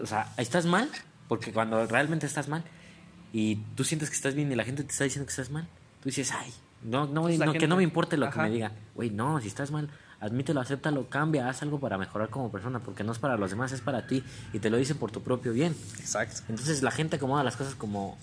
[0.00, 0.88] o sea, estás mal,
[1.28, 2.62] porque cuando realmente estás mal
[3.32, 5.66] y tú sientes que estás bien y la gente te está diciendo que estás mal,
[6.02, 6.52] tú dices, ay,
[6.84, 8.34] no, no, Pues no, que gente- no me importe lo Ajá.
[8.44, 8.72] que me digan.
[8.94, 9.88] Güey, no, si estás mal,
[10.22, 13.72] admítelo, acéptalo, cambia, haz algo para mejorar como persona, porque no es para los demás,
[13.72, 15.74] es para ti y te lo dicen por tu propio bien.
[15.98, 16.42] Exacto.
[16.48, 18.16] Entonces la gente acomoda las cosas como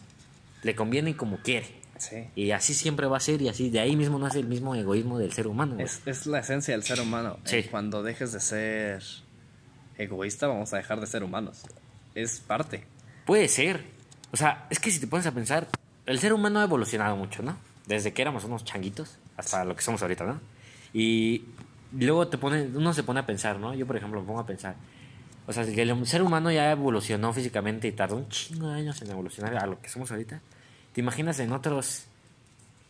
[0.63, 1.77] le conviene y como quiere.
[1.97, 2.29] Sí.
[2.35, 5.19] Y así siempre va a ser y así de ahí mismo nace el mismo egoísmo
[5.19, 5.75] del ser humano.
[5.79, 7.37] Es, es la esencia del ser humano.
[7.43, 7.57] Sí.
[7.57, 9.03] Eh, Cuando dejes de ser
[9.97, 11.63] egoísta, vamos a dejar de ser humanos.
[12.15, 12.85] Es parte.
[13.25, 13.83] Puede ser.
[14.31, 15.67] O sea, es que si te pones a pensar,
[16.05, 17.57] el ser humano ha evolucionado mucho, ¿no?
[17.85, 20.39] Desde que éramos unos changuitos hasta lo que somos ahorita, ¿no?
[20.93, 21.43] Y
[21.91, 23.73] luego te pone, uno se pone a pensar, ¿no?
[23.73, 24.75] Yo, por ejemplo, me pongo a pensar.
[25.47, 29.01] O sea, que el ser humano ya evolucionó físicamente y tardó un chingo de años
[29.01, 30.41] en evolucionar a lo que somos ahorita.
[30.93, 32.03] ¿Te imaginas en otros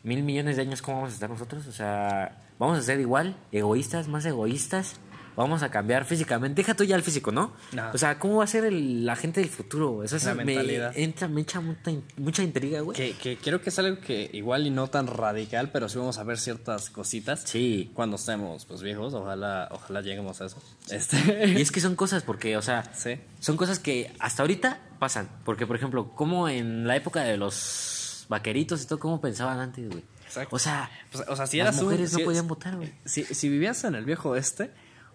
[0.04, 1.68] mil millones de años cómo vamos a estar nosotros?
[1.68, 5.00] O sea, vamos a ser igual, egoístas, más egoístas.
[5.36, 6.62] Vamos a cambiar físicamente.
[6.62, 7.54] Deja tú ya el físico, ¿no?
[7.94, 10.04] O sea, ¿cómo va a ser el- la gente del futuro?
[10.04, 10.92] Eso es- La me mentalidad.
[10.98, 12.96] entra, me echa mucha, mucha intriga, güey.
[12.98, 16.18] Que, que creo que es algo que igual y no tan radical, pero sí vamos
[16.18, 17.44] a ver ciertas cositas.
[17.46, 17.92] Sí.
[17.94, 20.62] Cuando estemos pues viejos, ojalá, ojalá lleguemos a eso.
[20.90, 21.18] Este.
[21.48, 23.20] Y es que son cosas porque, o sea, Sí.
[23.40, 25.30] son cosas que hasta ahorita pasan.
[25.46, 29.88] Porque, por ejemplo, como en la época de los vaqueritos y todo, ¿cómo pensaban antes,
[29.90, 30.04] güey?
[30.26, 30.56] Exacto.
[30.56, 32.94] O sea, Pues, o sea, si las eras un- mujeres no si- podían votar, güey.
[33.06, 34.70] Si, si vivías en el viejo este,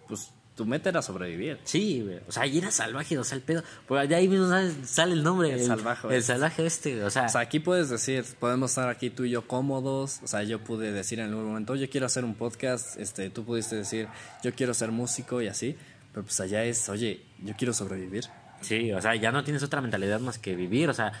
[0.07, 1.59] pues tu meta era sobrevivir.
[1.65, 2.19] Sí, güey.
[2.27, 3.61] O sea, y era salvaje, o sea, el pedo.
[3.87, 4.47] Pues de ahí mismo
[4.85, 5.51] sale, el nombre.
[5.51, 6.27] El salvaje, El este.
[6.33, 7.25] salvaje este, o sea.
[7.25, 10.21] O sea, aquí puedes decir, podemos estar aquí tú y yo cómodos.
[10.23, 12.97] O sea, yo pude decir en algún momento, yo quiero hacer un podcast.
[12.97, 14.07] Este, tú pudiste decir,
[14.43, 15.75] yo quiero ser músico y así.
[16.13, 18.23] Pero pues allá es, oye, yo quiero sobrevivir.
[18.61, 21.11] Sí, o sea, ya no tienes otra mentalidad más que vivir, o sea,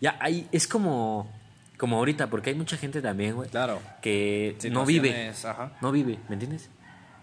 [0.00, 1.30] ya hay, es como,
[1.76, 3.78] como ahorita, porque hay mucha gente también, güey, Claro.
[4.00, 5.76] que no vive, Ajá.
[5.82, 6.70] no vive, ¿me entiendes?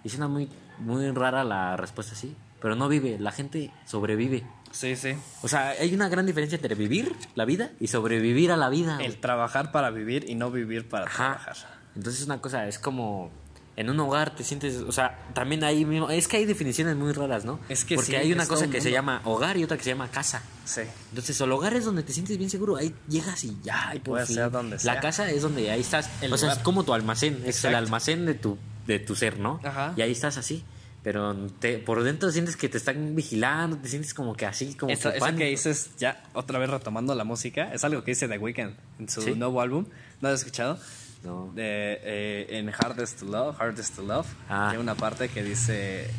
[0.06, 0.48] Y suena muy,
[0.80, 4.44] muy rara la respuesta así, pero no vive, la gente sobrevive.
[4.72, 5.16] Sí, sí.
[5.42, 9.00] O sea, hay una gran diferencia entre vivir la vida y sobrevivir a la vida.
[9.02, 11.16] El trabajar para vivir y no vivir para Ajá.
[11.38, 11.56] trabajar.
[11.96, 13.32] Entonces una cosa es como
[13.78, 17.12] en un hogar te sientes, o sea, también ahí mismo, es que hay definiciones muy
[17.12, 17.60] raras, ¿no?
[17.68, 19.84] Es que Porque sí, hay una es cosa que se llama hogar y otra que
[19.84, 20.42] se llama casa.
[20.64, 20.82] Sí.
[21.10, 22.78] Entonces, el hogar es donde te sientes bien seguro.
[22.78, 23.94] Ahí llegas y ya.
[23.94, 25.00] Y ser donde La sea.
[25.00, 26.10] casa es donde ahí estás.
[26.22, 27.42] El o sea, es como tu almacén.
[27.46, 28.58] Es el almacén de tu,
[28.88, 29.60] de tu ser, ¿no?
[29.64, 29.94] Ajá.
[29.98, 30.64] Y ahí estás así.
[31.04, 33.78] Pero te- por dentro sientes que te están vigilando.
[33.78, 37.14] Te sientes como que así, como Eso, que eso que dices, ya otra vez retomando
[37.14, 39.34] la música, es algo que dice The Weeknd en su Sí.
[39.36, 39.86] nuevo álbum.
[40.22, 40.80] ¿No lo has escuchado?
[41.24, 41.54] No.
[41.58, 44.70] Eh, en Hardest to Love, Hardest to Love, Ah.
[44.72, 46.10] hay una parte que dice: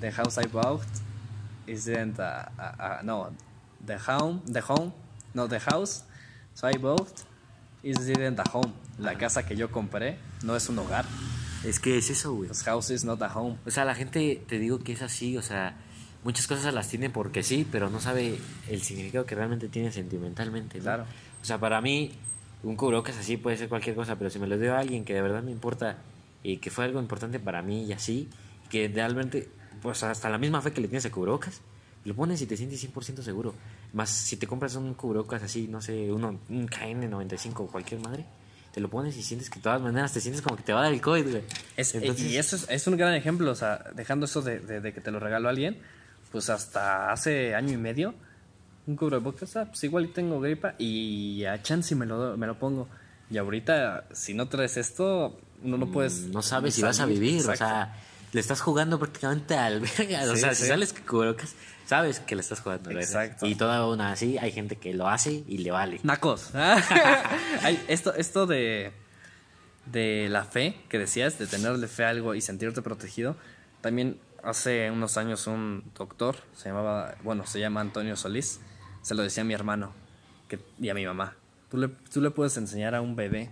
[0.00, 0.82] The house I bought
[1.66, 3.30] isn't a, a- a- no,
[3.86, 4.92] the home, the home,
[5.34, 6.04] no, the house
[6.54, 7.08] so I bought
[7.82, 8.72] isn't a home.
[8.98, 11.04] La casa que yo compré no es un hogar.
[11.64, 12.48] Es que es eso, güey.
[12.48, 13.56] Los house is not a home.
[13.66, 15.36] O sea, la gente, te digo que es así.
[15.36, 15.76] O sea,
[16.24, 18.38] muchas cosas las tiene porque sí, pero no sabe
[18.68, 20.78] el significado que realmente tiene sentimentalmente.
[20.78, 20.84] ¿no?
[20.84, 21.04] Claro.
[21.42, 22.12] O sea, para mí,
[22.62, 25.14] un cubrebocas así puede ser cualquier cosa, pero si me lo dio a alguien que
[25.14, 25.98] de verdad me importa
[26.42, 28.28] y que fue algo importante para mí y así,
[28.70, 29.48] que realmente,
[29.82, 31.60] pues hasta la misma fe que le tienes a cubrebocas,
[32.04, 33.54] lo pones y te sientes 100% seguro.
[33.92, 38.24] Más si te compras un cubrebocas así, no sé, uno, un KN95 o cualquier madre,
[38.78, 40.80] te lo pones y sientes que de todas maneras te sientes como que te va
[40.80, 41.42] a dar el COVID, güey.
[41.76, 44.80] Es- Entonces- y eso es, es un gran ejemplo, o sea, dejando eso de, de-
[44.80, 45.78] de que te lo regaló alguien,
[46.30, 48.14] pues hasta hace año y medio,
[48.86, 52.88] un cubrebocas, ah, pues igual tengo gripa y a chance me lo, me lo pongo.
[53.30, 56.20] Y ahorita, si no traes esto, no, puedes...
[56.28, 57.64] Mm, no sabes si vas a vivir, Exacto.
[57.64, 57.96] o sea,
[58.32, 61.54] le estás jugando prácticamente al verga, o Sí, sea, si sales con cubrebocas,
[61.88, 62.90] sabes que le estás jugando.
[62.90, 63.02] ¿verdad?
[63.02, 63.46] Exacto.
[63.46, 66.00] Y toda una así, hay gente que lo hace y le vale.
[66.02, 66.50] Nacos.
[67.88, 68.92] Esto, esto de,
[69.86, 73.36] de la fe que decías, de tenerle fe a algo y sentirte protegido,
[73.80, 78.60] también hace unos años un doctor, se llamaba, bueno, se llama Antonio Solís,
[79.00, 79.92] se lo decía a mi hermano
[80.46, 81.36] que, y a mi mamá.
[81.70, 83.50] ¿Tú le, tú le puedes enseñar a un bebé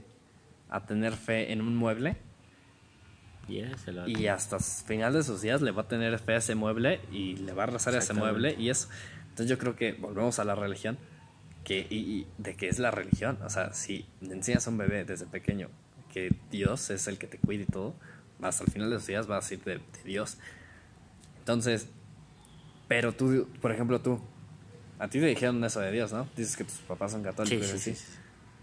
[0.68, 2.16] a tener fe en un mueble
[4.06, 7.00] Y hasta el final de sus días le va a tener fe a ese mueble
[7.12, 8.88] y le va a rezar a ese mueble y eso.
[9.30, 10.98] Entonces yo creo que volvemos a la religión,
[11.64, 13.38] que, y, y de qué es la religión.
[13.44, 15.68] O sea, si le enseñas a un bebé desde pequeño
[16.12, 17.94] que Dios es el que te cuida y todo,
[18.40, 20.38] hasta el final de sus días va a decir de, de Dios.
[21.38, 21.88] Entonces,
[22.88, 24.20] pero tú, por ejemplo, tú,
[24.98, 26.28] a ti te dijeron eso de Dios, ¿no?
[26.36, 28.04] Dices que tus papás son católicos sí, sí, sí.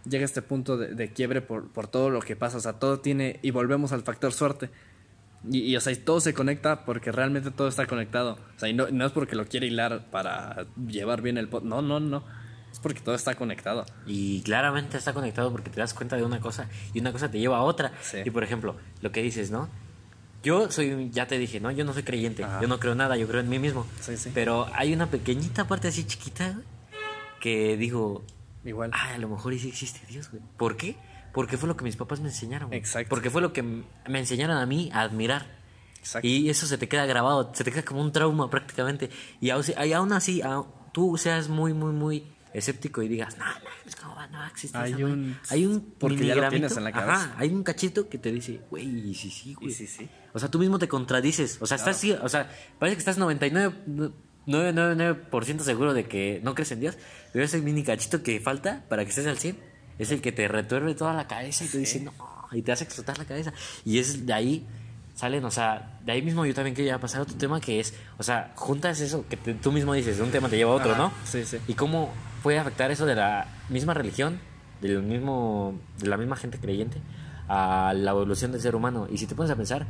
[0.06, 2.58] Llega este punto de, de quiebre por, por todo lo que pasa.
[2.58, 3.40] O sea, todo tiene.
[3.42, 4.70] Y volvemos al factor suerte.
[5.50, 8.38] Y, y, o sea, y todo se conecta porque realmente todo está conectado.
[8.56, 11.50] O sea, y no, no es porque lo quiere hilar para llevar bien el.
[11.64, 12.24] No, no, no.
[12.72, 13.86] Es porque todo está conectado.
[14.08, 17.40] Y claramente está conectado porque te das cuenta de una cosa y una cosa te
[17.40, 17.92] lleva a otra.
[18.02, 18.18] Sí.
[18.26, 19.70] Y por ejemplo, lo que dices, ¿no?
[20.42, 21.72] Yo soy, ya te dije, ¿no?
[21.72, 22.60] Yo no soy creyente, Ajá.
[22.62, 23.86] yo no creo nada, yo creo en mí mismo.
[24.02, 24.32] Sí, sí.
[24.34, 26.60] Pero hay una pequeñita parte así chiquita
[27.40, 28.26] que digo,
[28.66, 28.92] Igual.
[28.94, 30.42] Ah, a lo mejor sí existe Dios, güey.
[30.58, 30.96] ¿Por qué?
[31.34, 32.70] Porque fue lo que mis papás me enseñaron.
[32.70, 32.80] güey.
[32.80, 33.10] Exacto.
[33.10, 35.48] Porque fue lo que me enseñaron a mí a admirar.
[36.00, 36.28] Exacto.
[36.28, 39.10] Y eso se te queda grabado, se te queda como un trauma prácticamente.
[39.42, 40.42] Y aún, así,
[40.92, 43.52] tú seas muy, muy, muy escéptico y digas, no, no,
[43.88, 45.14] es como va, no va a existir Hay esa madre".
[45.14, 47.14] un- Hay un porque ya lo tienes en la cabeza.
[47.24, 49.72] Ajá, hay un cachito que te dice, güey, sí, sí, güey.
[49.74, 50.08] Sí, sí.
[50.34, 51.58] O sea, tú mismo te contradices.
[51.62, 53.74] O sea, estás, sí, o sea, parece que estás 99,
[54.48, 56.98] 999% seguro de que no crees en Dios,
[57.32, 59.58] pero ese mini cachito que falta para que estés al 100
[60.00, 62.14] es el que te retuerve toda la cabeza y te dice, no,
[62.52, 63.54] y te hace explotar la cabeza.
[63.86, 64.68] Y es de ahí
[65.16, 67.94] salen, o sea, de ahí mismo yo también quería pasar a otro tema que es,
[68.18, 70.92] o sea, juntas eso que te- tú mismo dices, un tema te lleva a otro,
[70.94, 71.14] Ajá, ¿no?
[71.24, 71.58] sí, sí.
[71.68, 72.12] Y cómo
[72.42, 74.40] puede afectar eso de la misma religión,
[74.82, 76.98] del mismo, de la misma gente creyente,
[77.48, 79.08] a la evolución del ser humano.
[79.12, 79.86] Y si te pones a pensar,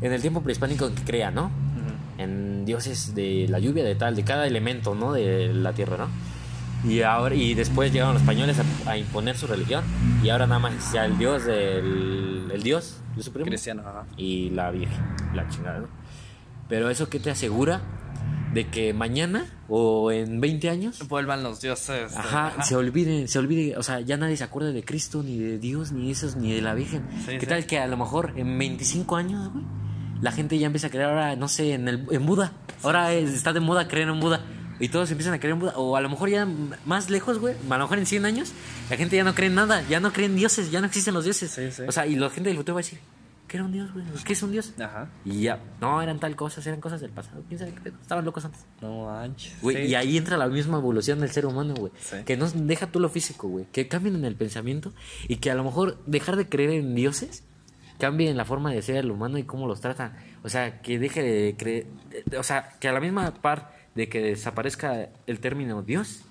[0.00, 1.50] en el tiempo prehispánico que crea, ¿no?
[2.18, 5.12] En dioses de la lluvia, de tal, de cada elemento, ¿no?
[5.12, 6.88] De la tierra, ¿no?
[6.90, 9.82] Y ahora y después llegaron los españoles a, a imponer su religión
[10.22, 14.04] y ahora nada más sea el dios del el dios, el supremo Cristiano, ajá.
[14.18, 15.02] y la virgen,
[15.34, 15.88] la chingada, ¿no?
[16.68, 17.80] Pero eso qué te asegura
[18.52, 22.12] de que mañana o en 20 años Vuelvan los dioses.
[22.12, 25.38] de- Ajá, se olvide, se olvide, o sea, ya nadie se acuerda de Cristo, ni
[25.38, 27.02] de Dios, ni de esos, ni de la Virgen.
[27.24, 27.46] Sí, ¿Qué sí.
[27.46, 29.64] tal que a lo mejor en 25 años, güey,
[30.24, 32.52] la gente ya empieza a creer ahora, no sé, en, el, en Buda.
[32.82, 34.40] Ahora es- está de moda creer en Buda.
[34.80, 35.74] Y todos empiezan a creer en Buda.
[35.76, 36.48] O a lo mejor ya
[36.84, 37.54] más lejos, güey.
[37.70, 38.52] A lo mejor en 100 años,
[38.90, 39.82] la gente ya no cree en nada.
[39.88, 40.70] Ya no cree en dioses.
[40.72, 41.50] Ya no existen los dioses.
[41.50, 41.82] Sí, sí.
[41.86, 42.98] O sea, y la gente del futuro va a decir,
[43.46, 44.04] ¿qué era un dios, güey?
[44.24, 44.72] ¿Qué es un dios?
[44.80, 45.08] Ajá.
[45.24, 47.42] Y ya, no, eran tal cosas, eran cosas del pasado.
[47.46, 47.96] ¿Quién sabe qué pedo?
[48.02, 48.64] Estaban locos antes.
[48.80, 49.54] No manches.
[49.62, 49.82] Güey, Sí.
[49.92, 51.92] y ahí entra la misma evolución del ser humano, güey.
[52.24, 53.66] Que no deja tú lo físico, güey.
[53.70, 54.92] Que cambien en el pensamiento
[55.28, 57.44] y que a lo mejor dejar de creer en dioses
[57.98, 60.16] cambie en la forma de ser el humano y cómo los tratan.
[60.42, 61.86] O sea, que deje de creer.
[62.38, 66.22] O sea, que a la misma par de que desaparezca el término Dios,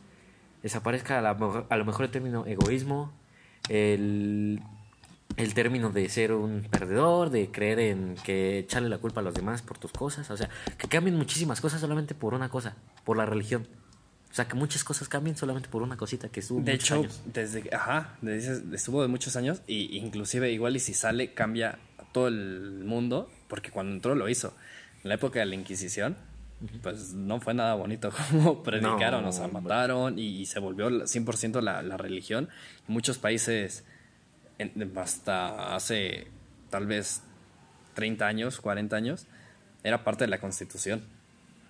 [0.61, 3.11] desaparezca a, la a lo mejor el término egoísmo,
[3.69, 4.61] el,
[5.37, 9.33] el término de ser un perdedor, de creer en que echarle la culpa a los
[9.33, 10.29] demás por tus cosas.
[10.31, 13.67] O sea, que cambien muchísimas cosas solamente por una cosa, por la religión.
[14.33, 16.95] O sea, que muchas cosas cambien solamente por una cosita que estuvo De muchos hecho,
[17.01, 17.21] años.
[17.31, 22.03] desde ajá, desde- estuvo de muchos años y inclusive igual y si sale cambia a
[22.11, 24.55] todo el mundo porque cuando entró lo hizo.
[25.03, 26.17] En la época de la Inquisición,
[26.81, 30.89] pues no fue nada bonito como predicaron, No, o sea, mataron y, y se volvió
[30.89, 32.49] la- 100% la, la religión.
[32.87, 33.83] Muchos países
[34.57, 36.27] en- hasta hace
[36.71, 37.21] tal vez
[37.93, 39.27] 30 años, 40 años,
[39.83, 41.03] era parte de la constitución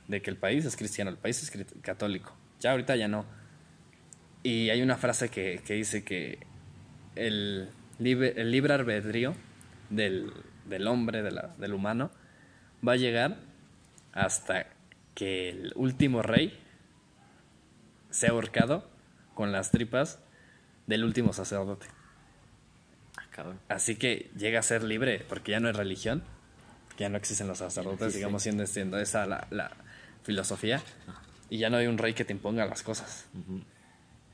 [0.08, 2.34] de que el país es cristiano, el país es católico.
[2.64, 3.26] Ya ahorita ya no.
[4.42, 6.40] Y hay una frase que, que dice que
[7.16, 7.70] el
[8.00, 9.36] libre, el libre albedrío
[9.90, 10.32] del,
[10.66, 12.10] del hombre, de la- del humano,
[12.88, 13.38] va a llegar
[14.14, 14.68] hasta
[15.14, 16.58] que el último rey
[18.10, 18.90] sea ahorcado
[19.34, 20.20] con las tripas
[20.88, 21.88] del último sacerdote.
[23.18, 23.60] Ah, cabrón.
[23.68, 26.24] Así que llega a ser libre, porque ya no es religión,
[26.98, 29.72] ya no existen los sacerdotes, digamos, siendo, siendo esa la, la
[30.24, 30.82] filosofía,
[31.50, 33.28] y ya no hay un rey que te imponga las cosas.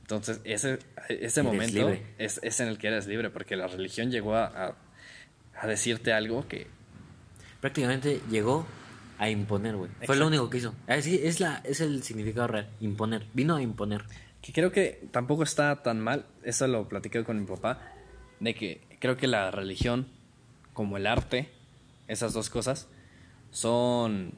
[0.01, 0.79] Entonces, ese,
[1.09, 4.75] ese momento es, es en el que eres libre, porque la religión llegó a, a,
[5.59, 6.67] a decirte algo que...
[7.61, 8.65] Prácticamente llegó
[9.17, 9.91] a imponer, güey.
[10.05, 10.73] Fue lo único que hizo.
[10.87, 12.69] Así es, la, es el significado real.
[12.79, 13.25] Imponer.
[13.33, 14.03] Vino a imponer.
[14.41, 17.81] que creo que tampoco está tan mal, eso lo platiqué con mi papá,
[18.39, 20.07] de que creo que la religión,
[20.73, 21.49] como el arte,
[22.07, 22.87] esas dos cosas,
[23.51, 24.31] son,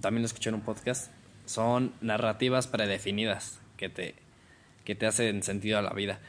[0.00, 1.10] también lo escuché en un podcast,
[1.46, 4.14] son narrativas predefinidas que te,
[4.84, 6.20] que te hacen sentido a la vida.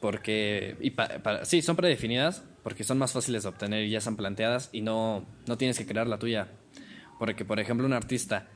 [0.00, 4.16] Porque, y pa- sí, son predefinidas porque son más fáciles de obtener y ya están
[4.16, 6.48] planteadas y no, no tienes que crear la tuya.
[7.18, 8.48] Porque, por ejemplo, un artista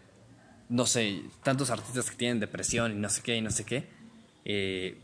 [0.70, 3.86] no sé, tantos artistas que tienen depresión y no sé qué y no sé qué,
[4.44, 4.98] eh,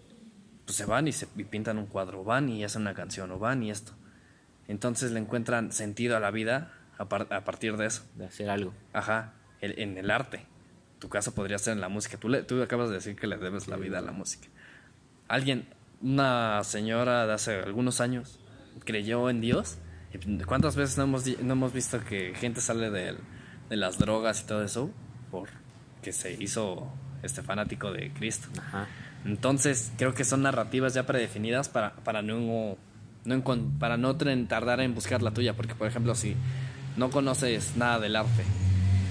[0.66, 3.38] pues se van y, se, y pintan un cuadro, van y hacen una canción, o
[3.38, 3.92] van y esto.
[4.68, 8.04] Entonces le encuentran sentido a la vida a, par- a partir de eso.
[8.14, 8.74] De hacer algo.
[8.92, 9.32] Ajá,
[9.62, 10.44] el- en el arte.
[11.04, 12.16] Tu caso podría ser en la música.
[12.16, 14.48] Tú, le- tú acabas de decir que le debes la vida a la música.
[15.28, 15.68] Alguien,
[16.00, 18.40] una señora de hace algunos años,
[18.86, 19.76] creyó en Dios.
[20.14, 23.18] ¿Y ¿Cuántas veces no hemos, no hemos visto que gente sale del-
[23.68, 24.90] de las drogas y todo eso?
[25.30, 25.50] Por
[26.00, 26.90] que se hizo
[27.22, 28.48] este fanático de Cristo.
[28.58, 28.86] Ajá.
[29.26, 32.78] Entonces, creo que son narrativas ya predefinidas para, para no,
[33.26, 33.44] no
[33.78, 35.52] para no tardar en buscar la tuya.
[35.54, 36.34] Porque, por ejemplo, si
[36.96, 38.42] no conoces nada del arte,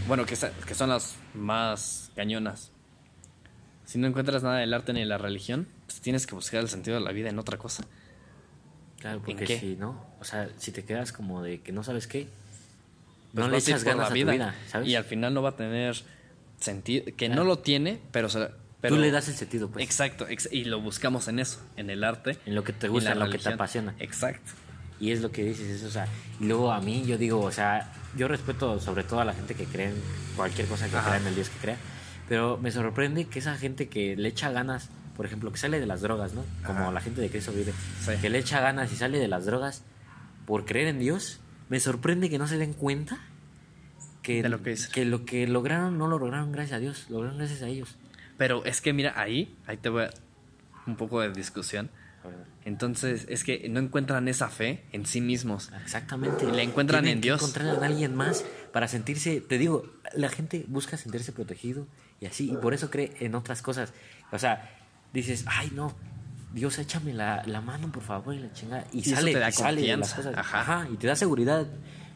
[0.07, 2.71] bueno, que, son las más cañonas,
[3.85, 6.69] si no encuentras nada del arte ni de la religión, pues tienes que buscar el
[6.69, 7.83] sentido de la vida en otra cosa.
[8.99, 9.59] Claro, porque qué?
[9.59, 12.27] si no, o sea, si te quedas como de que no sabes qué,
[13.33, 14.87] Pues no le echas ganas a tu vida, ¿sabes?
[14.87, 15.95] Y al final no va a tener
[16.59, 18.29] sentido, que no lo tiene, pero,
[18.87, 19.85] Tú le das el sentido, pues.
[19.85, 22.37] Exacto, ex- y lo buscamos en eso, en el arte.
[22.45, 23.95] En lo que te gusta, la en lo que te apasiona.
[23.99, 24.51] Exacto.
[24.99, 26.07] Y es lo que dices, eso, o sea,
[26.39, 29.55] y luego a mí yo digo, o sea, yo respeto sobre todo a la gente
[29.55, 29.95] que cree en
[30.35, 31.09] cualquier cosa que Ajá.
[31.09, 31.77] crea en el Dios que crea,
[32.29, 35.85] pero me sorprende que esa gente que le echa ganas, por ejemplo, que sale de
[35.85, 36.43] las drogas, ¿no?
[36.65, 36.91] Como Ajá.
[36.91, 37.73] la gente de Cristo vive,
[38.05, 38.11] Sí.
[38.21, 39.83] que le echa ganas y sale de las drogas
[40.45, 43.17] por creer en Dios, me sorprende que no se den cuenta
[44.21, 47.17] que, De lo que que lo que lograron no lo lograron gracias a Dios, lo
[47.17, 47.97] lograron gracias a ellos.
[48.37, 50.09] Pero es que mira, ahí, ahí te voy a
[50.87, 51.89] un poco de discusión.
[52.65, 55.71] Entonces, es que no encuentran esa fe en sí mismos.
[55.83, 56.45] Exactamente.
[56.45, 57.41] Y la encuentran Tienen en que Dios.
[57.41, 61.87] encontrar en alguien más para sentirse, te digo, la gente busca sentirse protegido
[62.21, 63.93] y así, y por eso cree en otras cosas.
[64.31, 64.77] O sea,
[65.13, 65.93] dices, ay no,
[66.53, 68.85] Dios échame la, la mano por favor y la chingada.
[68.93, 70.37] Y, sale, te da y sale de las cosas.
[70.37, 70.61] Ajá.
[70.61, 71.67] Ajá, y te da seguridad.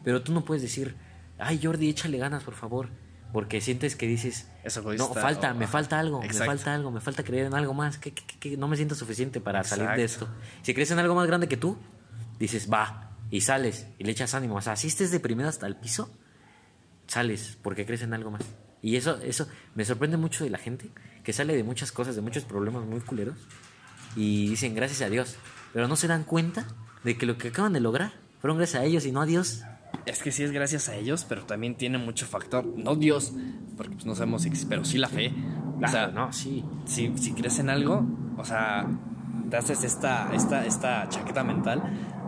[0.04, 0.94] Pero tú no puedes decir,
[1.38, 2.88] ay Jordi, échale ganas por favor.
[3.32, 5.72] Porque sientes que dices, Es no, falta, o- me ajá.
[5.72, 6.38] falta algo, Exacto.
[6.40, 8.94] me falta algo, me falta creer en algo más, que, que- que- no me siento
[8.94, 10.24] suficiente para salir de esto.
[10.24, 10.44] Exacto.
[10.62, 11.76] Si crees en algo más grande que tú,
[12.38, 14.56] dices, va, y sales, y le echas ánimo.
[14.56, 16.10] O sea, si estés deprimido hasta el piso,
[17.06, 18.42] sales, porque crees en algo más.
[18.80, 20.88] Y eso, eso me sorprende mucho de la gente,
[21.24, 23.36] que sale de muchas cosas, de muchos problemas muy culeros,
[24.16, 25.36] y dicen gracias a Dios,
[25.72, 26.66] pero no se dan cuenta
[27.04, 29.62] de que lo que acaban de lograr fueron gracias a ellos y no a Dios.
[30.06, 32.64] Es que sí es gracias a ellos, pero también tiene mucho factor.
[32.64, 33.32] No Dios,
[33.76, 35.32] porque pues no sabemos si pero sí la fe.
[35.82, 36.64] O sea, no, sí.
[36.86, 38.04] si, si crees en algo,
[38.36, 38.86] o sea,
[39.50, 41.82] te haces esta, esta, esta chaqueta mental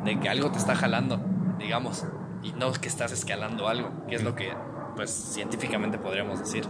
[0.05, 1.21] de que algo te está jalando,
[1.59, 2.05] digamos,
[2.43, 4.53] y no que estás escalando algo, que es lo que,
[4.95, 6.65] pues, científicamente podríamos decir.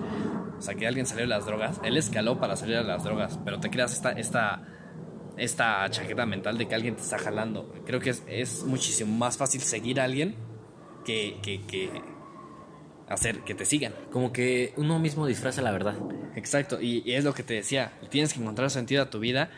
[0.59, 3.39] O sea, que alguien salió de las drogas, él escaló para salir de las drogas,
[3.45, 4.63] pero te creas esta, esta,
[5.37, 7.73] esta chaqueta mental de que alguien te está jalando.
[7.85, 10.50] Creo que es, es muchísimo más fácil seguir a alguien
[11.05, 11.91] que, que, que
[13.09, 13.93] hacer que te sigan.
[14.13, 15.97] Como que uno mismo disfraza la verdad.
[16.37, 19.51] Exacto, y, y es lo que te decía, tienes que encontrar sentido a tu vida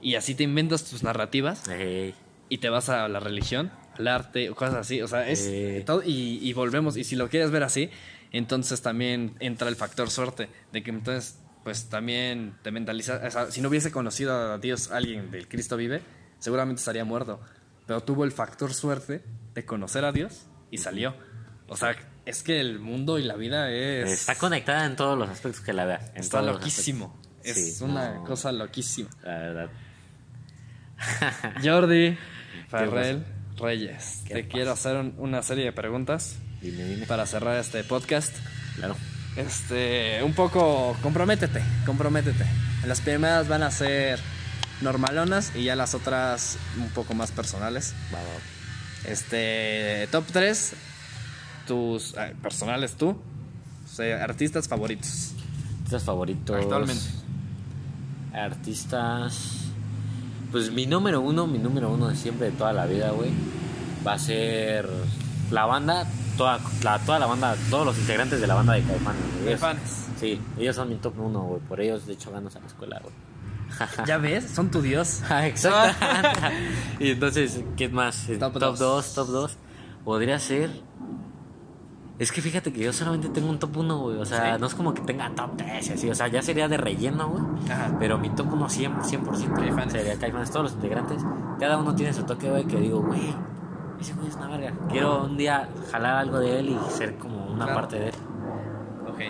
[0.00, 2.14] y así te inventas tus narrativas Ey,
[2.48, 5.82] y te vas a la religión, al arte o cosas así, o sea, es Eh.
[5.84, 7.90] todo y, y volvemos, y si lo quieres ver así,
[8.30, 13.50] entonces también entra el factor suerte, de que entonces pues también te mentalizas, o sea,
[13.50, 16.02] si no hubiese conocido a Dios alguien del Cristo vive,
[16.38, 17.40] seguramente estaría muerto,
[17.86, 19.22] pero tuvo el factor suerte
[19.54, 21.14] de conocer a Dios y salió.
[21.68, 21.94] O sea,
[22.26, 24.10] es que el mundo y la vida es...
[24.10, 26.10] Está conectada en todos los aspectos que la veas.
[26.16, 27.16] Está loquísimo.
[27.44, 29.08] Es Sí, una no, cosa loquísima.
[29.22, 29.70] La verdad.
[31.62, 32.16] Jordi
[32.68, 33.24] Farrell
[33.58, 34.52] Reyes, ¿Qué te pasa?
[34.52, 37.06] quiero hacer un- una serie de preguntas Dime, dime.
[37.06, 38.34] para cerrar este podcast.
[38.76, 38.96] Claro.
[39.36, 42.44] Este, un poco, comprométete, comprométete.
[42.86, 44.20] Las primeras van a ser
[44.80, 47.94] normalonas y ya las otras un poco más personales.
[48.14, 48.24] Va, va.
[49.04, 50.74] Este, top 3,
[51.66, 55.32] tus eh, personales tú, o sea, artistas favoritos.
[55.78, 56.56] Artistas favoritos.
[56.56, 57.02] Actualmente.
[58.32, 59.66] Artistas.
[60.50, 63.30] Pues mi número uno, mi número uno de siempre de toda la vida, güey.
[64.06, 64.88] Va a ser
[65.50, 66.06] la banda,
[66.36, 69.22] toda la, toda la banda, todos los integrantes de la banda de Caifanes.
[69.44, 70.06] Caifanes.
[70.18, 71.60] Sí, ellos son mi top uno, güey.
[71.62, 73.14] Por ellos, de hecho, ganas a la escuela, güey.
[74.06, 75.22] Ya ves, son tu dios.
[75.30, 76.06] Ah, Exacto.
[77.00, 78.26] y entonces, ¿qué más?
[78.38, 78.78] Top Top dos.
[78.78, 79.56] 2, top 2.
[80.04, 80.70] Podría ser.
[82.18, 84.16] Es que fíjate que yo solamente tengo un top 1, güey.
[84.18, 84.60] O sea, ¿Sí?
[84.60, 86.10] no es como que tenga top 3 y así.
[86.10, 87.42] O sea, ya sería de relleno, güey.
[87.98, 89.92] Pero mi top 1 100%, 100% Caifanes.
[89.92, 90.50] sería Caifanes.
[90.50, 91.22] Todos los integrantes.
[91.58, 93.34] Cada uno tiene su toque, güey, que digo, güey,
[94.00, 94.72] ese güey es una verga.
[94.90, 97.80] Quiero un día jalar algo de él y ser como una Claro.
[97.80, 98.14] parte de él.
[99.08, 99.20] Ok.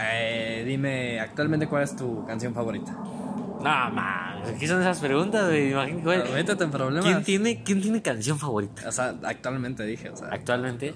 [0.00, 2.96] Eh, dime, actualmente, ¿cuál es tu canción favorita?
[3.58, 4.42] No, man.
[4.58, 5.72] ¿Qué son esas preguntas, güey?
[5.72, 6.32] Imagínate, güey.
[6.32, 7.04] Métete en problemas.
[7.04, 8.88] ¿Quién tiene, ¿Quién tiene canción favorita?
[8.88, 10.28] O sea, actualmente dije, o sea.
[10.28, 10.94] Actualmente.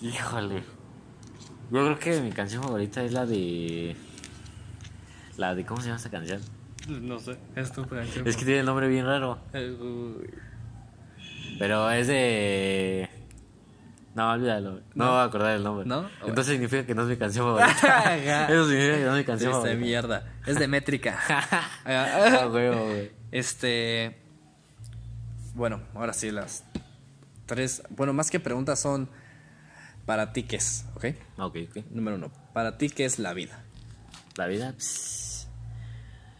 [0.00, 0.62] Híjole.
[1.70, 3.96] Yo creo que mi canción favorita es la de.
[5.36, 5.64] La de.
[5.64, 6.40] ¿Cómo se llama esta canción?
[6.88, 8.26] No sé, es tu canción.
[8.26, 9.38] Es que tiene el nombre bien raro.
[11.58, 13.08] Pero es de.
[14.14, 14.72] No, olvídalo.
[14.94, 15.10] No, ¿No?
[15.10, 15.86] voy a acordar el nombre.
[15.86, 16.08] ¿No?
[16.20, 18.16] Entonces significa que no es mi canción favorita.
[18.50, 19.80] Eso significa que no es mi canción Triste favorita.
[19.80, 20.32] mierda.
[20.46, 21.18] Es de métrica.
[21.84, 23.10] Ah, huevo, güey.
[23.30, 24.18] Este.
[25.54, 26.64] Bueno, ahora sí, las
[27.46, 27.82] tres.
[27.90, 29.08] Bueno, más que preguntas son.
[30.06, 30.84] Para ti, ¿qué es?
[30.96, 31.04] ¿Ok?
[31.38, 31.84] Ok, ok.
[31.90, 32.30] Número uno.
[32.52, 33.62] Para ti, ¿qué es la vida?
[34.36, 35.46] La vida, pss,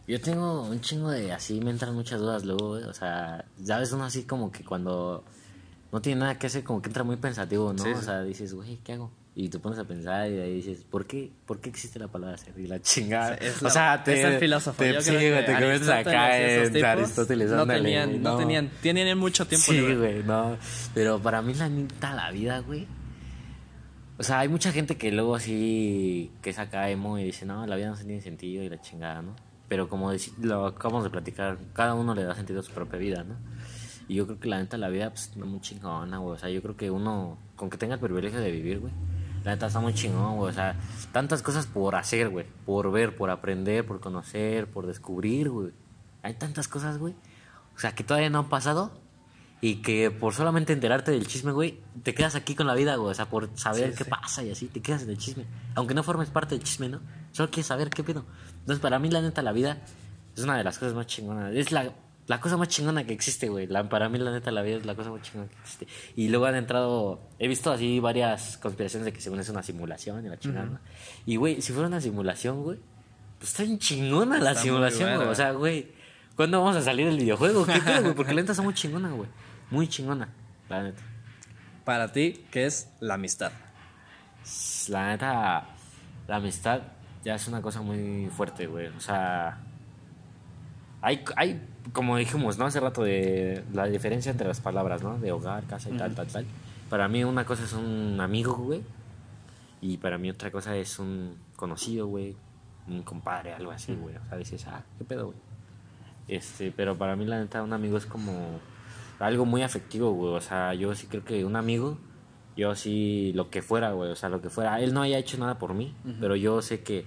[0.09, 2.85] Yo tengo un chingo de así, me entran muchas dudas luego, güey.
[2.85, 5.24] O sea, ya ves uno así como que cuando
[5.93, 7.85] no tiene nada que hacer, como que entra muy pensativo, ¿no?
[7.85, 9.12] Sí, O sea, dices, güey, ¿qué hago?
[9.35, 12.36] Y te pones a pensar y ahí dices, ¿por qué, ¿por qué existe la palabra
[12.39, 12.59] ser?
[12.59, 13.35] Y la chingada.
[13.35, 14.78] Es o sea, te, es el filósofo.
[14.78, 17.51] Te, Yo sí, creo que güey, te conviertes acá en Aristóteles.
[17.51, 20.56] No ándale, tenían, güey, no tenían, tienen mucho tiempo Sí, güey, no.
[20.94, 22.86] Pero para mí la neta, la vida, güey.
[24.19, 27.66] O sea, hay mucha gente que luego así, que es acá emo y dice, no,
[27.66, 29.35] la vida no tiene sentido y la chingada, ¿no?
[29.69, 33.24] Pero como lo acabamos de platicar, cada uno le da sentido a su propia vida,
[33.24, 33.36] ¿no?
[34.09, 36.35] Y yo creo que la neta, la vida, pues, está muy chingona, güey.
[36.35, 38.93] O sea, yo creo que uno, con que tenga el privilegio de vivir, güey,
[39.45, 40.51] la neta está muy chingón, güey.
[40.51, 40.77] O sea,
[41.12, 42.47] tantas cosas por hacer, güey.
[42.66, 45.73] Por ver, por aprender, por conocer, por descubrir, güey.
[46.23, 47.15] Hay tantas cosas, güey.
[47.74, 48.93] O sea, que todavía no han pasado
[49.61, 53.11] y que por solamente enterarte del chisme, güey, te quedas aquí con la vida, güey.
[53.11, 54.11] O sea, por saber Sí, qué sí.
[54.11, 55.45] pasa y así, te quedas en el chisme.
[55.74, 57.01] Aunque no formes parte del chisme, ¿no?
[57.33, 58.24] Solo quieres saber qué pedo.
[58.61, 59.79] Entonces, para mí, la neta, la vida
[60.37, 61.55] es una de las cosas más chingonas.
[61.55, 61.93] Es la,
[62.33, 63.67] la cosa más chingona que existe, güey.
[63.67, 65.87] La- para mí, la neta, la vida es la cosa más chingona que existe.
[66.17, 70.25] Y luego han entrado, he visto así varias conspiraciones de que según es una simulación
[70.25, 70.81] y la chingada.
[71.27, 72.79] Y, güey, si fuera una simulación, güey,
[73.39, 75.29] pues está bien chingona la Está simulación, güey.
[75.29, 75.93] O sea, güey,
[76.35, 77.67] ¿cuándo vamos a salir del videojuego?
[77.67, 78.15] ¿Qué pedo, güey?
[78.15, 79.29] Porque la neta está muy chingona, güey.
[79.71, 80.31] Muy chingona,
[80.71, 81.03] la neta.
[81.85, 83.53] Para ti, ¿qué es la amistad?
[84.89, 85.67] La neta,
[86.29, 86.81] la amistad
[87.25, 88.87] ya es una cosa muy fuerte, güey.
[88.89, 89.59] O sea,
[91.03, 91.61] hay, hay,
[91.93, 92.67] como dijimos, ¿no?
[92.67, 95.19] Hace rato de la diferencia entre las palabras, ¿no?
[95.19, 96.47] De hogar, casa y tal, tal, tal.
[96.89, 98.83] Para mí una cosa es un amigo, güey.
[99.81, 102.37] Y para mí otra cosa es un conocido, güey.
[102.87, 104.17] Un compadre, algo así, güey.
[104.17, 105.39] O sea, dices, ah, qué pedo, güey.
[106.29, 108.61] Este, pero para mí la neta un amigo es como
[109.19, 110.35] algo muy afectivo, güey.
[110.35, 111.99] O sea, yo sí creo que un amigo,
[112.57, 114.11] yo sí, lo que fuera, güey.
[114.11, 114.81] O sea, lo que fuera.
[114.81, 117.05] Él no haya hecho nada por mí, pero yo sé que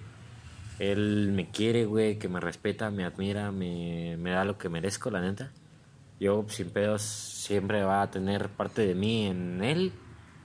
[0.79, 5.09] él me quiere, güey, que me respeta, me admira, me, me da lo que merezco,
[5.09, 5.51] la neta.
[6.19, 9.91] Yo, sin pedos, siempre va a tener parte de mí en él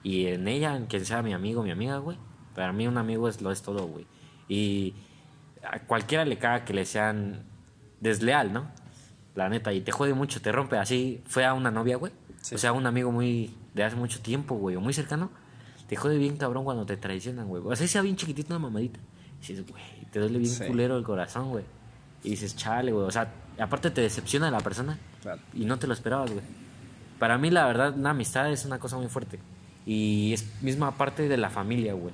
[0.03, 2.17] y en ella, en quien sea mi amigo, mi amiga, güey.
[2.55, 4.07] Para mí un amigo es lo es todo, güey.
[4.49, 4.95] Y
[5.63, 7.45] a cualquiera le caga que le sean
[8.01, 8.71] desleal, ¿no?
[9.35, 10.77] La neta, y te jode mucho, te rompe.
[10.77, 12.13] Así fue a una novia, güey.
[12.41, 12.55] Sí.
[12.55, 15.31] O sea, un amigo muy de hace mucho tiempo, güey, o muy cercano.
[15.87, 17.63] Te jode bien cabrón cuando te traicionan, güey.
[17.65, 18.99] O sea, sea bien chiquitito una mamadita.
[19.43, 20.65] Y dices, güey, te duele bien Sí.
[20.67, 21.65] culero el corazón, güey.
[22.23, 23.07] Y dices, chale, güey.
[23.07, 25.41] O sea, aparte te decepciona la persona Claro.
[25.55, 26.45] y no te lo esperabas, güey.
[27.19, 29.39] Para mí, la verdad, una amistad es una cosa muy fuerte.
[29.87, 32.13] Y es misma parte de la familia, güey.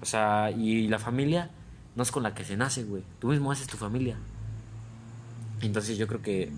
[0.00, 1.50] O sea, y la familia
[1.96, 3.02] no es con la que se nace, güey.
[3.18, 4.16] Tú mismo haces tu familia.
[5.60, 6.50] Entonces yo creo que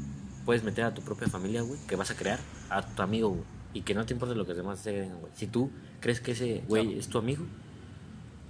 [0.44, 2.38] puedes meter a tu propia familia, güey, que vas a crear,
[2.68, 3.42] a tu amigo, güey.
[3.72, 5.32] Y que no te importe lo que los demás te digan, güey.
[5.36, 5.70] Si tú
[6.00, 7.44] crees que ese güey es tu amigo,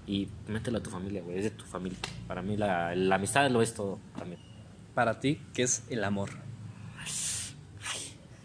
[0.06, 1.38] y mételo a tu familia, güey.
[1.38, 1.98] Es de tu familia.
[2.26, 4.40] Para mí la, la amistad lo es todo también.
[4.94, 6.30] Para ti, ¿qué es el amor?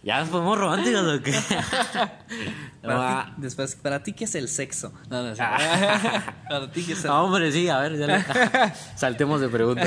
[0.03, 1.31] ¿Ya nos ponemos románticos o qué?
[2.83, 4.93] Para Ah, ti, después, ¿para ti qué es el sexo?
[5.09, 5.41] No, no, sí.
[6.49, 8.23] para ti, ¿qué es el No, hombre, sí, a ver, ya le-
[8.95, 9.83] saltemos de pregunta.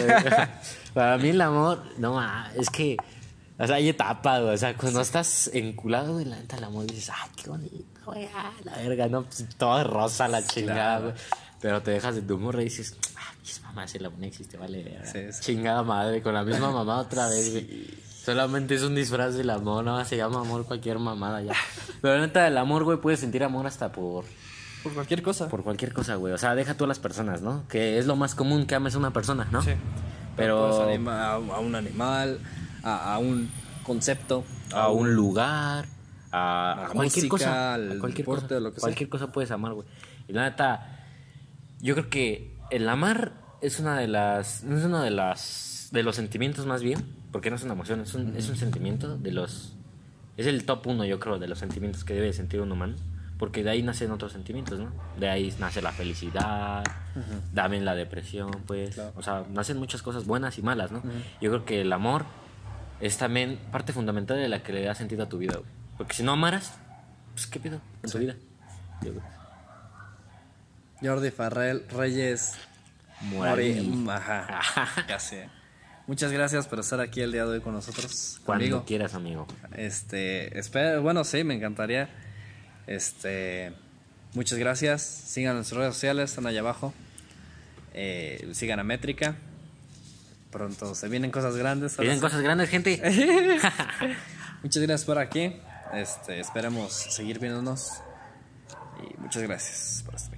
[0.93, 2.97] Para mí el amor, no, ma, es que,
[3.61, 4.55] o sea, hay etapas, güey.
[4.55, 8.29] O sea, cuando estás enculado, güey, la neta, el amor dices, ay, qué bonito, güey,
[8.35, 11.13] ah, la verga, no, pues, todo es rosa, la chingada, güey.
[11.61, 14.57] Pero te dejas de tu morra y dices, ah, mis mamás, el amor no existe,
[14.57, 14.99] vale.
[15.05, 15.41] Sí, sí.
[15.43, 18.09] Chingada madre, con la misma mamá otra vez, güey.
[18.25, 21.55] Solamente es un disfraz del amor, no se llama amor cualquier mamada ya.
[22.03, 24.25] Pero la neta, el amor, güey, puedes sentir amor hasta por
[24.83, 25.49] Por cualquier cosa.
[25.49, 26.33] por cualquier cosa, güey.
[26.33, 27.65] O sea, deja tú a las personas, ¿no?
[27.69, 29.63] Que es lo más común que ames a una persona, ¿no?
[29.63, 29.71] Sí.
[30.37, 32.39] Pero anima- a, un animal,
[32.85, 33.51] a, a un
[33.83, 35.87] concepto, a un lugar,
[36.31, 38.81] a, a la cualquier música, cosa, a cualquier deporte, cosa, lo que sea.
[38.83, 39.89] cualquier cosa puedes amar, güey.
[40.29, 40.98] Y la neta,
[41.81, 46.03] yo creo que el amar es una de las, no es uno de las, de
[46.03, 49.33] los sentimientos más bien, porque no es una emoción, es un, es un sentimiento de
[49.33, 49.77] los,
[50.37, 52.97] es el top uno, yo creo, de los sentimientos que debe sentir un humano.
[53.39, 54.91] Porque de ahí nacen otros sentimientos, ¿no?
[55.17, 56.83] De ahí nace la felicidad,
[57.55, 58.97] también la depresión, pues.
[58.97, 59.13] Claro.
[59.15, 61.03] O sea, nacen muchas cosas buenas y malas, ¿no?
[61.41, 62.25] Yo creo que el amor
[63.01, 65.71] es también parte fundamental de la que le da sentido a tu vida, güey.
[65.97, 66.79] Porque si no amaras,
[67.33, 68.35] pues qué pido en tu vida.
[69.03, 69.38] Yo creo.
[71.03, 72.55] Jordi Farrell Reyes
[73.23, 73.83] Moraguillo.
[73.85, 75.05] Mori- Ajá.
[75.09, 75.49] ya sé.
[76.07, 78.41] Muchas gracias por estar aquí el día de hoy con nosotros.
[78.45, 79.47] Cuando quieras, amigo.
[79.77, 82.09] Este, espero, bueno, sí, me encantaría.
[82.87, 83.73] Este,
[84.33, 85.03] muchas gracias.
[85.03, 86.95] Sigan nuestras redes sociales, están allá abajo.
[87.93, 89.37] Eh, sigan a Métrica.
[90.51, 91.93] Pronto se vienen cosas grandes.
[91.93, 92.97] ahora Vienen cosas grandes, gente.
[94.63, 95.57] Muchas gracias por aquí.
[95.93, 98.01] Este, esperemos seguir viéndonos.
[99.03, 100.38] Y muchas gracias por estar aquí.